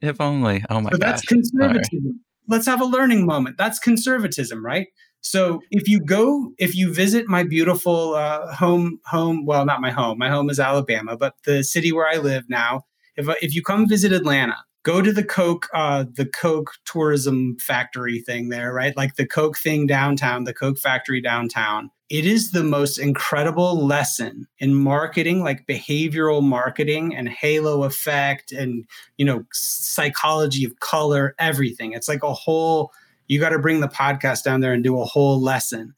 If 0.00 0.20
only. 0.20 0.64
Oh 0.70 0.80
my 0.80 0.90
god. 0.90 1.00
That's 1.00 1.22
conservatism. 1.22 2.20
Let's 2.48 2.66
have 2.66 2.80
a 2.80 2.86
learning 2.86 3.26
moment. 3.26 3.56
That's 3.58 3.78
conservatism, 3.78 4.64
right? 4.64 4.88
So 5.20 5.60
if 5.70 5.88
you 5.88 6.00
go, 6.00 6.52
if 6.58 6.74
you 6.74 6.92
visit 6.94 7.28
my 7.28 7.42
beautiful 7.42 8.14
uh, 8.14 8.54
home, 8.54 9.00
home, 9.04 9.44
well, 9.44 9.64
not 9.66 9.80
my 9.80 9.90
home. 9.90 10.18
My 10.18 10.30
home 10.30 10.48
is 10.48 10.60
Alabama, 10.60 11.16
but 11.16 11.34
the 11.44 11.62
city 11.62 11.92
where 11.92 12.08
I 12.08 12.16
live 12.16 12.44
now 12.48 12.84
if 13.18 13.28
if 13.42 13.54
you 13.54 13.62
come 13.62 13.86
visit 13.86 14.12
Atlanta, 14.12 14.56
go 14.84 15.02
to 15.02 15.12
the 15.12 15.24
Coke 15.24 15.68
uh, 15.74 16.04
the 16.10 16.24
Coke 16.24 16.70
tourism 16.86 17.56
factory 17.60 18.20
thing 18.20 18.48
there, 18.48 18.72
right? 18.72 18.96
Like 18.96 19.16
the 19.16 19.26
Coke 19.26 19.58
thing 19.58 19.86
downtown, 19.86 20.44
the 20.44 20.54
Coke 20.54 20.78
factory 20.78 21.20
downtown. 21.20 21.90
It 22.10 22.24
is 22.24 22.52
the 22.52 22.64
most 22.64 22.98
incredible 22.98 23.86
lesson 23.86 24.48
in 24.58 24.74
marketing, 24.74 25.42
like 25.42 25.66
behavioral 25.66 26.42
marketing 26.42 27.14
and 27.14 27.28
halo 27.28 27.84
effect 27.84 28.50
and 28.50 28.86
you 29.18 29.26
know 29.26 29.44
psychology 29.52 30.64
of 30.64 30.80
color, 30.80 31.34
everything. 31.38 31.92
It's 31.92 32.08
like 32.08 32.22
a 32.22 32.32
whole. 32.32 32.92
You 33.26 33.38
got 33.38 33.50
to 33.50 33.58
bring 33.58 33.80
the 33.80 33.88
podcast 33.88 34.42
down 34.42 34.60
there 34.60 34.72
and 34.72 34.82
do 34.82 34.98
a 34.98 35.04
whole 35.04 35.38
lesson. 35.38 35.94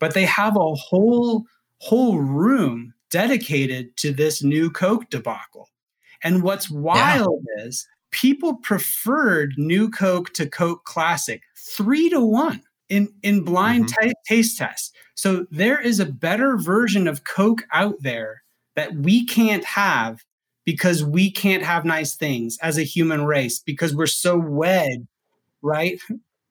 But 0.00 0.14
they 0.14 0.24
have 0.24 0.56
a 0.56 0.74
whole 0.74 1.44
whole 1.78 2.18
room 2.18 2.92
dedicated 3.10 3.96
to 3.98 4.12
this 4.12 4.42
new 4.42 4.68
Coke 4.68 5.10
debacle. 5.10 5.68
And 6.24 6.42
what's 6.42 6.70
wild 6.70 7.44
yeah. 7.56 7.66
is 7.66 7.86
people 8.10 8.56
preferred 8.56 9.54
New 9.56 9.90
Coke 9.90 10.32
to 10.34 10.48
Coke 10.48 10.84
Classic 10.84 11.42
three 11.56 12.08
to 12.10 12.20
one 12.20 12.62
in, 12.92 13.12
in 13.22 13.42
blind 13.42 13.86
mm-hmm. 13.86 14.08
t- 14.08 14.14
taste 14.26 14.58
tests. 14.58 14.92
So 15.14 15.46
there 15.50 15.80
is 15.80 16.00
a 16.00 16.06
better 16.06 16.56
version 16.56 17.08
of 17.08 17.24
Coke 17.24 17.62
out 17.72 17.96
there 18.00 18.42
that 18.76 18.94
we 18.94 19.26
can't 19.26 19.64
have 19.64 20.20
because 20.64 21.02
we 21.02 21.30
can't 21.30 21.62
have 21.62 21.84
nice 21.84 22.14
things 22.14 22.58
as 22.62 22.78
a 22.78 22.82
human 22.82 23.24
race 23.24 23.58
because 23.58 23.94
we're 23.94 24.06
so 24.06 24.38
wed, 24.38 25.06
right? 25.62 26.00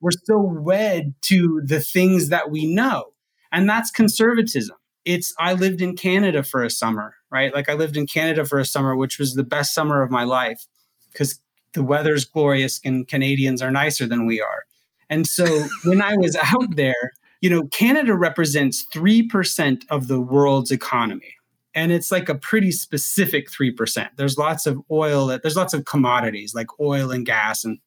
We're 0.02 0.12
so 0.26 0.40
wed 0.40 1.14
to 1.24 1.62
the 1.64 1.80
things 1.80 2.30
that 2.30 2.50
we 2.50 2.74
know. 2.74 3.14
And 3.52 3.70
that's 3.70 3.92
conservatism 3.92 4.78
it's 5.06 5.34
I 5.40 5.54
lived 5.54 5.82
in 5.82 5.96
Canada 5.96 6.44
for 6.44 6.64
a 6.64 6.70
summer, 6.70 7.16
right? 7.30 7.54
Like 7.54 7.70
I 7.70 7.74
lived 7.74 7.98
in 7.98 8.08
Canada 8.08 8.46
for 8.46 8.60
a 8.60 8.66
summer, 8.66 8.96
which 8.96 9.18
was 9.18 9.34
the 9.34 9.44
best 9.44 9.74
summer 9.74 10.02
of 10.02 10.12
my 10.12 10.24
life 10.24 10.68
because 11.12 11.40
the 11.74 11.84
weather's 11.84 12.26
glorious 12.26 12.80
and 12.84 13.08
Canadians 13.08 13.62
are 13.62 13.72
nicer 13.72 14.06
than 14.06 14.26
we 14.26 14.42
are. 14.42 14.66
And 15.12 15.28
so 15.28 15.46
when 15.84 16.02
I 16.02 16.16
was 16.16 16.36
out 16.42 16.76
there, 16.76 17.12
you 17.42 17.50
know, 17.50 17.68
Canada 17.68 18.16
represents 18.16 18.88
3% 18.94 19.84
of 19.90 20.08
the 20.08 20.22
world's 20.22 20.72
economy. 20.72 21.36
And 21.76 21.92
it's 21.92 22.12
like 22.12 22.30
a 22.30 22.36
pretty 22.36 22.72
specific 22.72 23.50
3%. 23.50 24.10
There's 24.16 24.38
lots 24.38 24.66
of 24.66 24.82
oil, 24.90 25.28
there's 25.28 25.56
lots 25.56 25.74
of 25.74 25.86
commodities 25.86 26.56
like 26.56 26.68
oil 26.80 27.12
and 27.12 27.26
gas 27.26 27.64
and 27.64 27.80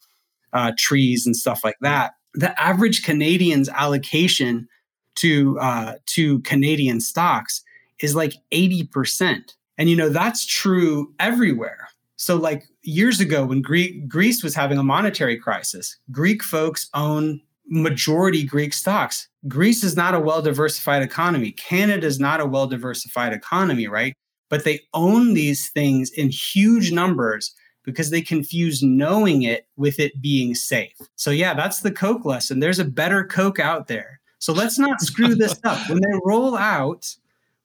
uh, 0.53 0.73
trees 0.79 1.27
and 1.27 1.37
stuff 1.37 1.65
like 1.65 1.77
that. 1.81 2.13
The 2.35 2.59
average 2.61 3.03
Canadian's 3.03 3.69
allocation 3.69 4.69
to 5.17 5.59
uh, 5.61 5.95
to 6.07 6.41
Canadian 6.41 7.01
stocks 7.01 7.63
is 8.01 8.15
like 8.15 8.35
80%. 8.53 9.55
And 9.79 9.89
you 9.89 9.97
know, 9.97 10.09
that's 10.09 10.45
true 10.45 11.13
everywhere. 11.21 11.89
So 12.17 12.37
like 12.37 12.65
years 12.85 13.21
ago 13.21 13.47
when 13.47 13.63
Greek, 13.63 14.09
Greece 14.09 14.43
was 14.43 14.55
having 14.55 14.79
a 14.79 14.83
monetary 14.83 15.39
crisis, 15.39 15.97
Greek 16.11 16.43
folks 16.43 16.89
own 16.95 17.41
majority 17.67 18.45
Greek 18.45 18.73
stocks. 18.73 19.29
Greece 19.49 19.83
is 19.83 19.97
not 19.97 20.15
a 20.15 20.21
well 20.21 20.43
diversified 20.43 21.03
economy. 21.03 21.53
Canada 21.53 22.07
is 22.07 22.21
not 22.21 22.41
a 22.41 22.47
well 22.47 22.67
diversified 22.67 23.33
economy, 23.33 23.87
right? 23.87 24.15
But 24.49 24.65
they 24.65 24.81
own 24.93 25.35
these 25.35 25.71
things 25.71 26.11
in 26.11 26.31
huge 26.31 26.93
numbers 26.93 27.55
because 27.83 28.11
they 28.11 28.23
confuse 28.23 28.83
knowing 28.83 29.43
it 29.43 29.67
with 29.77 29.99
it 29.99 30.21
being 30.23 30.55
safe. 30.55 30.97
So, 31.17 31.31
yeah, 31.31 31.55
that's 31.55 31.81
the 31.81 31.93
Coke 31.93 32.25
lesson. 32.25 32.61
There's 32.61 32.79
a 32.79 32.85
better 32.85 33.25
Coke 33.25 33.61
out 33.61 33.89
there. 33.89 34.21
So 34.39 34.53
let's 34.53 34.79
not 34.79 35.01
screw 35.01 35.35
this 35.35 35.59
up. 35.65 35.89
When 35.89 36.01
they 36.01 36.19
roll 36.25 36.57
out, 36.57 37.15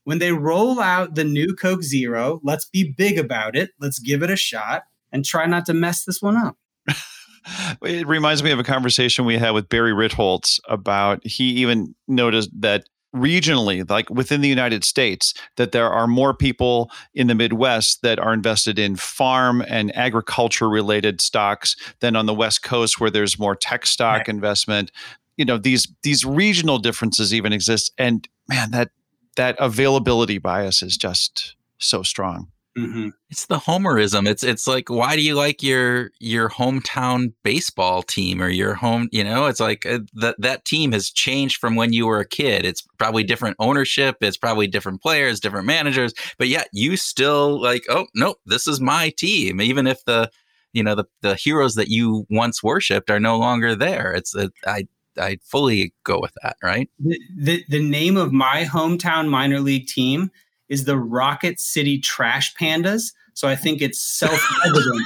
when 0.03 0.19
they 0.19 0.31
roll 0.31 0.79
out 0.79 1.15
the 1.15 1.23
new 1.23 1.55
Coke 1.55 1.83
Zero, 1.83 2.39
let's 2.43 2.65
be 2.65 2.91
big 2.91 3.17
about 3.17 3.55
it. 3.55 3.71
Let's 3.79 3.99
give 3.99 4.23
it 4.23 4.31
a 4.31 4.35
shot 4.35 4.83
and 5.11 5.25
try 5.25 5.45
not 5.45 5.65
to 5.67 5.73
mess 5.73 6.05
this 6.05 6.21
one 6.21 6.37
up. 6.37 6.57
it 7.81 8.07
reminds 8.07 8.43
me 8.43 8.51
of 8.51 8.59
a 8.59 8.63
conversation 8.63 9.25
we 9.25 9.37
had 9.37 9.51
with 9.51 9.69
Barry 9.69 9.93
Ritholtz 9.93 10.59
about 10.67 11.25
he 11.25 11.45
even 11.45 11.95
noticed 12.07 12.49
that 12.61 12.85
regionally 13.15 13.89
like 13.89 14.07
within 14.11 14.41
the 14.41 14.47
united 14.47 14.83
states 14.83 15.33
that 15.55 15.71
there 15.71 15.89
are 15.89 16.05
more 16.05 16.31
people 16.31 16.91
in 17.15 17.25
the 17.25 17.33
midwest 17.33 18.03
that 18.03 18.19
are 18.19 18.33
invested 18.33 18.77
in 18.77 18.95
farm 18.95 19.63
and 19.67 19.95
agriculture 19.97 20.69
related 20.69 21.19
stocks 21.19 21.75
than 22.01 22.15
on 22.15 22.27
the 22.27 22.33
west 22.35 22.61
coast 22.61 22.99
where 22.99 23.09
there's 23.09 23.39
more 23.39 23.55
tech 23.55 23.87
stock 23.87 24.19
right. 24.19 24.29
investment 24.29 24.91
you 25.37 25.45
know 25.45 25.57
these 25.57 25.87
these 26.03 26.23
regional 26.23 26.77
differences 26.77 27.33
even 27.33 27.51
exist 27.51 27.91
and 27.97 28.29
man 28.47 28.69
that 28.69 28.91
that 29.35 29.55
availability 29.57 30.37
bias 30.37 30.83
is 30.83 30.95
just 30.95 31.55
so 31.79 32.03
strong 32.03 32.47
Mm-hmm. 32.79 33.09
It's 33.29 33.45
the 33.45 33.57
homerism. 33.57 34.27
It's 34.27 34.43
it's 34.43 34.67
like 34.67 34.89
why 34.89 35.15
do 35.15 35.21
you 35.21 35.35
like 35.35 35.61
your 35.61 36.11
your 36.19 36.49
hometown 36.49 37.33
baseball 37.43 38.03
team 38.03 38.41
or 38.41 38.49
your 38.49 38.73
home? 38.73 39.09
You 39.11 39.23
know, 39.23 39.45
it's 39.45 39.59
like 39.59 39.85
uh, 39.85 39.99
that 40.15 40.35
that 40.39 40.65
team 40.65 40.91
has 40.93 41.09
changed 41.09 41.57
from 41.57 41.75
when 41.75 41.93
you 41.93 42.07
were 42.07 42.19
a 42.19 42.27
kid. 42.27 42.65
It's 42.65 42.81
probably 42.97 43.23
different 43.23 43.57
ownership. 43.59 44.17
It's 44.21 44.37
probably 44.37 44.67
different 44.67 45.01
players, 45.01 45.39
different 45.39 45.67
managers. 45.67 46.13
But 46.37 46.47
yet 46.47 46.69
you 46.73 46.97
still 46.97 47.61
like, 47.61 47.83
oh 47.89 48.07
no, 48.15 48.35
this 48.45 48.67
is 48.67 48.79
my 48.79 49.13
team, 49.17 49.61
even 49.61 49.85
if 49.87 50.03
the 50.05 50.29
you 50.73 50.83
know 50.83 50.95
the 50.95 51.05
the 51.21 51.35
heroes 51.35 51.75
that 51.75 51.89
you 51.89 52.25
once 52.29 52.63
worshipped 52.63 53.09
are 53.09 53.19
no 53.19 53.37
longer 53.37 53.75
there. 53.75 54.13
It's 54.13 54.35
a, 54.35 54.51
I 54.65 54.87
I 55.17 55.37
fully 55.43 55.93
go 56.03 56.19
with 56.19 56.33
that. 56.43 56.57
Right. 56.63 56.89
The, 56.99 57.19
the 57.37 57.65
the 57.69 57.83
name 57.83 58.17
of 58.17 58.31
my 58.31 58.65
hometown 58.65 59.29
minor 59.29 59.59
league 59.59 59.87
team 59.87 60.31
is 60.69 60.85
the 60.85 60.97
Rocket 60.97 61.59
City 61.59 61.99
Trash 61.99 62.55
Pandas. 62.55 63.13
So 63.33 63.47
I 63.47 63.55
think 63.55 63.81
it's 63.81 63.99
self 63.99 64.41
evident. 64.65 65.01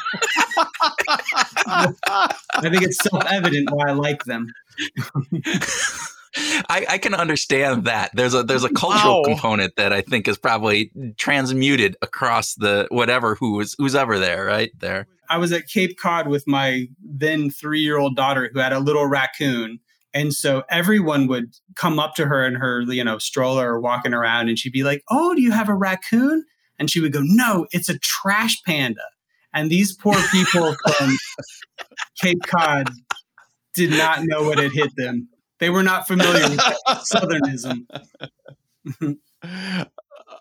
I 1.67 2.29
think 2.61 2.81
it's 2.83 2.97
self 2.97 3.25
evident 3.31 3.69
why 3.71 3.89
I 3.89 3.93
like 3.93 4.23
them. 4.25 4.51
I, 6.35 6.85
I, 6.89 6.97
can 6.97 7.13
understand 7.13 7.85
that. 7.85 8.09
There's 8.15 8.33
a 8.33 8.41
there's 8.41 8.63
a 8.63 8.73
cultural 8.73 9.17
wow. 9.17 9.23
component 9.23 9.75
that 9.75 9.93
I 9.93 10.01
think 10.01 10.27
is 10.27 10.37
probably 10.37 10.91
transmuted 11.17 11.95
across 12.01 12.55
the 12.55 12.87
whatever 12.89 13.35
who's 13.35 13.75
who's 13.77 13.93
ever 13.93 14.17
there, 14.17 14.45
right 14.45 14.71
there. 14.79 15.07
I 15.29 15.37
was 15.37 15.51
at 15.51 15.67
Cape 15.67 15.97
Cod 15.99 16.27
with 16.27 16.47
my 16.47 16.87
then 17.03 17.49
three 17.51 17.81
year 17.81 17.97
old 17.97 18.15
daughter 18.15 18.49
who 18.51 18.59
had 18.59 18.73
a 18.73 18.79
little 18.79 19.05
raccoon, 19.05 19.79
and 20.13 20.33
so 20.33 20.63
everyone 20.69 21.27
would 21.27 21.55
come 21.75 21.99
up 21.99 22.15
to 22.15 22.25
her 22.25 22.45
in 22.45 22.55
her, 22.55 22.81
you 22.81 23.03
know, 23.03 23.17
stroller 23.17 23.73
or 23.73 23.79
walking 23.79 24.13
around 24.13 24.49
and 24.49 24.59
she'd 24.59 24.73
be 24.73 24.83
like, 24.83 25.03
Oh, 25.09 25.33
do 25.33 25.41
you 25.41 25.51
have 25.51 25.69
a 25.69 25.73
raccoon? 25.73 26.45
And 26.79 26.89
she 26.89 26.99
would 26.99 27.13
go, 27.13 27.21
No, 27.23 27.67
it's 27.71 27.89
a 27.89 27.97
trash 27.99 28.61
panda. 28.63 29.01
And 29.53 29.69
these 29.69 29.95
poor 29.95 30.15
people 30.31 30.75
from 30.97 31.17
Cape 32.21 32.43
Cod 32.45 32.89
did 33.73 33.91
not 33.91 34.19
know 34.23 34.43
what 34.43 34.59
had 34.59 34.71
hit 34.71 34.95
them. 34.95 35.27
They 35.59 35.69
were 35.69 35.83
not 35.83 36.07
familiar 36.07 36.49
with 36.49 36.59
Southernism. 37.11 37.85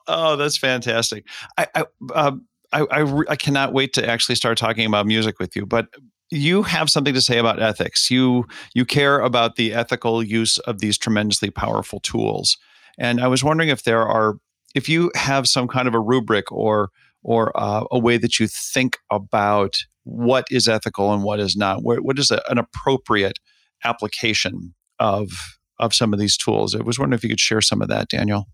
oh, 0.09 0.37
that's 0.37 0.57
fantastic. 0.57 1.27
I, 1.57 1.67
I, 1.75 1.85
uh, 2.13 2.33
I, 2.73 2.87
I, 2.91 3.23
I, 3.29 3.37
cannot 3.37 3.73
wait 3.73 3.93
to 3.95 4.09
actually 4.09 4.35
start 4.35 4.59
talking 4.59 4.87
about 4.87 5.07
music 5.07 5.39
with 5.39 5.55
you. 5.55 5.67
But 5.67 5.89
you 6.33 6.63
have 6.63 6.89
something 6.89 7.13
to 7.13 7.21
say 7.21 7.39
about 7.39 7.61
ethics. 7.61 8.11
You 8.11 8.47
you 8.75 8.85
care 8.85 9.21
about 9.21 9.57
the 9.57 9.75
ethical 9.75 10.23
use 10.23 10.59
of 10.59 10.81
these 10.81 10.97
tremendously 10.97 11.51
powerful 11.51 12.01
tools. 12.01 12.57
And 12.99 13.21
I 13.21 13.29
was 13.29 13.45
wondering 13.45 13.69
if 13.69 13.85
there 13.85 14.07
are 14.07 14.37
if 14.75 14.89
you 14.89 15.11
have 15.15 15.47
some 15.47 15.69
kind 15.69 15.87
of 15.87 15.95
a 15.95 16.01
rubric 16.01 16.51
or 16.51 16.89
or 17.23 17.53
uh, 17.55 17.85
a 17.91 17.99
way 17.99 18.17
that 18.17 18.41
you 18.41 18.49
think 18.49 18.99
about 19.11 19.85
what 20.05 20.47
is 20.51 20.67
ethical 20.67 21.13
and 21.13 21.23
what 21.23 21.39
is 21.39 21.55
not. 21.55 21.85
what, 21.85 22.01
what 22.01 22.19
is 22.19 22.33
a, 22.33 22.43
an 22.49 22.59
appropriate 22.59 23.39
application 23.85 24.75
of 24.99 25.59
of 25.79 25.95
some 25.95 26.13
of 26.15 26.19
these 26.19 26.37
tools? 26.37 26.75
I 26.75 26.83
was 26.83 26.99
wondering 26.99 27.19
if 27.19 27.23
you 27.23 27.31
could 27.31 27.41
share 27.41 27.61
some 27.61 27.83
of 27.83 27.89
that, 27.89 28.09
Daniel. 28.09 28.47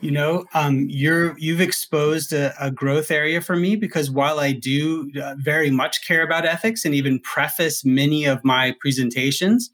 You 0.00 0.12
know, 0.12 0.44
um, 0.54 0.86
you're 0.88 1.36
you've 1.38 1.60
exposed 1.60 2.32
a, 2.32 2.54
a, 2.64 2.70
growth 2.70 3.10
area 3.10 3.40
for 3.40 3.56
me 3.56 3.74
because 3.74 4.12
while 4.12 4.38
I 4.38 4.52
do 4.52 5.10
uh, 5.20 5.34
very 5.38 5.72
much 5.72 6.06
care 6.06 6.22
about 6.22 6.44
ethics 6.44 6.84
and 6.84 6.94
even 6.94 7.18
preface 7.18 7.84
many 7.84 8.24
of 8.24 8.44
my 8.44 8.76
presentations, 8.80 9.70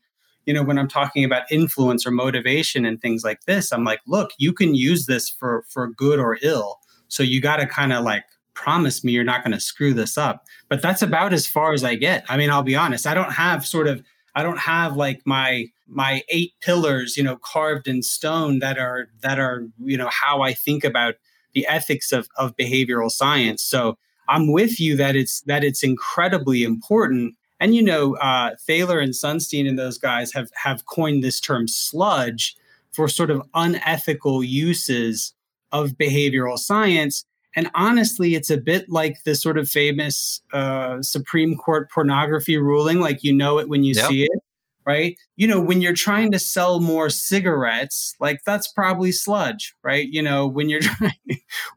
you 0.47 0.55
know, 0.55 0.63
when 0.63 0.79
I'm 0.79 0.89
talking 0.89 1.25
about 1.25 1.43
influence 1.51 2.07
or 2.07 2.11
motivation 2.11 2.87
and 2.87 3.03
things 3.03 3.23
like 3.23 3.45
this, 3.45 3.71
I'm 3.71 3.85
like, 3.85 4.01
look, 4.07 4.31
you 4.39 4.55
can 4.55 4.75
use 4.75 5.05
this 5.05 5.29
for 5.29 5.65
for 5.69 5.89
good 5.89 6.19
or 6.19 6.39
ill. 6.41 6.79
So 7.09 7.23
you 7.23 7.43
got 7.43 7.57
to 7.57 7.67
kind 7.67 7.93
of 7.93 8.03
like 8.03 8.25
promise 8.55 9.05
me 9.05 9.13
you're 9.13 9.25
not 9.25 9.45
going 9.45 9.53
to 9.53 9.61
screw 9.61 9.93
this 9.93 10.17
up. 10.17 10.47
But 10.71 10.81
that's 10.81 11.03
about 11.03 11.35
as 11.35 11.47
far 11.47 11.75
as 11.75 11.85
I 11.85 11.97
get. 11.97 12.25
I 12.31 12.39
mean, 12.39 12.49
I'll 12.49 12.63
be 12.63 12.77
honest, 12.77 13.07
I 13.07 13.13
don't 13.13 13.33
have 13.33 13.67
sort 13.67 13.89
of 13.89 14.03
I 14.35 14.43
don't 14.43 14.59
have 14.59 14.97
like 14.97 15.23
my 15.25 15.67
my 15.87 16.23
eight 16.29 16.55
pillars, 16.61 17.17
you 17.17 17.23
know, 17.23 17.37
carved 17.37 17.87
in 17.87 18.03
stone 18.03 18.59
that 18.61 18.79
are 18.79 19.09
that 19.23 19.39
are, 19.39 19.67
you 19.79 19.97
know, 19.97 20.09
how 20.11 20.43
I 20.43 20.53
think 20.53 20.85
about 20.85 21.15
the 21.55 21.67
ethics 21.67 22.13
of 22.13 22.29
of 22.37 22.57
behavioral 22.57 23.11
science. 23.11 23.63
So 23.63 23.99
I'm 24.29 24.51
with 24.51 24.81
you 24.81 24.97
that 24.97 25.17
it's 25.17 25.43
that 25.43 25.65
it's 25.65 25.83
incredibly 25.83 26.65
important. 26.65 27.35
And 27.61 27.75
you 27.75 27.83
know, 27.83 28.17
uh, 28.17 28.57
Thaler 28.67 28.99
and 28.99 29.13
Sunstein 29.13 29.69
and 29.69 29.79
those 29.79 29.99
guys 29.99 30.33
have 30.33 30.51
have 30.55 30.87
coined 30.87 31.23
this 31.23 31.41
term 31.41 31.69
sludge 31.69 32.57
for 32.93 33.09
sort 33.09 33.31
of 33.31 33.43
unethical 33.55 34.43
uses 34.43 35.35
of 35.73 35.91
behavioral 35.93 36.59
science. 36.59 37.25
And 37.57 37.71
honestly, 37.75 38.35
it's 38.35 38.51
a 38.51 38.57
bit 38.57 38.89
like 38.89 39.23
the 39.25 39.35
sort 39.35 39.59
of 39.59 39.69
famous 39.69 40.43
uh, 40.53 41.03
Supreme 41.03 41.57
Court 41.57 41.91
pornography 41.91 42.57
ruling, 42.57 43.01
like 43.01 43.23
you 43.23 43.33
know 43.33 43.59
it 43.59 43.69
when 43.69 43.85
you 43.85 43.95
yep. 43.95 44.09
see 44.09 44.25
it, 44.25 44.43
right? 44.87 45.17
You 45.37 45.47
know, 45.47 45.61
when 45.61 45.81
you're 45.81 45.95
trying 45.95 46.33
to 46.33 46.39
sell 46.39 46.81
more 46.81 47.11
cigarettes, 47.11 48.15
like 48.21 48.41
that's 48.45 48.67
probably 48.67 49.13
sludge, 49.13 49.75
right? 49.83 50.09
You 50.09 50.23
know, 50.23 50.47
when 50.47 50.69
you're 50.69 50.81
trying, 50.83 51.13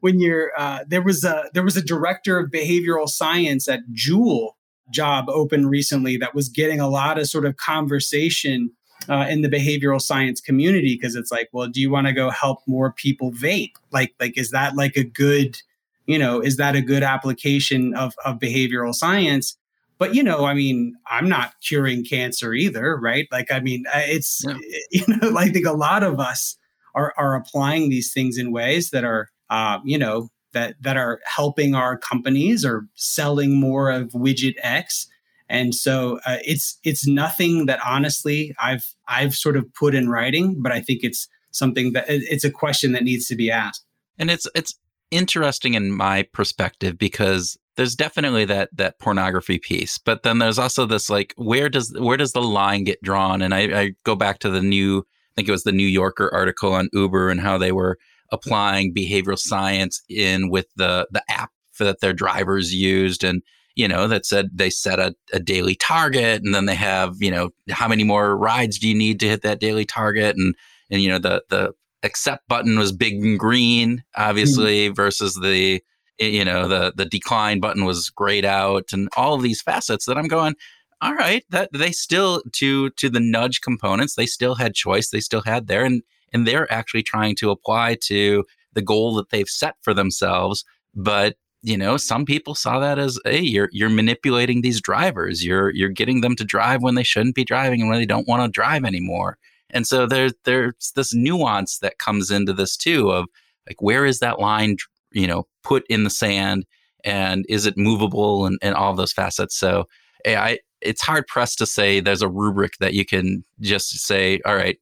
when 0.00 0.20
you're 0.20 0.50
uh, 0.58 0.84
there 0.86 1.02
was 1.02 1.24
a 1.24 1.44
there 1.54 1.64
was 1.64 1.76
a 1.76 1.82
director 1.82 2.38
of 2.38 2.50
behavioral 2.50 3.08
science 3.08 3.68
at 3.68 3.80
Juul 3.92 4.52
job 4.90 5.28
open 5.28 5.66
recently 5.66 6.16
that 6.16 6.34
was 6.34 6.48
getting 6.48 6.80
a 6.80 6.88
lot 6.88 7.18
of 7.18 7.28
sort 7.28 7.44
of 7.44 7.56
conversation 7.56 8.70
uh, 9.08 9.26
in 9.28 9.42
the 9.42 9.48
behavioral 9.48 10.00
science 10.00 10.40
community 10.40 10.96
because 10.96 11.14
it's 11.14 11.30
like, 11.30 11.48
well, 11.52 11.68
do 11.68 11.80
you 11.80 11.90
want 11.90 12.06
to 12.06 12.12
go 12.12 12.30
help 12.30 12.60
more 12.66 12.92
people 12.92 13.32
vape? 13.32 13.72
Like, 13.92 14.14
like 14.18 14.36
is 14.36 14.50
that 14.50 14.76
like 14.76 14.96
a 14.96 15.04
good 15.04 15.60
you 16.08 16.18
know, 16.18 16.40
is 16.40 16.56
that 16.56 16.74
a 16.74 16.80
good 16.80 17.02
application 17.02 17.94
of, 17.94 18.14
of 18.24 18.38
behavioral 18.38 18.94
science? 18.94 19.56
But, 19.98 20.14
you 20.14 20.22
know, 20.22 20.46
I 20.46 20.54
mean, 20.54 20.94
I'm 21.06 21.28
not 21.28 21.52
curing 21.60 22.02
cancer 22.02 22.54
either, 22.54 22.96
right? 22.96 23.28
Like, 23.30 23.52
I 23.52 23.60
mean, 23.60 23.84
it's, 23.94 24.42
yeah. 24.44 24.56
you 24.90 25.04
know, 25.06 25.36
I 25.36 25.50
think 25.50 25.66
a 25.66 25.72
lot 25.72 26.02
of 26.02 26.18
us 26.18 26.56
are, 26.94 27.12
are 27.18 27.36
applying 27.36 27.90
these 27.90 28.10
things 28.10 28.38
in 28.38 28.52
ways 28.52 28.90
that 28.90 29.04
are, 29.04 29.28
uh, 29.50 29.80
you 29.84 29.98
know, 29.98 30.30
that, 30.54 30.76
that 30.80 30.96
are 30.96 31.20
helping 31.24 31.74
our 31.74 31.98
companies 31.98 32.64
or 32.64 32.86
selling 32.94 33.60
more 33.60 33.90
of 33.90 34.08
widget 34.12 34.54
X. 34.62 35.08
And 35.50 35.74
so 35.74 36.20
uh, 36.26 36.38
it's 36.44 36.78
it's 36.84 37.06
nothing 37.06 37.66
that 37.66 37.80
honestly 37.84 38.54
I've 38.60 38.94
I've 39.06 39.34
sort 39.34 39.56
of 39.56 39.64
put 39.72 39.94
in 39.94 40.10
writing, 40.10 40.60
but 40.60 40.72
I 40.72 40.80
think 40.82 41.00
it's 41.02 41.26
something 41.52 41.94
that 41.94 42.04
it's 42.08 42.44
a 42.44 42.50
question 42.50 42.92
that 42.92 43.02
needs 43.02 43.26
to 43.28 43.34
be 43.34 43.50
asked. 43.50 43.82
And 44.18 44.30
it's 44.30 44.46
it's 44.54 44.78
interesting 45.10 45.74
in 45.74 45.92
my 45.92 46.22
perspective 46.32 46.98
because 46.98 47.56
there's 47.76 47.94
definitely 47.94 48.44
that 48.44 48.68
that 48.72 48.98
pornography 48.98 49.58
piece 49.58 49.98
but 49.98 50.22
then 50.22 50.38
there's 50.38 50.58
also 50.58 50.84
this 50.84 51.08
like 51.08 51.32
where 51.36 51.68
does 51.68 51.94
where 51.98 52.16
does 52.16 52.32
the 52.32 52.42
line 52.42 52.84
get 52.84 53.00
drawn? 53.02 53.40
And 53.40 53.54
I, 53.54 53.80
I, 53.80 53.90
go 54.04 54.14
back 54.14 54.38
to 54.40 54.50
the 54.50 54.62
new 54.62 54.98
i 54.98 55.32
think 55.36 55.48
it 55.48 55.52
was 55.52 55.62
the 55.62 55.72
new 55.72 55.86
yorker 55.86 56.28
article 56.32 56.72
on 56.72 56.88
uber 56.92 57.30
and 57.30 57.40
how 57.40 57.56
they 57.56 57.72
were 57.72 57.98
applying 58.30 58.92
behavioral 58.92 59.38
science 59.38 60.02
in 60.08 60.50
with 60.50 60.66
the 60.76 61.06
the 61.10 61.22
app 61.30 61.50
that 61.78 62.00
their 62.00 62.12
drivers 62.12 62.74
used 62.74 63.22
and 63.22 63.42
you 63.78 63.86
know 63.86 64.08
that 64.08 64.26
said 64.26 64.50
they 64.52 64.68
set 64.68 64.98
a, 64.98 65.14
a 65.32 65.38
daily 65.38 65.76
target 65.76 66.42
and 66.42 66.52
then 66.52 66.66
they 66.66 66.74
have 66.74 67.14
you 67.20 67.30
know 67.30 67.50
how 67.70 67.86
many 67.86 68.02
more 68.02 68.36
rides 68.36 68.78
do 68.78 68.88
you 68.88 68.94
need 68.94 69.20
to 69.20 69.28
hit 69.28 69.42
that 69.42 69.60
daily 69.60 69.84
target? 69.84 70.36
And 70.36 70.54
and 70.90 71.00
you 71.00 71.08
know 71.08 71.18
the 71.18 71.44
the 71.48 71.72
accept 72.02 72.48
button 72.48 72.78
was 72.78 72.92
big 72.92 73.14
and 73.14 73.38
green, 73.38 74.04
obviously, 74.16 74.90
mm. 74.90 74.96
versus 74.96 75.34
the 75.34 75.82
you 76.18 76.44
know 76.44 76.66
the 76.68 76.92
the 76.96 77.04
decline 77.04 77.60
button 77.60 77.84
was 77.84 78.10
grayed 78.10 78.44
out, 78.44 78.92
and 78.92 79.08
all 79.16 79.34
of 79.34 79.42
these 79.42 79.62
facets 79.62 80.06
that 80.06 80.18
I'm 80.18 80.28
going. 80.28 80.54
All 81.00 81.14
right, 81.14 81.44
that 81.50 81.70
they 81.72 81.92
still 81.92 82.42
to 82.54 82.90
to 82.90 83.08
the 83.08 83.20
nudge 83.20 83.60
components, 83.60 84.16
they 84.16 84.26
still 84.26 84.56
had 84.56 84.74
choice, 84.74 85.10
they 85.10 85.20
still 85.20 85.42
had 85.42 85.68
there, 85.68 85.84
and 85.84 86.02
and 86.32 86.46
they're 86.46 86.70
actually 86.72 87.04
trying 87.04 87.36
to 87.36 87.50
apply 87.50 87.96
to 88.04 88.44
the 88.72 88.82
goal 88.82 89.14
that 89.14 89.30
they've 89.30 89.48
set 89.48 89.76
for 89.82 89.94
themselves. 89.94 90.64
But 90.94 91.36
you 91.62 91.76
know, 91.76 91.96
some 91.96 92.24
people 92.24 92.54
saw 92.54 92.78
that 92.78 92.98
as, 92.98 93.18
hey, 93.24 93.40
you're 93.40 93.68
you're 93.72 93.90
manipulating 93.90 94.62
these 94.62 94.80
drivers. 94.80 95.44
You're 95.44 95.70
you're 95.70 95.88
getting 95.88 96.20
them 96.20 96.36
to 96.36 96.44
drive 96.44 96.82
when 96.82 96.94
they 96.94 97.02
shouldn't 97.02 97.34
be 97.34 97.44
driving 97.44 97.80
and 97.80 97.90
when 97.90 97.98
they 97.98 98.06
don't 98.06 98.28
want 98.28 98.42
to 98.42 98.48
drive 98.48 98.84
anymore. 98.84 99.38
And 99.70 99.86
so 99.86 100.06
there's 100.06 100.32
there's 100.44 100.92
this 100.96 101.14
nuance 101.14 101.78
that 101.78 101.98
comes 101.98 102.30
into 102.30 102.52
this 102.52 102.76
too 102.76 103.10
of 103.10 103.26
like 103.66 103.82
where 103.82 104.06
is 104.06 104.20
that 104.20 104.40
line, 104.40 104.76
you 105.12 105.26
know, 105.26 105.46
put 105.62 105.84
in 105.88 106.04
the 106.04 106.10
sand 106.10 106.64
and 107.04 107.44
is 107.48 107.66
it 107.66 107.76
movable 107.76 108.46
and, 108.46 108.58
and 108.62 108.74
all 108.74 108.94
those 108.94 109.12
facets. 109.12 109.56
So 109.58 109.84
I 110.26 110.58
it's 110.80 111.02
hard 111.02 111.26
pressed 111.26 111.58
to 111.58 111.66
say 111.66 112.00
there's 112.00 112.22
a 112.22 112.28
rubric 112.28 112.74
that 112.80 112.94
you 112.94 113.04
can 113.04 113.44
just 113.60 113.90
say, 113.98 114.40
all 114.46 114.54
right, 114.54 114.78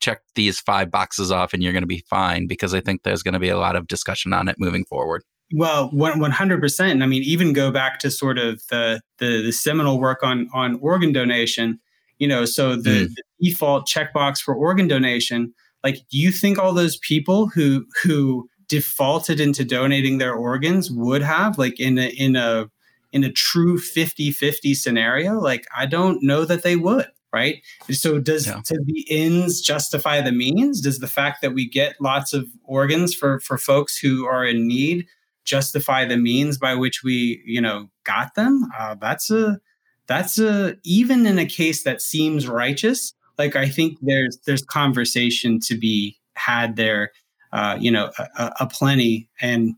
check 0.00 0.20
these 0.34 0.60
five 0.60 0.90
boxes 0.90 1.30
off 1.30 1.52
and 1.52 1.62
you're 1.62 1.72
going 1.72 1.82
to 1.82 1.86
be 1.86 2.04
fine 2.10 2.46
because 2.46 2.74
I 2.74 2.80
think 2.80 3.02
there's 3.02 3.22
going 3.22 3.34
to 3.34 3.40
be 3.40 3.48
a 3.48 3.58
lot 3.58 3.76
of 3.76 3.86
discussion 3.86 4.32
on 4.32 4.48
it 4.48 4.56
moving 4.58 4.84
forward. 4.84 5.22
Well, 5.54 5.90
one 5.90 6.32
hundred 6.32 6.60
percent. 6.60 7.02
I 7.02 7.06
mean, 7.06 7.22
even 7.22 7.52
go 7.52 7.70
back 7.70 8.00
to 8.00 8.10
sort 8.10 8.36
of 8.36 8.60
the, 8.68 9.00
the 9.18 9.42
the 9.42 9.52
seminal 9.52 10.00
work 10.00 10.24
on 10.24 10.50
on 10.52 10.78
organ 10.80 11.12
donation. 11.12 11.78
You 12.18 12.26
know, 12.26 12.46
so 12.46 12.74
the, 12.74 12.90
mm. 12.90 13.08
the 13.14 13.22
default 13.40 13.88
checkbox 13.88 14.40
for 14.40 14.54
organ 14.54 14.88
donation. 14.88 15.54
Like, 15.84 15.96
do 16.10 16.18
you 16.18 16.32
think 16.32 16.58
all 16.58 16.72
those 16.72 16.96
people 16.98 17.48
who 17.48 17.86
who 18.02 18.48
defaulted 18.68 19.40
into 19.40 19.64
donating 19.64 20.18
their 20.18 20.34
organs 20.34 20.90
would 20.90 21.22
have 21.22 21.58
like 21.58 21.78
in 21.78 21.98
a 21.98 22.08
in 22.08 22.36
a 22.36 22.68
in 23.12 23.24
a 23.24 23.32
true 23.32 23.78
50-50 23.78 24.74
scenario 24.74 25.34
like 25.34 25.66
i 25.76 25.86
don't 25.86 26.22
know 26.22 26.44
that 26.44 26.62
they 26.62 26.76
would 26.76 27.06
right 27.32 27.62
so 27.90 28.18
does 28.18 28.46
yeah. 28.46 28.60
to 28.64 28.78
the 28.84 29.06
ends 29.08 29.60
justify 29.60 30.20
the 30.20 30.32
means 30.32 30.80
does 30.80 30.98
the 30.98 31.06
fact 31.06 31.42
that 31.42 31.54
we 31.54 31.68
get 31.68 31.94
lots 32.00 32.32
of 32.32 32.48
organs 32.64 33.14
for 33.14 33.40
for 33.40 33.56
folks 33.58 33.96
who 33.96 34.26
are 34.26 34.44
in 34.44 34.66
need 34.66 35.06
justify 35.44 36.04
the 36.04 36.16
means 36.16 36.58
by 36.58 36.74
which 36.74 37.02
we 37.04 37.42
you 37.46 37.60
know 37.60 37.88
got 38.04 38.34
them 38.34 38.68
uh, 38.78 38.94
that's 38.96 39.30
a 39.30 39.60
that's 40.08 40.38
a 40.38 40.76
even 40.84 41.26
in 41.26 41.38
a 41.38 41.46
case 41.46 41.84
that 41.84 42.02
seems 42.02 42.48
righteous 42.48 43.14
like 43.38 43.56
i 43.56 43.68
think 43.68 43.98
there's 44.02 44.38
there's 44.46 44.62
conversation 44.62 45.60
to 45.60 45.76
be 45.76 46.16
had 46.34 46.76
there 46.76 47.12
uh, 47.52 47.76
you 47.80 47.90
know 47.90 48.10
a, 48.18 48.52
a, 48.60 48.66
plenty. 48.66 49.28
And 49.40 49.76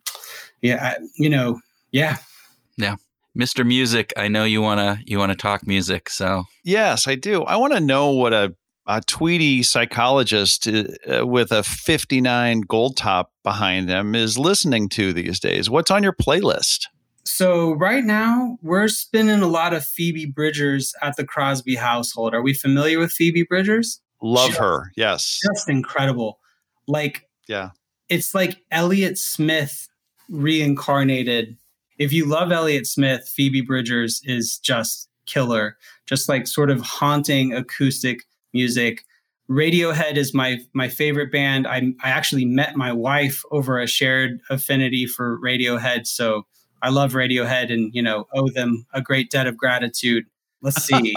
yeah 0.63 0.95
I, 0.99 1.05
you 1.17 1.29
know 1.29 1.61
yeah. 1.93 2.17
Yeah. 2.77 2.97
Mr 3.39 3.65
music 3.65 4.13
i 4.17 4.27
know 4.27 4.45
you 4.45 4.61
want 4.63 4.81
to 4.81 4.99
you 5.11 5.19
want 5.19 5.31
to 5.31 5.37
talk 5.37 5.67
music 5.67 6.09
so. 6.09 6.45
Yes 6.65 7.07
i 7.07 7.15
do. 7.15 7.43
I 7.45 7.57
want 7.57 7.75
to 7.75 7.81
know 7.81 8.11
what 8.11 8.33
a 8.33 8.55
a 8.89 9.03
Tweety 9.03 9.63
psychologist 9.63 10.67
uh, 10.67 11.27
with 11.27 11.53
a 11.53 11.63
59 11.63 12.63
gold 12.63 12.97
top 12.97 13.33
behind 13.45 13.91
him 13.91 14.15
is 14.15 14.39
listening 14.39 14.89
to 14.89 15.13
these 15.13 15.39
days. 15.39 15.69
What's 15.69 15.91
on 15.91 16.03
your 16.03 16.15
playlist? 16.15 16.87
So 17.29 17.73
right 17.73 18.05
now 18.05 18.57
we're 18.63 18.89
spinning 18.89 19.43
a 19.43 19.47
lot 19.47 19.75
of 19.75 19.85
Phoebe 19.85 20.25
Bridgers 20.25 20.95
at 21.03 21.17
the 21.17 21.27
Crosby 21.27 21.75
household. 21.75 22.35
Are 22.35 22.41
we 22.41 22.55
familiar 22.55 22.99
with 22.99 23.13
Phoebe 23.13 23.43
Bridgers? 23.43 24.01
Love 24.23 24.49
just, 24.49 24.61
her. 24.61 24.93
Yes. 24.97 25.39
Just 25.47 25.69
incredible. 25.69 26.39
Like 26.87 27.29
yeah. 27.47 27.71
It's 28.09 28.35
like 28.35 28.63
Elliott 28.71 29.19
Smith 29.19 29.89
reincarnated. 30.31 31.59
If 31.99 32.15
you 32.15 32.25
love 32.25 32.51
Elliott 32.51 32.87
Smith, 32.87 33.29
Phoebe 33.29 33.61
Bridgers 33.61 34.23
is 34.25 34.59
just 34.59 35.11
killer. 35.27 35.77
Just 36.07 36.31
like 36.31 36.47
sort 36.47 36.71
of 36.71 36.81
haunting 36.81 37.53
acoustic 37.53 38.25
music. 38.55 39.05
Radiohead 39.51 40.17
is 40.17 40.33
my 40.33 40.61
my 40.73 40.89
favorite 40.89 41.31
band. 41.31 41.67
I 41.67 41.93
I 42.03 42.09
actually 42.09 42.47
met 42.47 42.75
my 42.75 42.93
wife 42.93 43.43
over 43.51 43.79
a 43.79 43.87
shared 43.87 44.41
affinity 44.49 45.07
for 45.07 45.39
Radiohead, 45.41 46.07
so 46.07 46.47
I 46.83 46.91
love 46.91 47.13
Radiohead 47.13 47.73
and 47.73 47.95
you 47.95 48.03
know 48.03 48.27
owe 48.35 48.49
them 48.51 48.87
a 48.93 49.03
great 49.03 49.31
debt 49.31 49.47
of 49.47 49.57
gratitude. 49.57 50.25
Let's 50.61 50.83
see, 50.83 51.15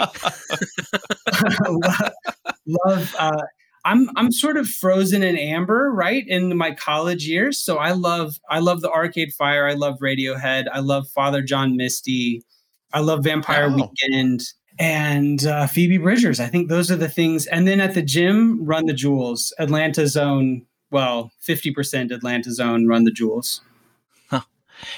love. 2.66 3.14
Uh, 3.18 3.42
I'm 3.84 4.10
I'm 4.16 4.30
sort 4.30 4.56
of 4.56 4.68
frozen 4.68 5.22
in 5.22 5.36
amber, 5.36 5.92
right, 5.92 6.24
in 6.26 6.56
my 6.56 6.72
college 6.72 7.26
years. 7.26 7.58
So 7.58 7.78
I 7.78 7.92
love 7.92 8.38
I 8.48 8.60
love 8.60 8.80
the 8.80 8.90
Arcade 8.90 9.32
Fire. 9.32 9.66
I 9.66 9.74
love 9.74 9.98
Radiohead. 9.98 10.66
I 10.72 10.80
love 10.80 11.08
Father 11.08 11.42
John 11.42 11.76
Misty. 11.76 12.44
I 12.92 13.00
love 13.00 13.24
Vampire 13.24 13.68
wow. 13.68 13.76
Weekend 13.76 14.42
and 14.78 15.44
uh, 15.46 15.66
Phoebe 15.66 15.98
Bridgers. 15.98 16.38
I 16.40 16.46
think 16.46 16.68
those 16.68 16.90
are 16.90 16.96
the 16.96 17.08
things. 17.08 17.46
And 17.46 17.66
then 17.66 17.80
at 17.80 17.94
the 17.94 18.02
gym, 18.02 18.64
Run 18.64 18.86
the 18.86 18.92
Jewels, 18.92 19.52
Atlanta's 19.58 20.16
own. 20.16 20.66
Well, 20.90 21.32
fifty 21.40 21.72
percent 21.72 22.12
Atlanta's 22.12 22.60
own, 22.60 22.86
Run 22.86 23.04
the 23.04 23.10
Jewels. 23.10 23.62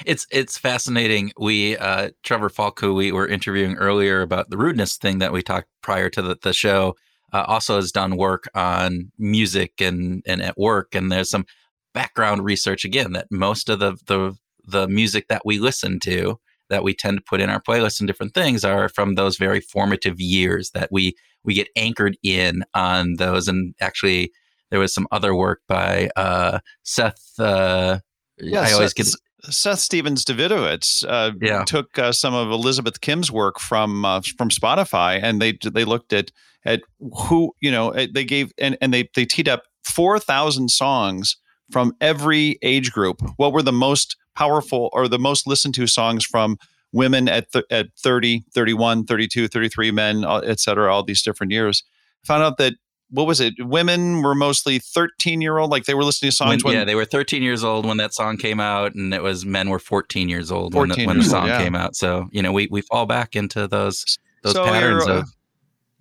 It's 0.05 0.25
it's 0.31 0.57
fascinating. 0.57 1.31
We 1.37 1.77
uh, 1.77 2.11
Trevor 2.23 2.49
Foulk, 2.49 2.79
who 2.79 2.93
we 2.93 3.11
were 3.11 3.27
interviewing 3.27 3.75
earlier 3.75 4.21
about 4.21 4.49
the 4.49 4.57
rudeness 4.57 4.97
thing 4.97 5.19
that 5.19 5.31
we 5.31 5.41
talked 5.41 5.67
prior 5.81 6.09
to 6.09 6.21
the, 6.21 6.37
the 6.41 6.53
show, 6.53 6.95
uh, 7.33 7.43
also 7.47 7.75
has 7.75 7.91
done 7.91 8.17
work 8.17 8.47
on 8.55 9.11
music 9.17 9.81
and 9.81 10.23
and 10.25 10.41
at 10.41 10.57
work. 10.57 10.95
And 10.95 11.11
there's 11.11 11.29
some 11.29 11.45
background 11.93 12.43
research 12.43 12.83
again 12.83 13.13
that 13.13 13.27
most 13.31 13.69
of 13.69 13.79
the 13.79 13.97
the 14.07 14.35
the 14.67 14.87
music 14.87 15.27
that 15.27 15.43
we 15.45 15.59
listen 15.59 15.99
to 16.01 16.39
that 16.69 16.83
we 16.83 16.93
tend 16.93 17.17
to 17.17 17.23
put 17.23 17.41
in 17.41 17.49
our 17.49 17.61
playlists 17.61 17.99
and 17.99 18.07
different 18.07 18.33
things 18.33 18.65
are 18.65 18.89
from 18.89 19.15
those 19.15 19.37
very 19.37 19.61
formative 19.61 20.19
years 20.19 20.71
that 20.71 20.91
we 20.91 21.15
we 21.43 21.53
get 21.53 21.69
anchored 21.75 22.17
in 22.23 22.63
on 22.73 23.15
those. 23.15 23.47
And 23.47 23.75
actually, 23.79 24.31
there 24.71 24.79
was 24.79 24.93
some 24.93 25.07
other 25.11 25.35
work 25.35 25.61
by 25.67 26.09
uh, 26.15 26.59
Seth. 26.83 27.39
Uh, 27.39 27.99
yeah, 28.37 28.61
I 28.61 28.71
always 28.73 28.93
get. 28.93 29.07
Seth 29.43 29.79
Stephens-Davidowitz 29.79 31.03
uh, 31.07 31.31
yeah. 31.41 31.63
took 31.65 31.97
uh, 31.99 32.11
some 32.11 32.33
of 32.33 32.49
Elizabeth 32.49 33.01
Kim's 33.01 33.31
work 33.31 33.59
from 33.59 34.05
uh, 34.05 34.21
from 34.37 34.49
Spotify, 34.49 35.19
and 35.21 35.41
they 35.41 35.57
they 35.63 35.85
looked 35.85 36.13
at 36.13 36.31
at 36.65 36.81
who 36.99 37.53
you 37.61 37.71
know 37.71 37.93
they 37.93 38.23
gave 38.23 38.51
and, 38.57 38.77
and 38.81 38.93
they 38.93 39.09
they 39.15 39.25
teed 39.25 39.47
up 39.47 39.63
four 39.83 40.19
thousand 40.19 40.69
songs 40.69 41.37
from 41.71 41.93
every 42.01 42.57
age 42.61 42.91
group. 42.91 43.21
What 43.37 43.53
were 43.53 43.63
the 43.63 43.71
most 43.71 44.15
powerful 44.35 44.89
or 44.93 45.07
the 45.07 45.19
most 45.19 45.47
listened 45.47 45.73
to 45.75 45.87
songs 45.87 46.25
from 46.25 46.57
women 46.91 47.27
at 47.27 47.51
th- 47.51 47.65
at 47.69 47.87
30, 47.97 48.43
31, 48.53 49.05
32, 49.05 49.47
33 49.47 49.91
men, 49.91 50.25
et 50.25 50.59
cetera, 50.59 50.93
all 50.93 51.03
these 51.03 51.21
different 51.21 51.51
years. 51.51 51.83
Found 52.25 52.43
out 52.43 52.57
that 52.57 52.73
what 53.09 53.27
was 53.27 53.39
it? 53.39 53.53
Women 53.59 54.21
were 54.21 54.35
mostly 54.35 54.79
13 54.79 55.41
year 55.41 55.57
old, 55.57 55.71
like 55.71 55.85
they 55.85 55.93
were 55.93 56.03
listening 56.03 56.31
to 56.31 56.35
songs 56.35 56.63
when, 56.63 56.71
when, 56.71 56.79
yeah, 56.79 56.85
they 56.85 56.95
were 56.95 57.05
13 57.05 57.43
years 57.43 57.63
old 57.63 57.85
when 57.85 57.97
that 57.97 58.13
song 58.13 58.37
came 58.37 58.59
out, 58.59 58.95
and 58.95 59.13
it 59.13 59.21
was 59.21 59.45
men 59.45 59.69
were 59.69 59.79
14 59.79 60.29
years 60.29 60.51
old 60.51 60.73
14 60.73 60.89
when, 60.89 60.97
the, 60.97 61.07
when 61.07 61.17
the 61.19 61.23
song 61.23 61.47
yeah. 61.47 61.61
came 61.61 61.75
out. 61.75 61.95
So 61.95 62.27
you 62.31 62.41
know, 62.41 62.51
we 62.51 62.67
we 62.71 62.81
fall 62.81 63.05
back 63.05 63.35
into 63.35 63.67
those 63.67 64.17
those 64.43 64.53
so 64.53 64.65
patterns 64.65 65.07
of 65.07 65.25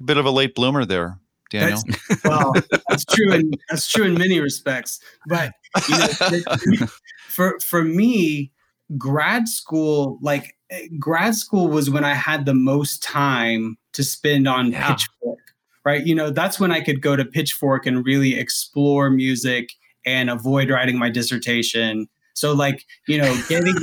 a 0.00 0.02
bit 0.04 0.16
of 0.16 0.26
a 0.26 0.30
late 0.30 0.54
bloomer 0.54 0.84
there. 0.84 1.18
Daniel. 1.50 1.82
That's, 2.08 2.24
well, 2.24 2.52
that's 2.88 3.04
true 3.04 3.32
in 3.32 3.52
that's 3.68 3.88
true 3.88 4.04
in 4.04 4.14
many 4.14 4.40
respects. 4.40 5.00
But 5.26 5.52
you 5.88 5.98
know, 5.98 6.86
for 7.28 7.58
for 7.60 7.84
me, 7.84 8.50
grad 8.96 9.48
school, 9.48 10.18
like 10.20 10.56
eh, 10.70 10.88
grad 10.98 11.34
school 11.34 11.68
was 11.68 11.90
when 11.90 12.04
I 12.04 12.14
had 12.14 12.46
the 12.46 12.54
most 12.54 13.02
time 13.02 13.76
to 13.92 14.02
spend 14.02 14.48
on 14.48 14.72
yeah. 14.72 14.88
Pitchfork. 14.88 15.38
Right. 15.84 16.06
You 16.06 16.14
know, 16.14 16.30
that's 16.30 16.58
when 16.58 16.72
I 16.72 16.80
could 16.80 17.02
go 17.02 17.14
to 17.14 17.24
Pitchfork 17.24 17.84
and 17.84 18.06
really 18.06 18.38
explore 18.38 19.10
music 19.10 19.72
and 20.06 20.30
avoid 20.30 20.70
writing 20.70 20.98
my 20.98 21.10
dissertation 21.10 22.08
so, 22.34 22.52
like, 22.52 22.84
you 23.06 23.16
know, 23.16 23.34
getting 23.48 23.74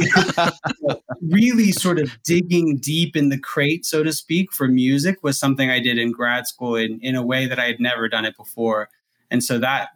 really 1.22 1.72
sort 1.72 2.00
of 2.00 2.22
digging 2.24 2.78
deep 2.78 3.16
in 3.16 3.30
the 3.30 3.40
crate, 3.40 3.86
so 3.86 4.04
to 4.04 4.12
speak, 4.12 4.52
for 4.52 4.68
music 4.68 5.24
was 5.24 5.40
something 5.40 5.70
I 5.70 5.80
did 5.80 5.98
in 5.98 6.12
grad 6.12 6.48
school 6.48 6.76
in, 6.76 7.00
in 7.02 7.16
a 7.16 7.26
way 7.26 7.48
that 7.48 7.60
I 7.60 7.66
had 7.66 7.80
never 7.80 8.10
done 8.10 8.26
it 8.26 8.36
before. 8.36 8.90
And 9.32 9.42
so 9.42 9.58
that 9.60 9.90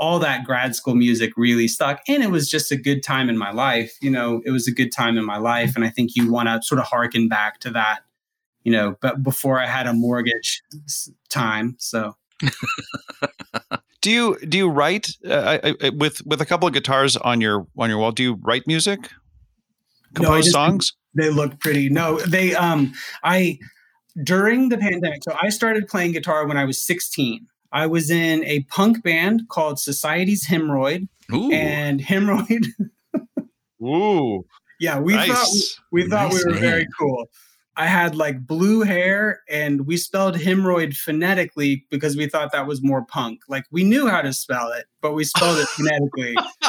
all 0.00 0.18
that 0.18 0.44
grad 0.44 0.74
school 0.74 0.96
music 0.96 1.32
really 1.36 1.68
stuck. 1.68 2.00
And 2.08 2.24
it 2.24 2.30
was 2.32 2.50
just 2.50 2.72
a 2.72 2.76
good 2.76 3.04
time 3.04 3.28
in 3.28 3.38
my 3.38 3.52
life. 3.52 3.96
You 4.02 4.10
know, 4.10 4.42
it 4.44 4.50
was 4.50 4.66
a 4.66 4.72
good 4.72 4.90
time 4.90 5.16
in 5.16 5.24
my 5.24 5.36
life. 5.36 5.76
And 5.76 5.84
I 5.84 5.90
think 5.90 6.16
you 6.16 6.30
want 6.30 6.48
to 6.48 6.60
sort 6.60 6.80
of 6.80 6.86
harken 6.86 7.28
back 7.28 7.60
to 7.60 7.70
that, 7.70 8.00
you 8.64 8.72
know, 8.72 8.96
but 9.00 9.22
before 9.22 9.60
I 9.60 9.66
had 9.66 9.86
a 9.86 9.92
mortgage 9.92 10.62
time. 11.28 11.76
So. 11.78 12.16
do 14.00 14.10
you 14.10 14.38
do 14.48 14.58
you 14.58 14.68
write 14.68 15.10
uh, 15.24 15.58
I, 15.62 15.74
I, 15.80 15.88
with 15.90 16.26
with 16.26 16.40
a 16.40 16.46
couple 16.46 16.66
of 16.66 16.74
guitars 16.74 17.16
on 17.16 17.40
your 17.40 17.66
on 17.78 17.88
your 17.88 17.98
wall? 17.98 18.10
Do 18.10 18.22
you 18.22 18.34
write 18.42 18.66
music? 18.66 19.10
Compose 20.14 20.46
no, 20.46 20.52
songs? 20.52 20.92
They 21.14 21.30
look 21.30 21.60
pretty. 21.60 21.88
No, 21.88 22.18
they 22.18 22.54
um 22.54 22.94
I 23.22 23.58
during 24.22 24.68
the 24.68 24.78
pandemic. 24.78 25.22
So 25.22 25.36
I 25.40 25.50
started 25.50 25.86
playing 25.88 26.12
guitar 26.12 26.46
when 26.46 26.56
I 26.56 26.64
was 26.64 26.84
16. 26.84 27.46
I 27.72 27.86
was 27.86 28.10
in 28.10 28.44
a 28.44 28.64
punk 28.64 29.02
band 29.02 29.48
called 29.48 29.78
Society's 29.78 30.46
Hemorrhoid, 30.46 31.08
Ooh. 31.32 31.50
and 31.52 32.00
Hemorrhoid. 32.00 32.66
Ooh, 33.82 34.44
yeah, 34.78 34.98
we 34.98 35.14
nice. 35.14 35.28
thought 35.28 35.82
we 35.90 36.08
thought 36.08 36.32
Nice 36.32 36.44
we 36.44 36.52
were 36.52 36.58
very 36.58 36.86
cool. 36.98 37.26
I 37.76 37.86
had 37.86 38.14
like 38.14 38.46
blue 38.46 38.82
hair, 38.82 39.40
and 39.48 39.86
we 39.86 39.96
spelled 39.96 40.36
hemorrhoid 40.36 40.94
phonetically 40.94 41.86
because 41.90 42.16
we 42.16 42.28
thought 42.28 42.52
that 42.52 42.66
was 42.66 42.82
more 42.82 43.04
punk. 43.04 43.40
Like 43.48 43.64
we 43.70 43.82
knew 43.82 44.08
how 44.08 44.20
to 44.20 44.32
spell 44.32 44.70
it, 44.72 44.86
but 45.00 45.14
we 45.14 45.24
spelled 45.24 45.58
it 45.58 45.68
phonetically 45.68 46.36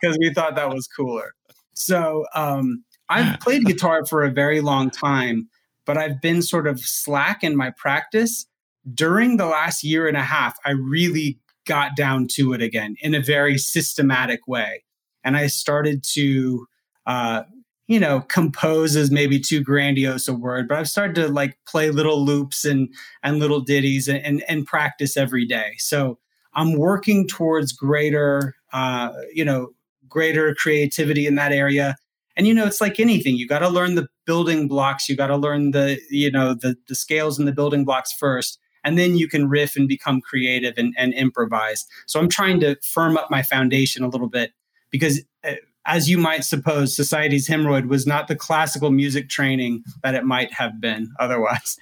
because 0.00 0.16
we 0.18 0.32
thought 0.32 0.54
that 0.54 0.70
was 0.70 0.86
cooler. 0.86 1.34
So 1.74 2.26
um, 2.34 2.84
I've 3.08 3.40
played 3.40 3.64
guitar 3.64 4.04
for 4.04 4.24
a 4.24 4.30
very 4.30 4.60
long 4.60 4.90
time, 4.90 5.48
but 5.84 5.96
I've 5.96 6.20
been 6.20 6.42
sort 6.42 6.66
of 6.66 6.80
slack 6.80 7.42
in 7.42 7.56
my 7.56 7.70
practice. 7.70 8.46
During 8.94 9.36
the 9.36 9.46
last 9.46 9.82
year 9.82 10.06
and 10.06 10.16
a 10.16 10.22
half, 10.22 10.56
I 10.64 10.70
really 10.70 11.38
got 11.66 11.96
down 11.96 12.26
to 12.32 12.52
it 12.52 12.62
again 12.62 12.96
in 13.00 13.14
a 13.14 13.20
very 13.20 13.58
systematic 13.58 14.46
way. 14.46 14.84
And 15.24 15.36
I 15.36 15.46
started 15.48 16.02
to, 16.14 16.66
uh, 17.06 17.42
you 17.88 17.98
know, 17.98 18.20
compose 18.28 18.94
is 18.96 19.10
maybe 19.10 19.40
too 19.40 19.62
grandiose 19.62 20.28
a 20.28 20.34
word, 20.34 20.68
but 20.68 20.78
I've 20.78 20.88
started 20.88 21.14
to 21.16 21.28
like 21.28 21.58
play 21.66 21.90
little 21.90 22.24
loops 22.24 22.64
and 22.64 22.88
and 23.22 23.38
little 23.38 23.60
ditties 23.60 24.08
and 24.08 24.18
and, 24.24 24.44
and 24.48 24.66
practice 24.66 25.16
every 25.16 25.46
day. 25.46 25.72
So 25.78 26.18
I'm 26.54 26.74
working 26.74 27.26
towards 27.26 27.72
greater, 27.72 28.54
uh, 28.72 29.12
you 29.32 29.44
know, 29.44 29.70
greater 30.08 30.54
creativity 30.54 31.26
in 31.26 31.34
that 31.36 31.52
area. 31.52 31.96
And 32.36 32.46
you 32.46 32.54
know, 32.54 32.66
it's 32.66 32.80
like 32.80 33.00
anything. 33.00 33.36
You 33.36 33.48
got 33.48 33.60
to 33.60 33.68
learn 33.68 33.94
the 33.94 34.08
building 34.26 34.68
blocks. 34.68 35.08
You 35.08 35.16
got 35.16 35.28
to 35.28 35.36
learn 35.36 35.72
the, 35.72 35.98
you 36.10 36.30
know, 36.30 36.54
the 36.54 36.76
the 36.88 36.94
scales 36.94 37.38
and 37.38 37.48
the 37.48 37.52
building 37.52 37.84
blocks 37.84 38.12
first, 38.12 38.58
and 38.84 38.98
then 38.98 39.16
you 39.16 39.28
can 39.28 39.48
riff 39.48 39.76
and 39.76 39.88
become 39.88 40.20
creative 40.20 40.74
and, 40.76 40.94
and 40.98 41.14
improvise. 41.14 41.86
So 42.06 42.20
I'm 42.20 42.28
trying 42.28 42.60
to 42.60 42.76
firm 42.82 43.16
up 43.16 43.30
my 43.30 43.42
foundation 43.42 44.04
a 44.04 44.08
little 44.08 44.28
bit 44.28 44.52
because, 44.90 45.22
uh, 45.44 45.54
as 45.88 46.08
you 46.08 46.18
might 46.18 46.44
suppose, 46.44 46.94
society's 46.94 47.48
hemorrhoid 47.48 47.88
was 47.88 48.06
not 48.06 48.28
the 48.28 48.36
classical 48.36 48.90
music 48.90 49.30
training 49.30 49.82
that 50.04 50.14
it 50.14 50.24
might 50.24 50.52
have 50.52 50.80
been 50.80 51.10
otherwise. 51.18 51.78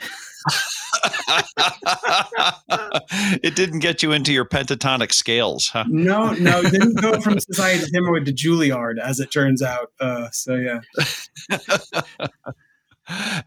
it 3.42 3.56
didn't 3.56 3.80
get 3.80 4.04
you 4.04 4.12
into 4.12 4.32
your 4.32 4.44
pentatonic 4.44 5.12
scales, 5.12 5.68
huh? 5.68 5.84
No, 5.88 6.32
no, 6.34 6.60
it 6.60 6.70
didn't 6.70 7.00
go 7.00 7.20
from 7.20 7.40
society's 7.40 7.92
hemorrhoid 7.92 8.24
to 8.26 8.32
Juilliard, 8.32 9.00
as 9.00 9.18
it 9.18 9.32
turns 9.32 9.60
out. 9.60 9.90
Uh, 9.98 10.30
so 10.30 10.54
yeah. 10.54 10.80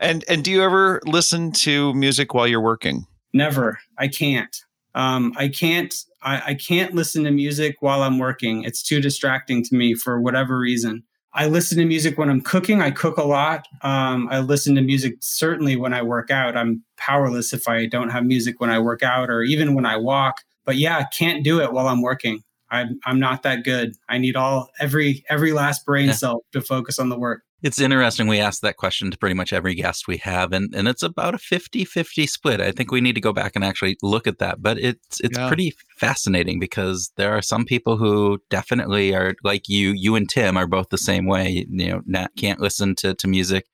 and 0.02 0.26
and 0.28 0.44
do 0.44 0.52
you 0.52 0.62
ever 0.62 1.00
listen 1.06 1.54
to 1.54 1.94
music 1.94 2.34
while 2.34 2.48
you're 2.48 2.60
working? 2.60 3.08
Never. 3.34 3.80
I 3.98 4.10
can't. 4.10 4.66
Um, 4.96 5.34
I 5.38 5.48
can't. 5.48 5.94
I, 6.22 6.42
I 6.48 6.54
can't 6.56 6.94
listen 6.94 7.24
to 7.24 7.32
music 7.32 7.78
while 7.80 8.02
I'm 8.04 8.20
working. 8.20 8.64
It's 8.64 8.84
too 8.84 9.00
distracting 9.00 9.64
to 9.64 9.76
me 9.76 9.94
for 9.96 10.20
whatever 10.20 10.58
reason. 10.60 11.04
I 11.34 11.46
listen 11.48 11.78
to 11.78 11.86
music 11.86 12.18
when 12.18 12.30
I'm 12.30 12.42
cooking. 12.42 12.82
I 12.82 12.92
cook 12.92 13.18
a 13.18 13.24
lot. 13.24 13.68
Um, 13.84 14.28
I 14.32 14.40
listen 14.40 14.76
to 14.76 14.82
music 14.82 15.14
certainly 15.22 15.76
when 15.78 15.94
I 15.94 16.02
work 16.02 16.32
out. 16.32 16.58
I'm 16.58 16.84
powerless 16.98 17.54
if 17.54 17.68
I 17.68 17.86
don't 17.86 18.10
have 18.10 18.26
music 18.26 18.60
when 18.60 18.70
I 18.72 18.80
work 18.80 19.04
out 19.04 19.30
or 19.30 19.44
even 19.44 19.76
when 19.76 19.86
I 19.86 19.96
walk. 19.96 20.38
But 20.66 20.76
yeah, 20.78 20.98
I 20.98 21.04
can't 21.04 21.44
do 21.44 21.62
it 21.62 21.72
while 21.72 21.88
I'm 21.88 22.02
working. 22.02 22.44
I'm 22.72 23.00
I'm 23.06 23.20
not 23.20 23.44
that 23.44 23.64
good. 23.64 23.94
I 24.10 24.18
need 24.18 24.36
all 24.36 24.70
every 24.80 25.24
every 25.30 25.54
last 25.54 25.86
brain 25.86 26.08
Yeah. 26.08 26.14
cell 26.14 26.44
to 26.52 26.62
focus 26.62 27.00
on 27.00 27.10
the 27.10 27.18
work. 27.18 27.44
It's 27.62 27.80
interesting. 27.82 28.28
We 28.28 28.40
ask 28.40 28.62
that 28.62 28.78
question 28.78 29.12
to 29.12 29.18
pretty 29.18 29.36
much 29.36 29.52
every 29.52 29.76
guest 29.76 30.08
we 30.08 30.18
have, 30.18 30.54
and, 30.54 30.74
and 30.74 30.88
it's 30.88 31.04
about 31.04 31.34
a 31.34 31.38
50 31.38 31.84
50 31.84 32.26
split. 32.26 32.62
I 32.62 32.72
think 32.72 32.92
we 32.92 33.02
need 33.02 33.16
to 33.16 33.22
go 33.22 33.34
back 33.34 33.52
and 33.56 33.66
actually 33.66 33.98
look 34.02 34.28
at 34.28 34.40
that. 34.40 34.62
But 34.62 34.80
it's 34.80 35.20
it's 35.20 35.38
Yeah. 35.38 35.48
pretty 35.48 35.76
fascinating 35.98 36.60
because 36.60 37.12
there 37.18 37.32
are 37.36 37.42
some 37.42 37.66
people 37.66 37.98
who 37.98 38.40
definitely 38.50 39.14
are 39.14 39.36
like 39.44 39.68
you. 39.68 39.92
You 39.92 40.16
and 40.16 40.30
Tim 40.30 40.56
are 40.58 40.68
both 40.68 40.90
the 40.90 40.98
same 40.98 41.26
way. 41.26 41.66
You 41.70 41.88
know, 41.90 42.02
not, 42.06 42.32
can't 42.38 42.62
listen 42.62 42.96
to, 42.96 43.14
to 43.16 43.28
music. 43.28 43.66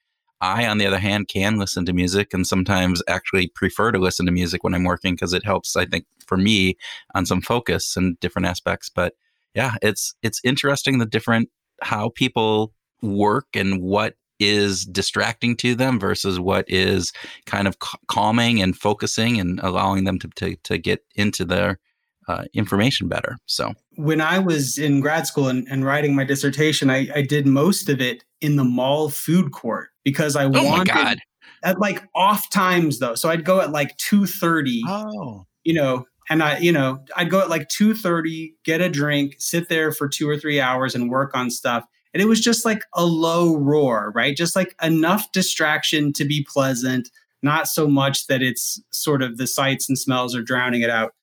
I, 0.41 0.67
on 0.67 0.77
the 0.79 0.85
other 0.85 0.99
hand, 0.99 1.27
can 1.29 1.57
listen 1.57 1.85
to 1.85 1.93
music 1.93 2.33
and 2.33 2.45
sometimes 2.45 3.01
actually 3.07 3.47
prefer 3.47 3.91
to 3.91 3.99
listen 3.99 4.25
to 4.25 4.31
music 4.31 4.63
when 4.63 4.73
I'm 4.73 4.83
working 4.83 5.13
because 5.13 5.31
it 5.33 5.45
helps, 5.45 5.75
I 5.75 5.85
think, 5.85 6.05
for 6.27 6.37
me 6.37 6.75
on 7.15 7.25
some 7.25 7.41
focus 7.41 7.95
and 7.95 8.19
different 8.19 8.47
aspects. 8.47 8.89
But 8.89 9.13
yeah, 9.55 9.75
it's 9.81 10.13
it's 10.23 10.41
interesting 10.43 10.97
the 10.99 11.05
different 11.05 11.49
how 11.81 12.09
people 12.15 12.73
work 13.01 13.47
and 13.53 13.81
what 13.81 14.15
is 14.39 14.85
distracting 14.85 15.55
to 15.55 15.75
them 15.75 15.99
versus 15.99 16.39
what 16.39 16.65
is 16.67 17.13
kind 17.45 17.67
of 17.67 17.77
calming 18.07 18.61
and 18.61 18.77
focusing 18.77 19.39
and 19.39 19.59
allowing 19.61 20.03
them 20.03 20.19
to, 20.19 20.27
to, 20.35 20.55
to 20.57 20.77
get 20.77 21.05
into 21.15 21.45
their 21.45 21.79
uh, 22.27 22.45
information 22.53 23.07
better. 23.07 23.37
So, 23.45 23.73
when 23.97 24.19
I 24.19 24.39
was 24.39 24.77
in 24.77 24.99
grad 24.99 25.27
school 25.27 25.47
and, 25.47 25.67
and 25.69 25.85
writing 25.85 26.15
my 26.15 26.23
dissertation, 26.23 26.89
I, 26.89 27.07
I 27.15 27.21
did 27.21 27.45
most 27.45 27.87
of 27.87 28.01
it 28.01 28.23
in 28.41 28.55
the 28.55 28.63
mall 28.63 29.09
food 29.09 29.51
court 29.51 29.89
because 30.03 30.35
I 30.35 30.45
oh 30.45 30.49
my 30.49 30.63
wanted 30.63 30.93
God. 30.93 31.19
at 31.63 31.79
like 31.79 32.03
off 32.15 32.49
times 32.49 32.99
though. 32.99 33.15
So 33.15 33.29
I'd 33.29 33.45
go 33.45 33.61
at 33.61 33.71
like 33.71 33.95
two 33.97 34.25
thirty. 34.25 34.81
Oh, 34.87 35.45
you 35.63 35.73
know, 35.73 36.05
and 36.29 36.41
I, 36.41 36.57
you 36.57 36.71
know, 36.71 37.03
I'd 37.15 37.29
go 37.29 37.41
at 37.41 37.49
like 37.49 37.69
two 37.69 37.93
thirty, 37.93 38.55
get 38.63 38.81
a 38.81 38.89
drink, 38.89 39.35
sit 39.37 39.69
there 39.69 39.91
for 39.91 40.09
two 40.09 40.27
or 40.27 40.37
three 40.37 40.59
hours 40.59 40.95
and 40.95 41.11
work 41.11 41.35
on 41.35 41.51
stuff. 41.51 41.85
And 42.15 42.21
it 42.23 42.25
was 42.25 42.39
just 42.39 42.65
like 42.65 42.83
a 42.95 43.05
low 43.05 43.57
roar, 43.57 44.11
right? 44.15 44.35
Just 44.35 44.55
like 44.55 44.73
enough 44.81 45.31
distraction 45.31 46.13
to 46.13 46.25
be 46.25 46.47
pleasant, 46.51 47.09
not 47.43 47.67
so 47.67 47.87
much 47.87 48.25
that 48.25 48.41
it's 48.41 48.81
sort 48.89 49.21
of 49.21 49.37
the 49.37 49.45
sights 49.45 49.87
and 49.87 49.99
smells 49.99 50.33
are 50.33 50.41
drowning 50.41 50.81
it 50.81 50.89
out 50.89 51.13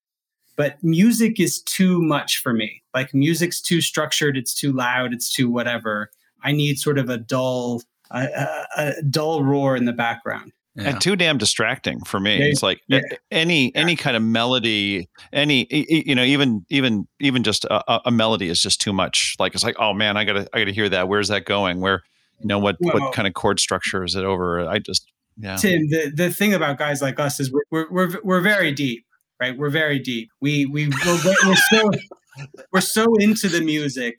but 0.57 0.83
music 0.83 1.41
is 1.41 1.63
too 1.63 2.01
much 2.03 2.39
for 2.39 2.53
me. 2.53 2.83
Like 2.95 3.15
music's 3.15 3.61
too 3.61 3.81
structured, 3.81 4.37
it's 4.37 4.55
too 4.55 4.73
loud, 4.73 5.13
it's 5.13 5.33
too 5.33 5.51
whatever. 5.51 6.11
I 6.43 6.53
need 6.53 6.79
sort 6.79 6.99
of 6.99 7.09
a 7.09 7.19
dull, 7.19 7.83
a, 8.11 8.25
a, 8.25 8.67
a 8.77 9.03
dull 9.03 9.45
roar 9.45 9.77
in 9.77 9.85
the 9.85 9.93
background. 9.93 10.53
Yeah. 10.75 10.89
and 10.89 11.01
too 11.01 11.17
damn 11.17 11.37
distracting 11.37 12.03
for 12.05 12.19
me. 12.19 12.39
Yeah, 12.39 12.47
it's 12.47 12.63
like 12.63 12.81
yeah. 12.89 13.01
any 13.31 13.75
any 13.75 13.95
kind 13.95 14.17
of 14.17 14.23
melody, 14.23 15.09
any 15.33 15.67
you 15.71 16.15
know, 16.15 16.25
even 16.25 16.65
even 16.71 17.07
even 17.21 17.43
just 17.43 17.67
a, 17.67 18.09
a- 18.09 18.11
melody 18.11 18.49
is 18.49 18.63
just 18.63 18.81
too 18.81 18.93
much. 18.93 19.37
Like 19.39 19.55
it's 19.55 19.65
like, 19.65 19.77
oh 19.79 19.93
man, 19.93 20.17
I 20.17 20.25
gotta 20.25 20.49
I 20.55 20.61
gotta 20.61 20.73
hear 20.73 20.89
that. 20.89 21.09
Where's 21.09 21.29
that 21.29 21.45
going? 21.45 21.81
Where 21.81 22.03
you 22.41 22.47
know 22.47 22.59
what 22.59 22.77
Well- 22.81 22.99
what 22.99 23.13
kind 23.13 23.29
of 23.29 23.35
chord 23.35 23.61
structure 23.61 24.03
is 24.03 24.15
it 24.15 24.25
over? 24.25 24.67
I 24.67 24.79
just 24.79 25.13
yeah. 25.37 25.57
Tim, 25.57 25.89
the, 25.89 26.13
the 26.15 26.31
thing 26.31 26.55
about 26.55 26.79
guys 26.79 27.01
like 27.01 27.19
us 27.19 27.41
is 27.41 27.53
we're, 27.53 27.63
we're, 27.71 27.91
we're, 27.91 28.21
we're 28.23 28.41
very 28.41 28.73
deep, 28.73 29.05
right? 29.41 29.57
We're 29.57 29.71
very 29.71 29.99
deep. 29.99 30.29
We, 30.41 30.67
we, 30.67 30.89
we're, 30.89 31.35
we're 31.47 31.57
so, 31.71 31.91
we're 32.71 32.81
so 32.81 33.07
into 33.19 33.49
the 33.49 33.61
music. 33.63 34.19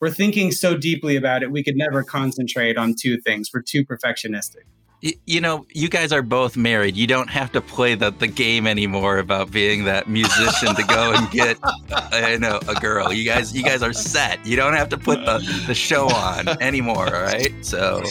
We're 0.00 0.10
thinking 0.10 0.52
so 0.52 0.76
deeply 0.76 1.16
about 1.16 1.42
it. 1.42 1.50
We 1.50 1.64
could 1.64 1.76
never 1.76 2.02
concentrate 2.04 2.76
on 2.76 2.94
two 2.94 3.18
things. 3.20 3.50
We're 3.52 3.62
too 3.62 3.84
perfectionistic. 3.84 4.62
Y- 5.02 5.14
you 5.26 5.40
know, 5.40 5.66
you 5.72 5.88
guys 5.88 6.10
are 6.12 6.22
both 6.22 6.56
married. 6.56 6.96
You 6.96 7.06
don't 7.06 7.28
have 7.30 7.52
to 7.52 7.60
play 7.60 7.94
the, 7.94 8.10
the 8.10 8.26
game 8.26 8.66
anymore 8.66 9.18
about 9.18 9.50
being 9.50 9.84
that 9.84 10.08
musician 10.08 10.74
to 10.74 10.82
go 10.84 11.12
and 11.12 11.30
get, 11.30 11.58
I 11.92 12.36
know, 12.38 12.60
a 12.68 12.74
girl. 12.74 13.12
You 13.12 13.24
guys, 13.24 13.54
you 13.54 13.62
guys 13.62 13.82
are 13.82 13.92
set. 13.92 14.44
You 14.46 14.56
don't 14.56 14.74
have 14.74 14.88
to 14.90 14.98
put 14.98 15.24
the, 15.24 15.38
the 15.66 15.74
show 15.74 16.08
on 16.08 16.48
anymore. 16.62 17.14
All 17.14 17.22
right. 17.22 17.52
So, 17.64 18.02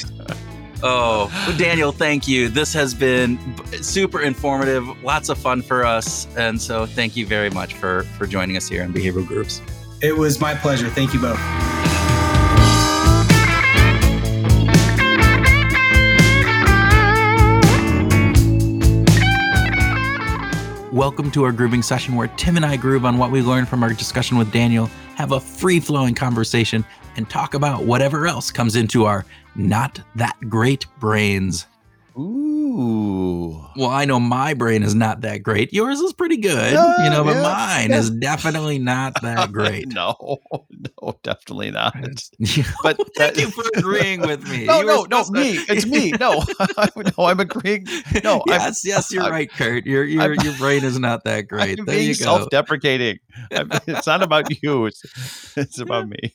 oh, 0.84 1.32
well, 1.48 1.58
Daniel, 1.58 1.92
thank 1.92 2.28
you. 2.28 2.50
This 2.50 2.72
has 2.74 2.94
been 2.94 3.40
super 3.82 4.22
informative, 4.22 4.88
lots 5.04 5.30
of 5.30 5.38
fun 5.38 5.62
for 5.64 5.84
us, 5.86 6.28
and 6.38 6.62
so 6.62 6.86
thank 6.86 7.16
you 7.16 7.26
very 7.26 7.50
much 7.50 7.74
for 7.74 8.04
for 8.18 8.28
joining 8.28 8.58
us 8.58 8.68
here 8.68 8.84
in 8.84 8.94
Behavioral 8.94 9.26
Grooves. 9.28 9.62
It 10.02 10.16
was 10.16 10.40
my 10.40 10.54
pleasure. 10.54 10.90
Thank 10.90 11.14
you 11.14 11.20
both. 11.20 11.40
Welcome 20.96 21.30
to 21.32 21.44
our 21.44 21.52
grooving 21.52 21.82
session 21.82 22.16
where 22.16 22.30
Tim 22.38 22.56
and 22.56 22.66
I 22.66 22.78
groove 22.78 23.04
on 23.04 23.18
what 23.18 23.30
we 23.30 23.42
learned 23.42 23.68
from 23.68 23.84
our 23.84 23.90
discussion 23.90 24.38
with 24.38 24.54
Daniel, 24.54 24.86
have 25.18 25.34
a 25.34 25.42
free 25.42 25.82
flowing 25.82 26.16
conversation, 26.16 26.86
and 27.18 27.30
talk 27.30 27.54
about 27.54 27.84
whatever 27.84 28.28
else 28.28 28.50
comes 28.50 28.78
into 28.78 29.04
our 29.04 29.26
not 29.58 30.00
that 30.16 30.38
great 30.48 30.86
brains. 31.02 31.68
Ooh. 32.18 32.45
Well, 32.76 33.90
I 33.90 34.04
know 34.06 34.20
my 34.20 34.54
brain 34.54 34.84
is 34.84 34.94
not 34.94 35.22
that 35.22 35.44
great. 35.44 35.72
Yours 35.72 36.00
is 36.02 36.12
pretty 36.14 36.38
good, 36.38 36.72
you 36.72 37.10
know, 37.10 37.24
but 37.24 37.36
yeah, 37.36 37.42
mine 37.42 37.90
yeah. 37.92 37.98
is 38.00 38.10
definitely 38.10 38.80
not 38.80 39.14
that 39.22 39.52
great. 39.54 39.88
no, 39.88 40.16
no, 41.02 41.18
definitely 41.24 41.72
not. 41.72 41.96
But 42.84 42.98
Thank 43.16 43.36
that- 43.36 43.38
you 43.38 43.50
for 43.50 43.64
agreeing 43.76 44.22
with 44.22 44.48
me. 44.50 44.66
No, 44.66 44.80
You 44.82 44.86
no, 44.88 45.04
no, 45.10 45.24
to- 45.24 45.32
me. 45.32 45.58
It's 45.70 45.86
me. 45.86 46.12
No, 46.20 46.44
no, 47.18 47.26
I'm 47.26 47.40
agreeing. 47.40 47.86
No, 48.24 48.36
I'm- 48.36 48.44
yes, 48.48 48.82
yes, 48.86 49.12
you're 49.12 49.24
I'm- 49.24 49.32
right, 49.32 49.52
Kurt. 49.52 49.86
Your 49.86 50.04
your 50.04 50.22
I'm- 50.24 50.36
your 50.44 50.54
brain 50.58 50.84
is 50.84 51.00
not 51.00 51.24
that 51.24 51.48
great. 51.48 51.80
I'm 51.80 51.86
there 51.86 51.96
being 51.96 52.10
you 52.10 52.16
go. 52.16 52.24
self-deprecating. 52.26 53.20
It's 53.52 54.08
not 54.08 54.22
about 54.22 54.46
you. 54.64 54.86
It's 54.86 55.02
it's 55.58 55.80
about 55.80 56.08
me. 56.10 56.34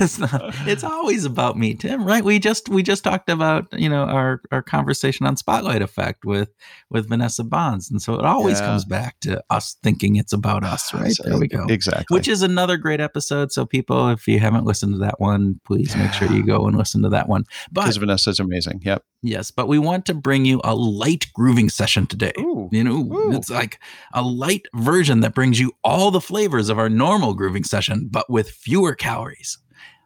it's 0.00 0.18
not. 0.18 0.54
It's 0.66 0.84
always 0.84 1.24
about 1.24 1.58
me, 1.58 1.74
Tim. 1.74 2.04
Right? 2.04 2.24
We 2.24 2.38
just 2.38 2.68
we 2.68 2.82
just 2.82 3.04
talked 3.04 3.28
about 3.30 3.66
you 3.78 3.88
know 3.88 4.04
our 4.04 4.40
our 4.52 4.62
conversation 4.62 5.26
on 5.26 5.36
Spotlight. 5.36 5.65
Spotlight 5.66 5.82
effect 5.82 6.24
with 6.24 6.50
with 6.90 7.08
Vanessa 7.08 7.42
Bohns, 7.42 7.90
and 7.90 8.00
so 8.00 8.14
it 8.14 8.24
always 8.24 8.60
Yeah. 8.60 8.66
comes 8.66 8.84
back 8.84 9.18
to 9.20 9.42
us 9.50 9.76
thinking 9.82 10.14
it's 10.16 10.32
about 10.32 10.62
ah, 10.62 10.74
us, 10.74 10.94
right? 10.94 11.10
So- 11.12 11.24
There 11.24 11.38
we 11.38 11.48
go. 11.48 11.66
Exactly. 11.68 12.14
Which 12.14 12.28
is 12.28 12.42
another 12.42 12.76
great 12.76 13.00
episode. 13.00 13.50
So 13.50 13.66
people, 13.66 14.08
if 14.10 14.28
you 14.28 14.38
haven't 14.38 14.64
listened 14.64 14.92
to 14.94 14.98
that 15.00 15.18
one, 15.20 15.60
please 15.64 15.96
make 15.96 16.12
sure 16.12 16.30
you 16.30 16.44
go 16.44 16.66
and 16.68 16.76
listen 16.78 17.02
to 17.02 17.08
that 17.08 17.28
one. 17.28 17.44
But 17.72 17.82
because 17.82 17.96
Vanessa's 17.96 18.38
amazing. 18.38 18.80
Yep. 18.84 19.02
yes, 19.22 19.50
but 19.50 19.66
we 19.66 19.78
want 19.80 20.06
to 20.06 20.14
bring 20.14 20.44
you 20.44 20.60
a 20.62 20.74
light 20.76 21.26
grooving 21.34 21.68
session 21.68 22.06
today. 22.06 22.32
Ooh. 22.38 22.68
You 22.70 22.84
know, 22.84 22.98
Ooh. 23.12 23.32
it's 23.36 23.50
like 23.50 23.80
a 24.14 24.22
light 24.22 24.66
version 24.74 25.20
that 25.20 25.34
brings 25.34 25.58
you 25.58 25.72
all 25.82 26.10
the 26.12 26.20
flavors 26.20 26.68
of 26.68 26.78
our 26.78 26.88
normal 26.88 27.34
grooving 27.34 27.64
session, 27.64 28.08
but 28.10 28.30
with 28.30 28.50
fewer 28.50 28.94
calories. 28.94 29.58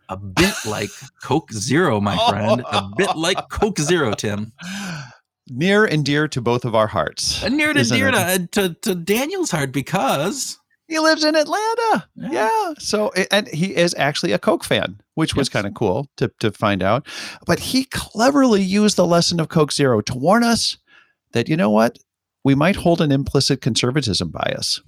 A 0.09 0.17
bit 0.17 0.55
like 0.67 0.91
Coke 1.23 1.53
Zero, 1.53 2.01
my 2.01 2.17
friend. 2.29 2.65
A 2.73 2.89
bit 2.97 3.15
like 3.17 3.49
Coke 3.49 3.79
Zero, 3.79 4.13
Tim. 4.13 4.53
Near 5.49 5.85
and 5.85 6.05
dear 6.05 6.29
to 6.29 6.41
both 6.41 6.65
of 6.65 6.75
our 6.75 6.87
hearts. 6.87 7.43
And 7.43 7.57
near 7.57 7.73
to 7.73 7.81
Isn't 7.81 7.97
dear 7.97 8.11
to, 8.11 8.17
uh, 8.17 8.39
to, 8.53 8.75
to 8.83 8.95
Daniel's 8.95 9.51
heart 9.51 9.73
because 9.73 10.59
He 10.87 10.99
lives 10.99 11.25
in 11.25 11.35
Atlanta. 11.35 12.09
Yeah. 12.17 12.31
Yeah. 12.33 12.75
So, 12.79 13.11
and 13.31 13.49
he 13.49 13.75
is 13.77 13.95
actually 13.99 14.33
a 14.33 14.39
Coke 14.39 14.65
fan, 14.65 15.01
which 15.15 15.35
was 15.35 15.49
Yes. 15.49 15.53
kind 15.53 15.67
of 15.67 15.75
cool 15.75 16.09
to, 16.19 16.31
to 16.41 16.53
find 16.53 16.83
out. 16.83 17.07
But 17.47 17.59
he 17.61 17.85
cleverly 17.85 18.63
used 18.63 18.97
the 18.97 19.07
lesson 19.07 19.41
of 19.41 19.49
Coke 19.49 19.73
Zero 19.73 20.01
to 20.03 20.15
warn 20.17 20.45
us 20.45 20.77
that, 21.33 21.49
you 21.49 21.57
know 21.57 21.71
what? 21.71 21.99
We 22.45 22.55
might 22.55 22.77
hold 22.77 23.01
an 23.01 23.13
implicit 23.13 23.61
conservatism 23.61 24.31
bias. 24.31 24.81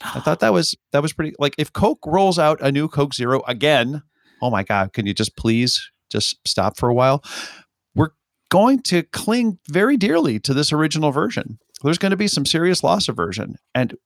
I 0.00 0.20
thought 0.20 0.40
that 0.40 0.52
was 0.52 0.76
that 0.92 1.02
was 1.02 1.12
pretty 1.12 1.34
like 1.40 1.54
if 1.58 1.72
Coke 1.72 1.98
rolls 2.06 2.38
out 2.38 2.60
a 2.60 2.70
new 2.70 2.86
Coke 2.86 3.14
Zero 3.14 3.42
again, 3.48 4.02
oh 4.40 4.50
my 4.50 4.62
God, 4.62 4.92
can 4.92 5.06
you 5.06 5.14
just 5.14 5.36
please 5.36 5.90
just 6.10 6.36
stop 6.46 6.76
for 6.76 6.88
a 6.88 6.94
while? 6.94 7.24
Going 8.50 8.82
to 8.82 9.02
cling 9.02 9.58
very 9.68 9.96
dearly 9.96 10.38
to 10.40 10.54
this 10.54 10.72
original 10.72 11.12
version. 11.12 11.58
There's 11.82 11.98
going 11.98 12.10
to 12.10 12.16
be 12.16 12.28
some 12.28 12.46
serious 12.46 12.82
loss 12.82 13.08
aversion. 13.08 13.56
And 13.74 13.96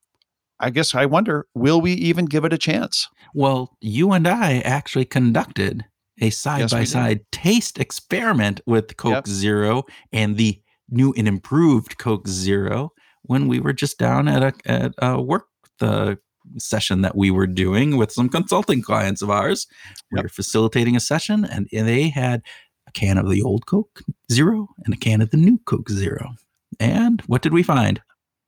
I 0.59 0.69
guess 0.69 0.93
I 0.93 1.05
wonder, 1.05 1.47
will 1.55 1.81
we 1.81 1.93
even 1.93 2.25
give 2.25 2.45
it 2.45 2.53
a 2.53 2.57
chance? 2.57 3.07
Well, 3.33 3.75
you 3.81 4.11
and 4.11 4.27
I 4.27 4.59
actually 4.59 5.05
conducted 5.05 5.85
a 6.21 6.29
side 6.29 6.69
by 6.69 6.83
side 6.83 7.21
taste 7.31 7.79
experiment 7.79 8.61
with 8.65 8.95
Coke 8.97 9.13
Yep. 9.13 9.27
Zero 9.27 9.83
and 10.11 10.37
the 10.37 10.61
new 10.89 11.13
and 11.17 11.27
improved 11.27 11.97
Coke 11.97 12.27
Zero 12.27 12.91
when 13.23 13.47
we 13.47 13.59
were 13.59 13.73
just 13.73 13.97
down 13.97 14.27
at 14.27 14.43
a, 14.43 14.53
at 14.65 14.93
a 14.99 15.21
work 15.21 15.47
the 15.79 16.19
session 16.57 17.01
that 17.01 17.15
we 17.15 17.31
were 17.31 17.47
doing 17.47 17.97
with 17.97 18.11
some 18.11 18.29
consulting 18.29 18.81
clients 18.81 19.21
of 19.21 19.29
ours. 19.29 19.65
We 20.11 20.21
were 20.21 20.29
facilitating 20.29 20.95
a 20.95 20.99
session 20.99 21.45
and 21.45 21.67
they 21.71 22.09
had 22.09 22.43
can 22.93 23.17
of 23.17 23.29
the 23.29 23.41
old 23.41 23.65
Coke 23.65 24.01
Zero 24.31 24.69
and 24.85 24.93
a 24.93 24.97
can 24.97 25.21
of 25.21 25.29
the 25.31 25.37
new 25.37 25.57
Coke 25.65 25.89
Zero. 25.89 26.35
And 26.79 27.21
what 27.27 27.41
did 27.41 27.53
we 27.53 27.63
find? 27.63 28.01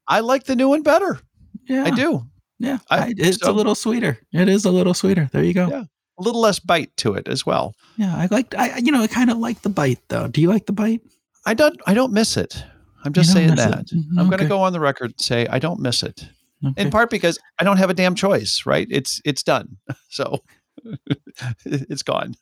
I 0.08 0.20
like 0.20 0.46
the 0.46 0.56
new 0.56 0.70
one 0.70 0.84
better. 0.84 1.20
Yeah, 1.68 1.84
I 1.86 1.91
do. 1.91 2.24
Yeah, 2.60 2.78
I- 2.89 3.14
it's 3.18 3.41
a 3.41 3.52
little 3.52 3.76
sweeter. 3.76 4.20
It 4.32 4.48
is 4.50 4.66
a 4.66 4.72
little 4.72 4.93
sweeter. 4.93 5.30
There 5.34 5.43
you 5.43 5.54
go. 5.54 5.68
Yeah. 5.68 5.84
A 6.18 6.24
little 6.24 6.39
less 6.41 6.60
bite 6.60 6.96
to 6.98 7.14
it 7.16 7.28
as 7.28 7.46
well. 7.46 7.76
Yeah, 7.98 8.16
I 8.16 8.28
liked. 8.32 8.56
I 8.56 8.78
you 8.78 8.91
know 8.91 9.02
I 9.02 9.08
kind 9.08 9.30
of 9.30 9.38
like 9.38 9.62
the 9.64 9.70
bite 9.70 10.00
though. 10.08 10.28
Do 10.28 10.39
you 10.41 10.50
like 10.50 10.66
the 10.66 10.72
bite? 10.74 11.02
I 11.46 11.54
don't 11.54 11.80
I 11.86 11.93
don't 11.93 12.14
miss 12.14 12.38
it. 12.38 12.64
I'm 13.04 13.12
just 13.14 13.34
saying 13.34 13.56
that. 13.56 13.88
Mhm, 13.88 14.18
I'm 14.18 14.28
going 14.30 14.39
to 14.39 14.48
go 14.48 14.62
on 14.62 14.74
the 14.74 14.80
record 14.80 15.12
and 15.12 15.22
say 15.22 15.46
I 15.48 15.60
don't 15.60 15.80
miss 15.80 16.02
it. 16.04 16.28
Okay. 16.66 16.84
in 16.84 16.89
part 16.89 17.10
because 17.12 17.38
I 17.60 17.64
don't 17.66 17.78
have 17.78 17.89
a 17.89 17.93
damn 17.93 18.16
choice, 18.16 18.66
right? 18.66 18.88
It's 18.89 19.22
it's 19.26 19.43
done, 19.43 19.78
so 20.10 20.39
it's 21.66 22.04
gone. 22.04 22.36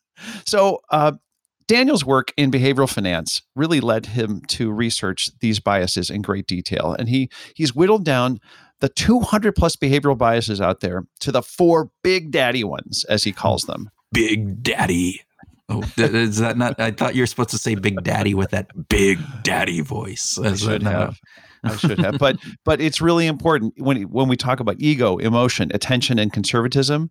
So 0.45 0.82
uh, 0.91 1.14
Daniel's 1.68 2.05
work 2.05 2.34
in 2.38 2.51
behavioral 2.51 2.91
finance 2.91 3.41
really 3.55 3.80
led 3.80 4.07
him 4.07 4.41
to 4.47 4.72
research 4.72 5.30
these 5.39 5.59
biases 5.59 6.09
in 6.09 6.22
great 6.22 6.47
detail, 6.47 6.95
and 6.97 7.09
he 7.09 7.30
he's 7.55 7.76
whittled 7.76 8.05
down 8.05 8.39
the 8.80 8.89
200 8.89 9.55
plus 9.55 9.76
behavioral 9.76 10.18
biases 10.18 10.59
out 10.59 10.82
there 10.82 11.05
to 11.22 11.32
the 11.32 11.41
four 11.41 11.89
big 12.03 12.32
daddy 12.32 12.64
ones, 12.64 13.05
as 13.05 13.24
he 13.24 13.32
calls 13.32 13.64
them. 13.64 13.89
Big 14.11 14.61
Daddy. 14.61 15.22
Oh, 15.70 15.84
is 15.97 16.38
that 16.38 16.57
not? 16.57 16.80
I 16.80 16.91
thought 16.91 17.16
you 17.16 17.24
were 17.24 17.28
supposed 17.28 17.49
to 17.49 17.57
say 17.57 17.76
Big 17.76 18.03
Daddy 18.03 18.34
with 18.34 18.51
that 18.51 18.68
Big 18.89 19.20
Daddy 19.41 19.82
voice. 19.82 20.38
I 20.38 20.55
should 20.55 20.84
have. 20.84 21.20
I 21.64 21.76
should 21.78 21.99
have, 21.99 22.20
but 22.20 22.38
but 22.66 22.82
it's 22.82 23.01
really 23.01 23.26
important 23.26 23.74
when 23.78 24.03
when 24.03 24.28
we 24.28 24.36
talk 24.36 24.59
about 24.59 24.76
ego, 24.80 25.18
emotion, 25.18 25.72
attention, 25.74 26.20
and 26.20 26.32
conservatism. 26.32 27.09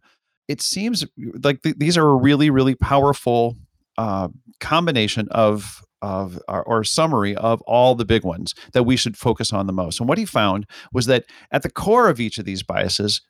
It 0.48 0.60
seems 0.60 1.04
like 1.42 1.62
th- 1.62 1.76
these 1.78 1.96
are 1.96 2.16
really 2.16 2.50
really 2.50 2.74
powerful 2.74 3.56
uh, 4.02 4.28
combination 4.58 5.28
of 5.30 5.80
of 6.02 6.36
or, 6.48 6.64
or 6.64 6.82
summary 6.82 7.36
of 7.36 7.62
all 7.62 7.94
the 7.94 8.04
big 8.04 8.24
ones 8.24 8.52
that 8.72 8.82
we 8.82 8.96
should 8.96 9.16
focus 9.16 9.52
on 9.52 9.68
the 9.68 9.72
most. 9.72 10.00
And 10.00 10.08
what 10.08 10.18
he 10.18 10.24
found 10.24 10.66
was 10.92 11.06
that 11.06 11.24
at 11.52 11.62
the 11.62 11.70
core 11.70 12.08
of 12.08 12.18
each 12.18 12.36
of 12.38 12.44
these 12.44 12.64
biases 12.64 13.20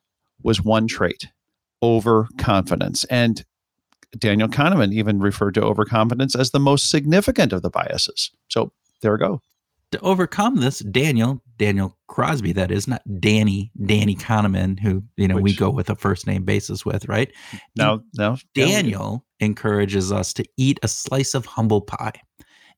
was 0.42 0.64
one 0.64 0.86
trait: 0.86 1.28
overconfidence. 1.82 3.04
And 3.04 3.44
Daniel 4.16 4.48
Kahneman 4.48 4.94
even 4.94 5.20
referred 5.20 5.54
to 5.54 5.62
overconfidence 5.62 6.34
as 6.34 6.50
the 6.50 6.60
most 6.60 6.88
significant 6.88 7.52
of 7.52 7.60
the 7.60 7.70
biases. 7.70 8.30
So 8.48 8.72
there 9.02 9.12
we 9.12 9.18
go. 9.18 9.42
To 9.90 10.00
overcome 10.00 10.56
this, 10.60 10.78
Daniel, 10.78 11.42
Daniel 11.58 11.96
Crosby, 12.08 12.52
that 12.52 12.70
is 12.70 12.88
not 12.88 13.02
Danny, 13.20 13.70
Danny 13.86 14.14
Kahneman, 14.14 14.78
who 14.80 15.02
you 15.16 15.28
know 15.28 15.36
we 15.36 15.54
go 15.54 15.70
with 15.70 15.90
a 15.90 15.96
first 15.96 16.26
name 16.26 16.44
basis 16.44 16.84
with, 16.84 17.08
right? 17.08 17.32
No, 17.76 18.02
no. 18.16 18.36
yeah, 18.54 18.66
we 18.66 18.70
do. 18.70 18.72
Daniel 18.72 19.24
encourages 19.40 20.12
us 20.12 20.32
to 20.34 20.44
eat 20.56 20.78
a 20.82 20.88
slice 20.88 21.34
of 21.34 21.46
humble 21.46 21.80
pie, 21.80 22.12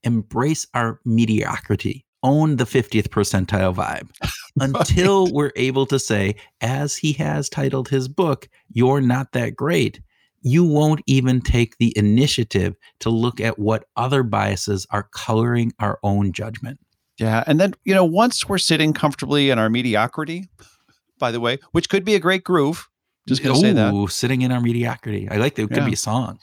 embrace 0.03 0.67
our 0.75 1.01
mediocrity, 1.05 2.05
own 2.25 2.57
the 2.57 2.65
50th 2.65 3.09
percentile 3.09 3.75
vibe 3.75 4.09
until 4.61 5.33
we're 5.33 5.53
able 5.57 5.87
to 5.87 5.99
say, 5.99 6.35
as 6.61 6.97
he 6.97 7.13
has 7.13 7.49
titled 7.49 7.89
his 7.89 8.09
book, 8.09 8.49
You're 8.73 9.01
Not 9.01 9.33
That 9.33 9.55
Great. 9.55 10.01
You 10.41 10.65
won't 10.65 11.01
even 11.07 11.41
take 11.41 11.79
the 11.79 11.97
initiative 11.97 12.75
to 13.01 13.11
look 13.11 13.41
at 13.41 13.59
what 13.59 13.87
other 13.97 14.23
biases 14.23 14.87
are 14.91 15.09
coloring 15.13 15.73
our 15.79 15.99
own 16.03 16.33
judgment. 16.33 16.81
Yeah. 17.19 17.45
And 17.47 17.61
then, 17.61 17.75
you 17.85 17.95
know, 17.95 18.05
once 18.05 18.49
we're 18.49 18.59
sitting 18.59 18.93
comfortably 18.93 19.51
in 19.51 19.59
our 19.59 19.71
mediocrity, 19.71 20.49
by 21.19 21.31
the 21.31 21.41
way, 21.41 21.59
which 21.73 21.89
could 21.89 22.05
be 22.05 22.15
a 22.15 22.21
great 22.21 22.45
groove. 22.45 22.89
Just 23.27 23.43
going 23.43 23.55
to 23.55 23.61
say 23.61 23.73
that. 23.73 24.11
Sitting 24.11 24.43
in 24.43 24.53
our 24.53 24.61
mediocrity. 24.61 25.29
I 25.31 25.37
like 25.37 25.55
that. 25.55 25.63
It 25.63 25.69
could 25.69 25.77
Yeah. 25.79 25.87
be 25.87 25.93
a 25.95 25.97
song. 25.97 26.39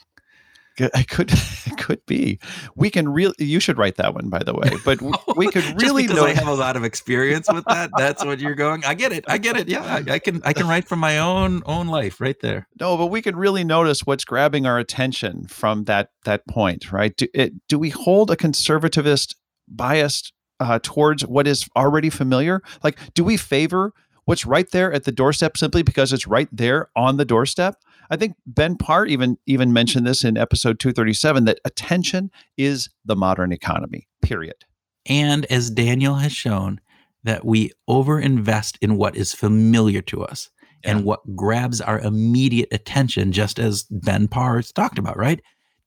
It 0.78 1.08
could, 1.08 1.30
it 1.66 1.76
could 1.76 2.04
be. 2.06 2.38
We 2.74 2.88
can 2.88 3.06
really, 3.10 3.34
you 3.38 3.60
should 3.60 3.76
write 3.76 3.96
that 3.96 4.14
one, 4.14 4.30
by 4.30 4.38
the 4.42 4.54
way. 4.54 4.70
But 4.84 5.00
we 5.36 5.46
could 5.52 5.62
Just 5.62 5.76
really 5.82 6.04
because 6.04 6.16
know. 6.16 6.24
I 6.24 6.32
have 6.32 6.48
a 6.48 6.54
lot 6.54 6.76
of 6.76 6.82
experience 6.82 7.46
with 7.52 7.64
that. 7.66 7.90
That's 7.98 8.24
what 8.24 8.40
you're 8.40 8.54
going. 8.54 8.82
I 8.86 8.94
get 8.94 9.12
it. 9.12 9.26
I 9.28 9.36
get 9.36 9.56
it. 9.58 9.68
Yeah, 9.68 9.84
I, 9.84 10.14
I 10.14 10.18
can. 10.18 10.40
I 10.44 10.54
can 10.54 10.66
write 10.66 10.88
from 10.88 10.98
my 10.98 11.18
own 11.18 11.62
own 11.66 11.88
life 11.88 12.20
right 12.22 12.40
there. 12.40 12.66
No, 12.80 12.96
but 12.96 13.06
we 13.08 13.20
can 13.20 13.36
really 13.36 13.64
notice 13.64 14.06
what's 14.06 14.24
grabbing 14.24 14.64
our 14.64 14.78
attention 14.78 15.46
from 15.46 15.84
that 15.84 16.08
that 16.24 16.46
point, 16.48 16.90
right? 16.90 17.14
Do, 17.14 17.28
it, 17.34 17.52
do 17.68 17.78
we 17.78 17.90
hold 17.90 18.30
a 18.30 18.36
conservativist 18.36 19.34
bias 19.68 20.32
uh, 20.62 20.78
towards 20.82 21.26
what 21.26 21.46
is 21.46 21.66
already 21.76 22.10
familiar? 22.10 22.62
Like, 22.82 22.98
do 23.14 23.24
we 23.24 23.36
favor 23.36 23.92
what's 24.24 24.46
right 24.46 24.70
there 24.70 24.92
at 24.92 25.04
the 25.04 25.12
doorstep 25.12 25.56
simply 25.56 25.82
because 25.82 26.12
it's 26.12 26.26
right 26.26 26.48
there 26.52 26.88
on 26.96 27.16
the 27.16 27.24
doorstep? 27.24 27.76
I 28.10 28.16
think 28.16 28.36
Ben 28.46 28.76
Parr 28.76 29.06
even 29.06 29.38
even 29.46 29.72
mentioned 29.72 30.06
this 30.06 30.22
in 30.24 30.36
episode 30.36 30.78
237 30.78 31.44
that 31.46 31.60
attention 31.64 32.30
is 32.56 32.88
the 33.04 33.16
modern 33.16 33.52
economy. 33.52 34.06
Period. 34.22 34.64
And 35.06 35.46
as 35.46 35.70
Daniel 35.70 36.16
has 36.16 36.32
shown, 36.32 36.80
that 37.24 37.44
we 37.44 37.70
overinvest 37.88 38.76
in 38.80 38.96
what 38.96 39.16
is 39.16 39.32
familiar 39.32 40.02
to 40.02 40.22
us 40.24 40.50
Yeah. 40.84 40.90
and 40.90 41.04
what 41.04 41.20
grabs 41.36 41.80
our 41.80 42.00
immediate 42.00 42.68
attention, 42.72 43.30
just 43.32 43.58
as 43.58 43.84
Ben 43.90 44.28
Parr 44.28 44.56
has 44.56 44.72
talked 44.72 44.98
about, 44.98 45.16
right? 45.16 45.40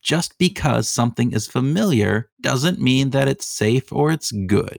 Just 0.05 0.37
because 0.37 0.87
something 0.87 1.31
is 1.31 1.47
familiar 1.47 2.29
doesn't 2.39 2.79
mean 2.79 3.09
that 3.09 3.27
it's 3.27 3.47
safe 3.47 3.91
or 3.91 4.11
it's 4.11 4.31
good, 4.31 4.77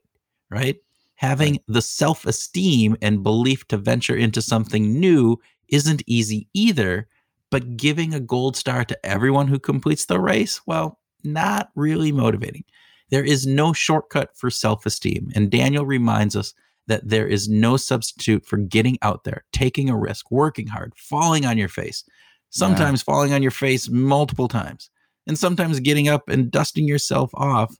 right? 0.51 0.77
Having 1.17 1.59
the 1.67 1.83
self 1.83 2.25
esteem 2.25 2.97
and 3.03 3.25
belief 3.25 3.67
to 3.69 3.77
venture 3.77 4.15
into 4.15 4.41
something 4.41 5.01
new 5.01 5.41
isn't 5.67 6.05
easy 6.07 6.47
either, 6.55 7.09
but 7.51 7.77
giving 7.77 8.15
a 8.15 8.21
gold 8.21 8.57
star 8.57 8.85
to 8.85 9.05
everyone 9.05 9.49
who 9.49 9.59
completes 9.59 10.07
the 10.07 10.21
race, 10.21 10.61
well, 10.65 11.01
not 11.25 11.71
really 11.75 12.13
motivating. 12.13 12.63
There 13.11 13.25
is 13.25 13.49
no 13.49 13.73
shortcut 13.73 14.31
for 14.37 14.49
self 14.49 14.87
esteem. 14.87 15.33
And 15.35 15.51
Daniel 15.51 15.85
reminds 15.85 16.37
us 16.37 16.55
that 16.87 17.09
there 17.09 17.27
is 17.27 17.49
no 17.49 17.77
substitute 17.77 18.47
for 18.47 18.59
getting 18.59 18.97
out 19.03 19.25
there, 19.25 19.45
taking 19.53 19.91
a 19.91 19.99
risk, 19.99 20.31
working 20.31 20.69
hard, 20.69 20.93
falling 20.97 21.45
on 21.45 21.59
your 21.59 21.69
face, 21.69 22.05
sometimes 22.51 23.03
falling 23.03 23.33
on 23.33 23.43
your 23.43 23.51
face 23.51 23.89
multiple 23.89 24.47
times, 24.47 24.89
and 25.27 25.39
sometimes 25.39 25.81
getting 25.81 26.09
up 26.09 26.29
and 26.29 26.51
dusting 26.51 26.87
yourself 26.87 27.31
off 27.35 27.77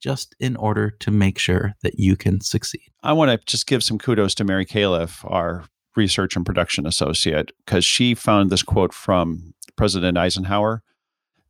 just 0.00 0.34
in 0.40 0.56
order 0.56 0.90
to 0.90 1.10
make 1.10 1.38
sure 1.38 1.74
that 1.82 1.98
you 1.98 2.16
can 2.16 2.40
succeed. 2.40 2.90
I 3.02 3.12
want 3.12 3.30
to 3.30 3.38
just 3.46 3.66
give 3.66 3.82
some 3.82 3.98
kudos 3.98 4.34
to 4.36 4.44
Mary 4.44 4.64
Califf, 4.64 5.24
our 5.30 5.64
research 5.96 6.36
and 6.36 6.46
production 6.46 6.86
associate, 6.86 7.52
because 7.64 7.84
she 7.84 8.14
found 8.14 8.50
this 8.50 8.62
quote 8.62 8.94
from 8.94 9.54
President 9.76 10.16
Eisenhower 10.16 10.82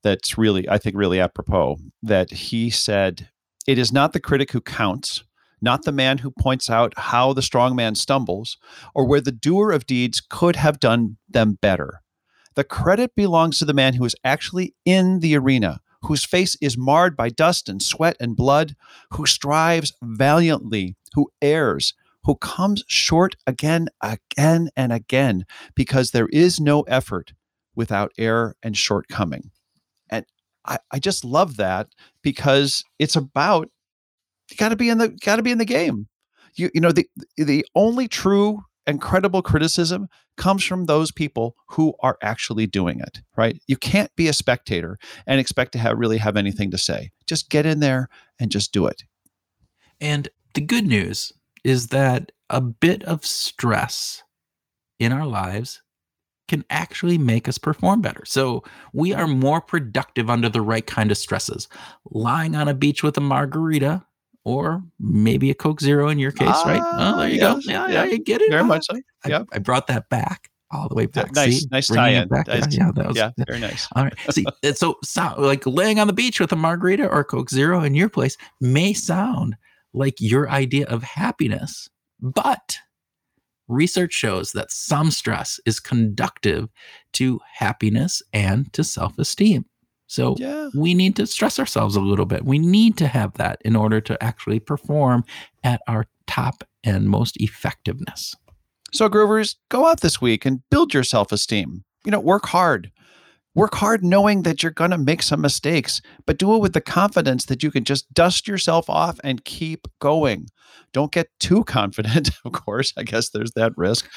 that's 0.02 0.38
really, 0.38 0.68
I 0.68 0.78
think, 0.78 0.96
really 0.96 1.20
apropos. 1.20 1.78
That 2.02 2.30
he 2.30 2.70
said, 2.70 3.28
It 3.66 3.78
is 3.78 3.92
not 3.92 4.12
the 4.12 4.20
critic 4.20 4.52
who 4.52 4.60
counts, 4.60 5.22
not 5.60 5.84
the 5.84 5.92
man 5.92 6.18
who 6.18 6.30
points 6.30 6.70
out 6.70 6.94
how 6.96 7.32
the 7.32 7.42
strong 7.42 7.76
man 7.76 7.94
stumbles, 7.94 8.56
or 8.94 9.06
where 9.06 9.20
the 9.20 9.32
doer 9.32 9.70
of 9.72 9.86
deeds 9.86 10.20
could 10.20 10.56
have 10.56 10.80
done 10.80 11.18
them 11.28 11.58
better. 11.60 12.00
The 12.60 12.64
credit 12.64 13.14
belongs 13.14 13.58
to 13.58 13.64
the 13.64 13.72
man 13.72 13.94
who 13.94 14.04
is 14.04 14.14
actually 14.22 14.74
in 14.84 15.20
the 15.20 15.34
arena, 15.34 15.80
whose 16.02 16.26
face 16.26 16.58
is 16.60 16.76
marred 16.76 17.16
by 17.16 17.30
dust 17.30 17.70
and 17.70 17.82
sweat 17.82 18.18
and 18.20 18.36
blood, 18.36 18.76
who 19.12 19.24
strives 19.24 19.94
valiantly, 20.02 20.94
who 21.14 21.30
errs, 21.40 21.94
who 22.24 22.34
comes 22.34 22.84
short 22.86 23.34
again, 23.46 23.88
again, 24.02 24.68
and 24.76 24.92
again, 24.92 25.46
because 25.74 26.10
there 26.10 26.28
is 26.34 26.60
no 26.60 26.82
effort 26.82 27.32
without 27.74 28.12
error 28.18 28.54
and 28.62 28.76
shortcoming. 28.76 29.52
And 30.10 30.26
I, 30.66 30.80
I 30.90 30.98
just 30.98 31.24
love 31.24 31.56
that 31.56 31.88
because 32.22 32.84
it's 32.98 33.16
about 33.16 33.70
you 34.50 34.58
got 34.58 34.68
to 34.68 34.76
be 34.76 34.90
in 34.90 34.98
the 34.98 35.08
got 35.08 35.36
to 35.36 35.42
be 35.42 35.50
in 35.50 35.56
the 35.56 35.64
game. 35.64 36.08
You 36.56 36.68
you 36.74 36.82
know 36.82 36.92
the 36.92 37.08
the 37.38 37.64
only 37.74 38.06
true 38.06 38.64
and 38.90 39.00
credible 39.00 39.40
criticism 39.40 40.08
comes 40.36 40.64
from 40.64 40.86
those 40.86 41.12
people 41.12 41.54
who 41.68 41.94
are 42.00 42.18
actually 42.22 42.66
doing 42.66 43.00
it, 43.00 43.20
right? 43.36 43.62
You 43.68 43.76
can't 43.76 44.14
be 44.16 44.26
a 44.26 44.32
spectator 44.32 44.98
and 45.26 45.38
expect 45.38 45.72
to 45.72 45.78
have 45.78 45.96
really 45.96 46.18
have 46.18 46.36
anything 46.36 46.72
to 46.72 46.78
say. 46.78 47.12
Just 47.26 47.50
get 47.50 47.66
in 47.66 47.78
there 47.78 48.08
and 48.40 48.50
just 48.50 48.72
do 48.72 48.86
it. 48.86 49.04
And 50.00 50.28
the 50.54 50.60
good 50.60 50.86
news 50.86 51.32
is 51.62 51.88
that 51.88 52.32
a 52.50 52.60
bit 52.60 53.04
of 53.04 53.24
stress 53.24 54.24
in 54.98 55.12
our 55.12 55.26
lives 55.26 55.82
can 56.48 56.64
actually 56.68 57.16
make 57.16 57.46
us 57.48 57.58
perform 57.58 58.00
better. 58.00 58.24
So 58.24 58.64
we 58.92 59.14
are 59.14 59.28
more 59.28 59.60
productive 59.60 60.28
under 60.28 60.48
the 60.48 60.62
right 60.62 60.84
kind 60.84 61.12
of 61.12 61.16
stresses. 61.16 61.68
Lying 62.10 62.56
on 62.56 62.66
a 62.66 62.74
beach 62.74 63.04
with 63.04 63.16
a 63.16 63.20
margarita 63.20 64.04
or 64.44 64.82
maybe 64.98 65.50
a 65.50 65.54
Coke 65.54 65.80
Zero 65.80 66.08
in 66.08 66.18
your 66.18 66.32
case, 66.32 66.48
right? 66.64 66.80
Ah, 66.82 67.14
oh, 67.14 67.18
there 67.20 67.28
you 67.28 67.36
yes, 67.36 67.66
go. 67.66 67.72
Yeah, 67.72 67.86
yeah, 67.88 67.92
yeah, 67.92 68.04
you 68.10 68.18
get 68.18 68.40
it. 68.40 68.50
Very 68.50 68.62
Oh, 68.62 68.66
much 68.66 68.86
so. 68.90 68.96
I, 69.24 69.28
Yeah. 69.28 69.44
I 69.52 69.58
brought 69.58 69.86
that 69.88 70.08
back 70.08 70.48
all 70.72 70.88
the 70.88 70.94
way 70.94 71.06
back. 71.06 71.34
Nice, 71.34 71.60
See? 71.62 71.68
nice 71.70 71.88
Bringing 71.88 72.04
tie 72.04 72.10
it 72.18 72.22
in. 72.22 72.28
back. 72.28 72.46
Yeah, 72.72 72.90
that 72.94 73.08
was, 73.08 73.16
Yeah, 73.16 73.30
very 73.46 73.58
nice. 73.60 73.86
all 73.96 74.04
right. 74.04 74.14
See, 74.30 74.46
so, 74.74 74.96
so 75.04 75.34
like 75.38 75.66
laying 75.66 75.98
on 75.98 76.06
the 76.06 76.12
beach 76.12 76.40
with 76.40 76.52
a 76.52 76.56
margarita 76.56 77.08
or 77.08 77.24
Coke 77.24 77.50
Zero 77.50 77.82
in 77.82 77.94
your 77.94 78.08
place 78.08 78.36
may 78.60 78.92
sound 78.92 79.56
like 79.92 80.14
your 80.20 80.48
idea 80.48 80.86
of 80.86 81.02
happiness, 81.02 81.88
but 82.20 82.78
research 83.68 84.12
shows 84.12 84.52
that 84.52 84.70
some 84.70 85.10
stress 85.10 85.60
is 85.66 85.80
conductive 85.80 86.68
to 87.14 87.40
happiness 87.54 88.22
and 88.32 88.72
to 88.72 88.82
self 88.84 89.18
esteem. 89.18 89.64
So 90.10 90.34
Yeah. 90.40 90.70
we 90.74 90.92
need 90.92 91.14
to 91.16 91.26
stress 91.26 91.60
ourselves 91.60 91.94
a 91.94 92.00
little 92.00 92.26
bit. 92.26 92.44
We 92.44 92.58
need 92.58 92.96
to 92.96 93.06
have 93.06 93.34
that 93.34 93.62
in 93.64 93.76
order 93.76 94.00
to 94.00 94.20
actually 94.20 94.58
perform 94.58 95.24
at 95.62 95.80
our 95.86 96.06
top 96.26 96.64
and 96.82 97.08
most 97.08 97.36
effectiveness. 97.40 98.34
So, 98.92 99.08
Groovers, 99.08 99.54
go 99.68 99.86
out 99.86 100.00
this 100.00 100.20
week 100.20 100.44
and 100.44 100.62
build 100.68 100.92
your 100.92 101.04
self 101.04 101.30
esteem. 101.30 101.84
You 102.04 102.10
know, 102.10 102.18
work 102.18 102.46
hard. 102.46 102.90
Work 103.56 103.74
hard 103.74 104.04
knowing 104.04 104.42
that 104.42 104.62
you're 104.62 104.70
going 104.70 104.92
to 104.92 104.98
make 104.98 105.22
some 105.24 105.40
mistakes, 105.40 106.00
but 106.24 106.38
do 106.38 106.54
it 106.54 106.58
with 106.60 106.72
the 106.72 106.80
confidence 106.80 107.46
that 107.46 107.64
you 107.64 107.72
can 107.72 107.82
just 107.84 108.12
dust 108.14 108.46
yourself 108.46 108.88
off 108.88 109.18
and 109.24 109.44
keep 109.44 109.88
going. 109.98 110.46
Don't 110.92 111.10
get 111.10 111.28
too 111.40 111.64
confident, 111.78 112.30
of 112.44 112.52
course. 112.52 112.92
I 112.96 113.02
guess 113.02 113.30
there's 113.30 113.50
that 113.52 113.72
risk. 113.76 114.08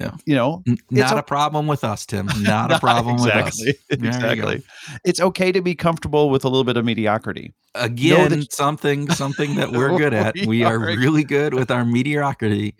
Yeah. 0.00 0.12
You 0.24 0.36
know, 0.36 0.62
Not 0.90 1.14
o- 1.14 1.18
a 1.18 1.22
problem 1.24 1.66
with 1.66 1.82
us, 1.82 2.06
Tim. 2.06 2.28
Not 2.40 2.70
a 2.72 2.78
problem 2.78 3.16
with 3.16 3.26
us. 3.32 3.60
exactly. 3.60 3.74
There. 3.98 4.08
Exactly. 4.08 4.62
It's 5.04 5.20
okay 5.20 5.50
to 5.50 5.60
be 5.62 5.74
comfortable 5.74 6.30
with 6.30 6.44
a 6.44 6.48
little 6.48 6.64
bit 6.64 6.76
of 6.76 6.84
mediocrity. 6.84 7.54
Again, 7.74 8.30
that- 8.30 8.52
something 8.52 9.10
something 9.10 9.56
that 9.56 9.72
we're 9.72 9.96
good 9.98 10.14
at. 10.14 10.34
We 10.36 10.46
We, 10.46 10.62
are, 10.64 10.76
are. 10.76 10.96
really 10.96 11.24
good 11.24 11.54
with 11.54 11.70
our 11.72 11.84
mediocrity. 11.84 12.76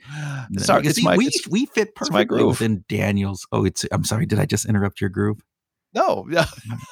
Sorry, 0.59 0.87
it's 0.87 0.97
see, 0.97 1.03
my- 1.05 1.17
we 1.17 1.27
it's- 1.27 1.49
we 1.49 1.67
fit 1.67 1.95
perfectly 1.97 2.45
within 2.45 2.85
Daniel's. 2.89 3.45
Oh, 3.51 3.65
it's. 3.65 3.85
I'm 3.91 4.05
sorry. 4.05 4.27
Did 4.27 4.39
I 4.39 4.47
just 4.47 4.67
interrupt 4.67 5.01
your 5.01 5.11
groove? 5.11 5.41
No, 5.97 6.26
yeah. 6.30 6.44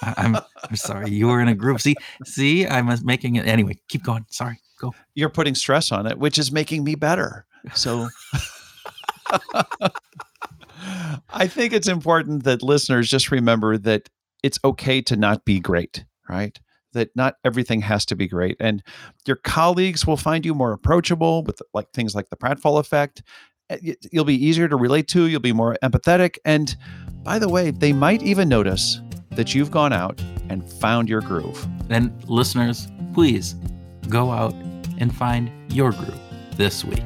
I'm 0.02 0.36
I'm 0.36 0.76
sorry. 0.76 1.10
You 1.10 1.28
were 1.28 1.40
in 1.40 1.48
a 1.48 1.54
group. 1.54 1.78
See, 1.78 1.94
see, 2.24 2.66
I 2.66 2.80
was 2.80 3.04
making 3.04 3.36
it 3.36 3.46
anyway. 3.46 3.78
Keep 3.88 4.02
going. 4.02 4.24
Sorry. 4.30 4.58
Go. 4.80 4.92
you're 5.14 5.28
putting 5.28 5.54
stress 5.54 5.92
on 5.92 6.06
it, 6.06 6.18
which 6.18 6.36
is 6.38 6.50
making 6.50 6.82
me 6.82 6.96
better. 6.96 7.46
So 7.74 8.08
I 11.30 11.46
think 11.46 11.72
it's 11.72 11.86
important 11.86 12.42
that 12.44 12.62
listeners 12.62 13.08
just 13.08 13.30
remember 13.30 13.78
that 13.78 14.08
it's 14.42 14.58
okay 14.64 15.00
to 15.02 15.16
not 15.16 15.44
be 15.44 15.60
great, 15.60 16.04
right? 16.28 16.58
That 16.92 17.10
not 17.14 17.36
everything 17.44 17.82
has 17.82 18.04
to 18.06 18.16
be 18.16 18.26
great. 18.26 18.56
And 18.58 18.82
your 19.26 19.36
colleagues 19.36 20.06
will 20.06 20.16
find 20.16 20.44
you 20.44 20.54
more 20.54 20.72
approachable 20.72 21.44
with 21.44 21.60
like 21.72 21.92
things 21.92 22.14
like 22.14 22.30
the 22.30 22.36
pratfall 22.36 22.80
effect. 22.80 23.22
Eh, 23.70 23.78
y- 23.84 23.96
You'll 24.12 24.24
be 24.24 24.42
easier 24.46 24.68
to 24.68 24.76
relate 24.76 25.08
to, 25.08 25.26
you'll 25.26 25.40
be 25.40 25.52
more 25.52 25.76
empathetic. 25.82 26.36
And 26.44 26.74
by 27.22 27.38
the 27.38 27.48
way, 27.48 27.70
they 27.70 27.92
might 27.92 28.22
even 28.22 28.48
notice 28.48 29.00
that 29.30 29.54
you've 29.54 29.70
gone 29.70 29.92
out 29.92 30.20
and 30.48 30.68
found 30.74 31.08
your 31.08 31.20
groove. 31.20 31.66
And 31.90 32.12
listeners, 32.28 32.88
please 33.14 33.54
go 34.08 34.30
out 34.30 34.54
and 34.98 35.14
find 35.14 35.50
your 35.72 35.90
groove 35.92 36.20
this 36.56 36.84
week. 36.84 37.02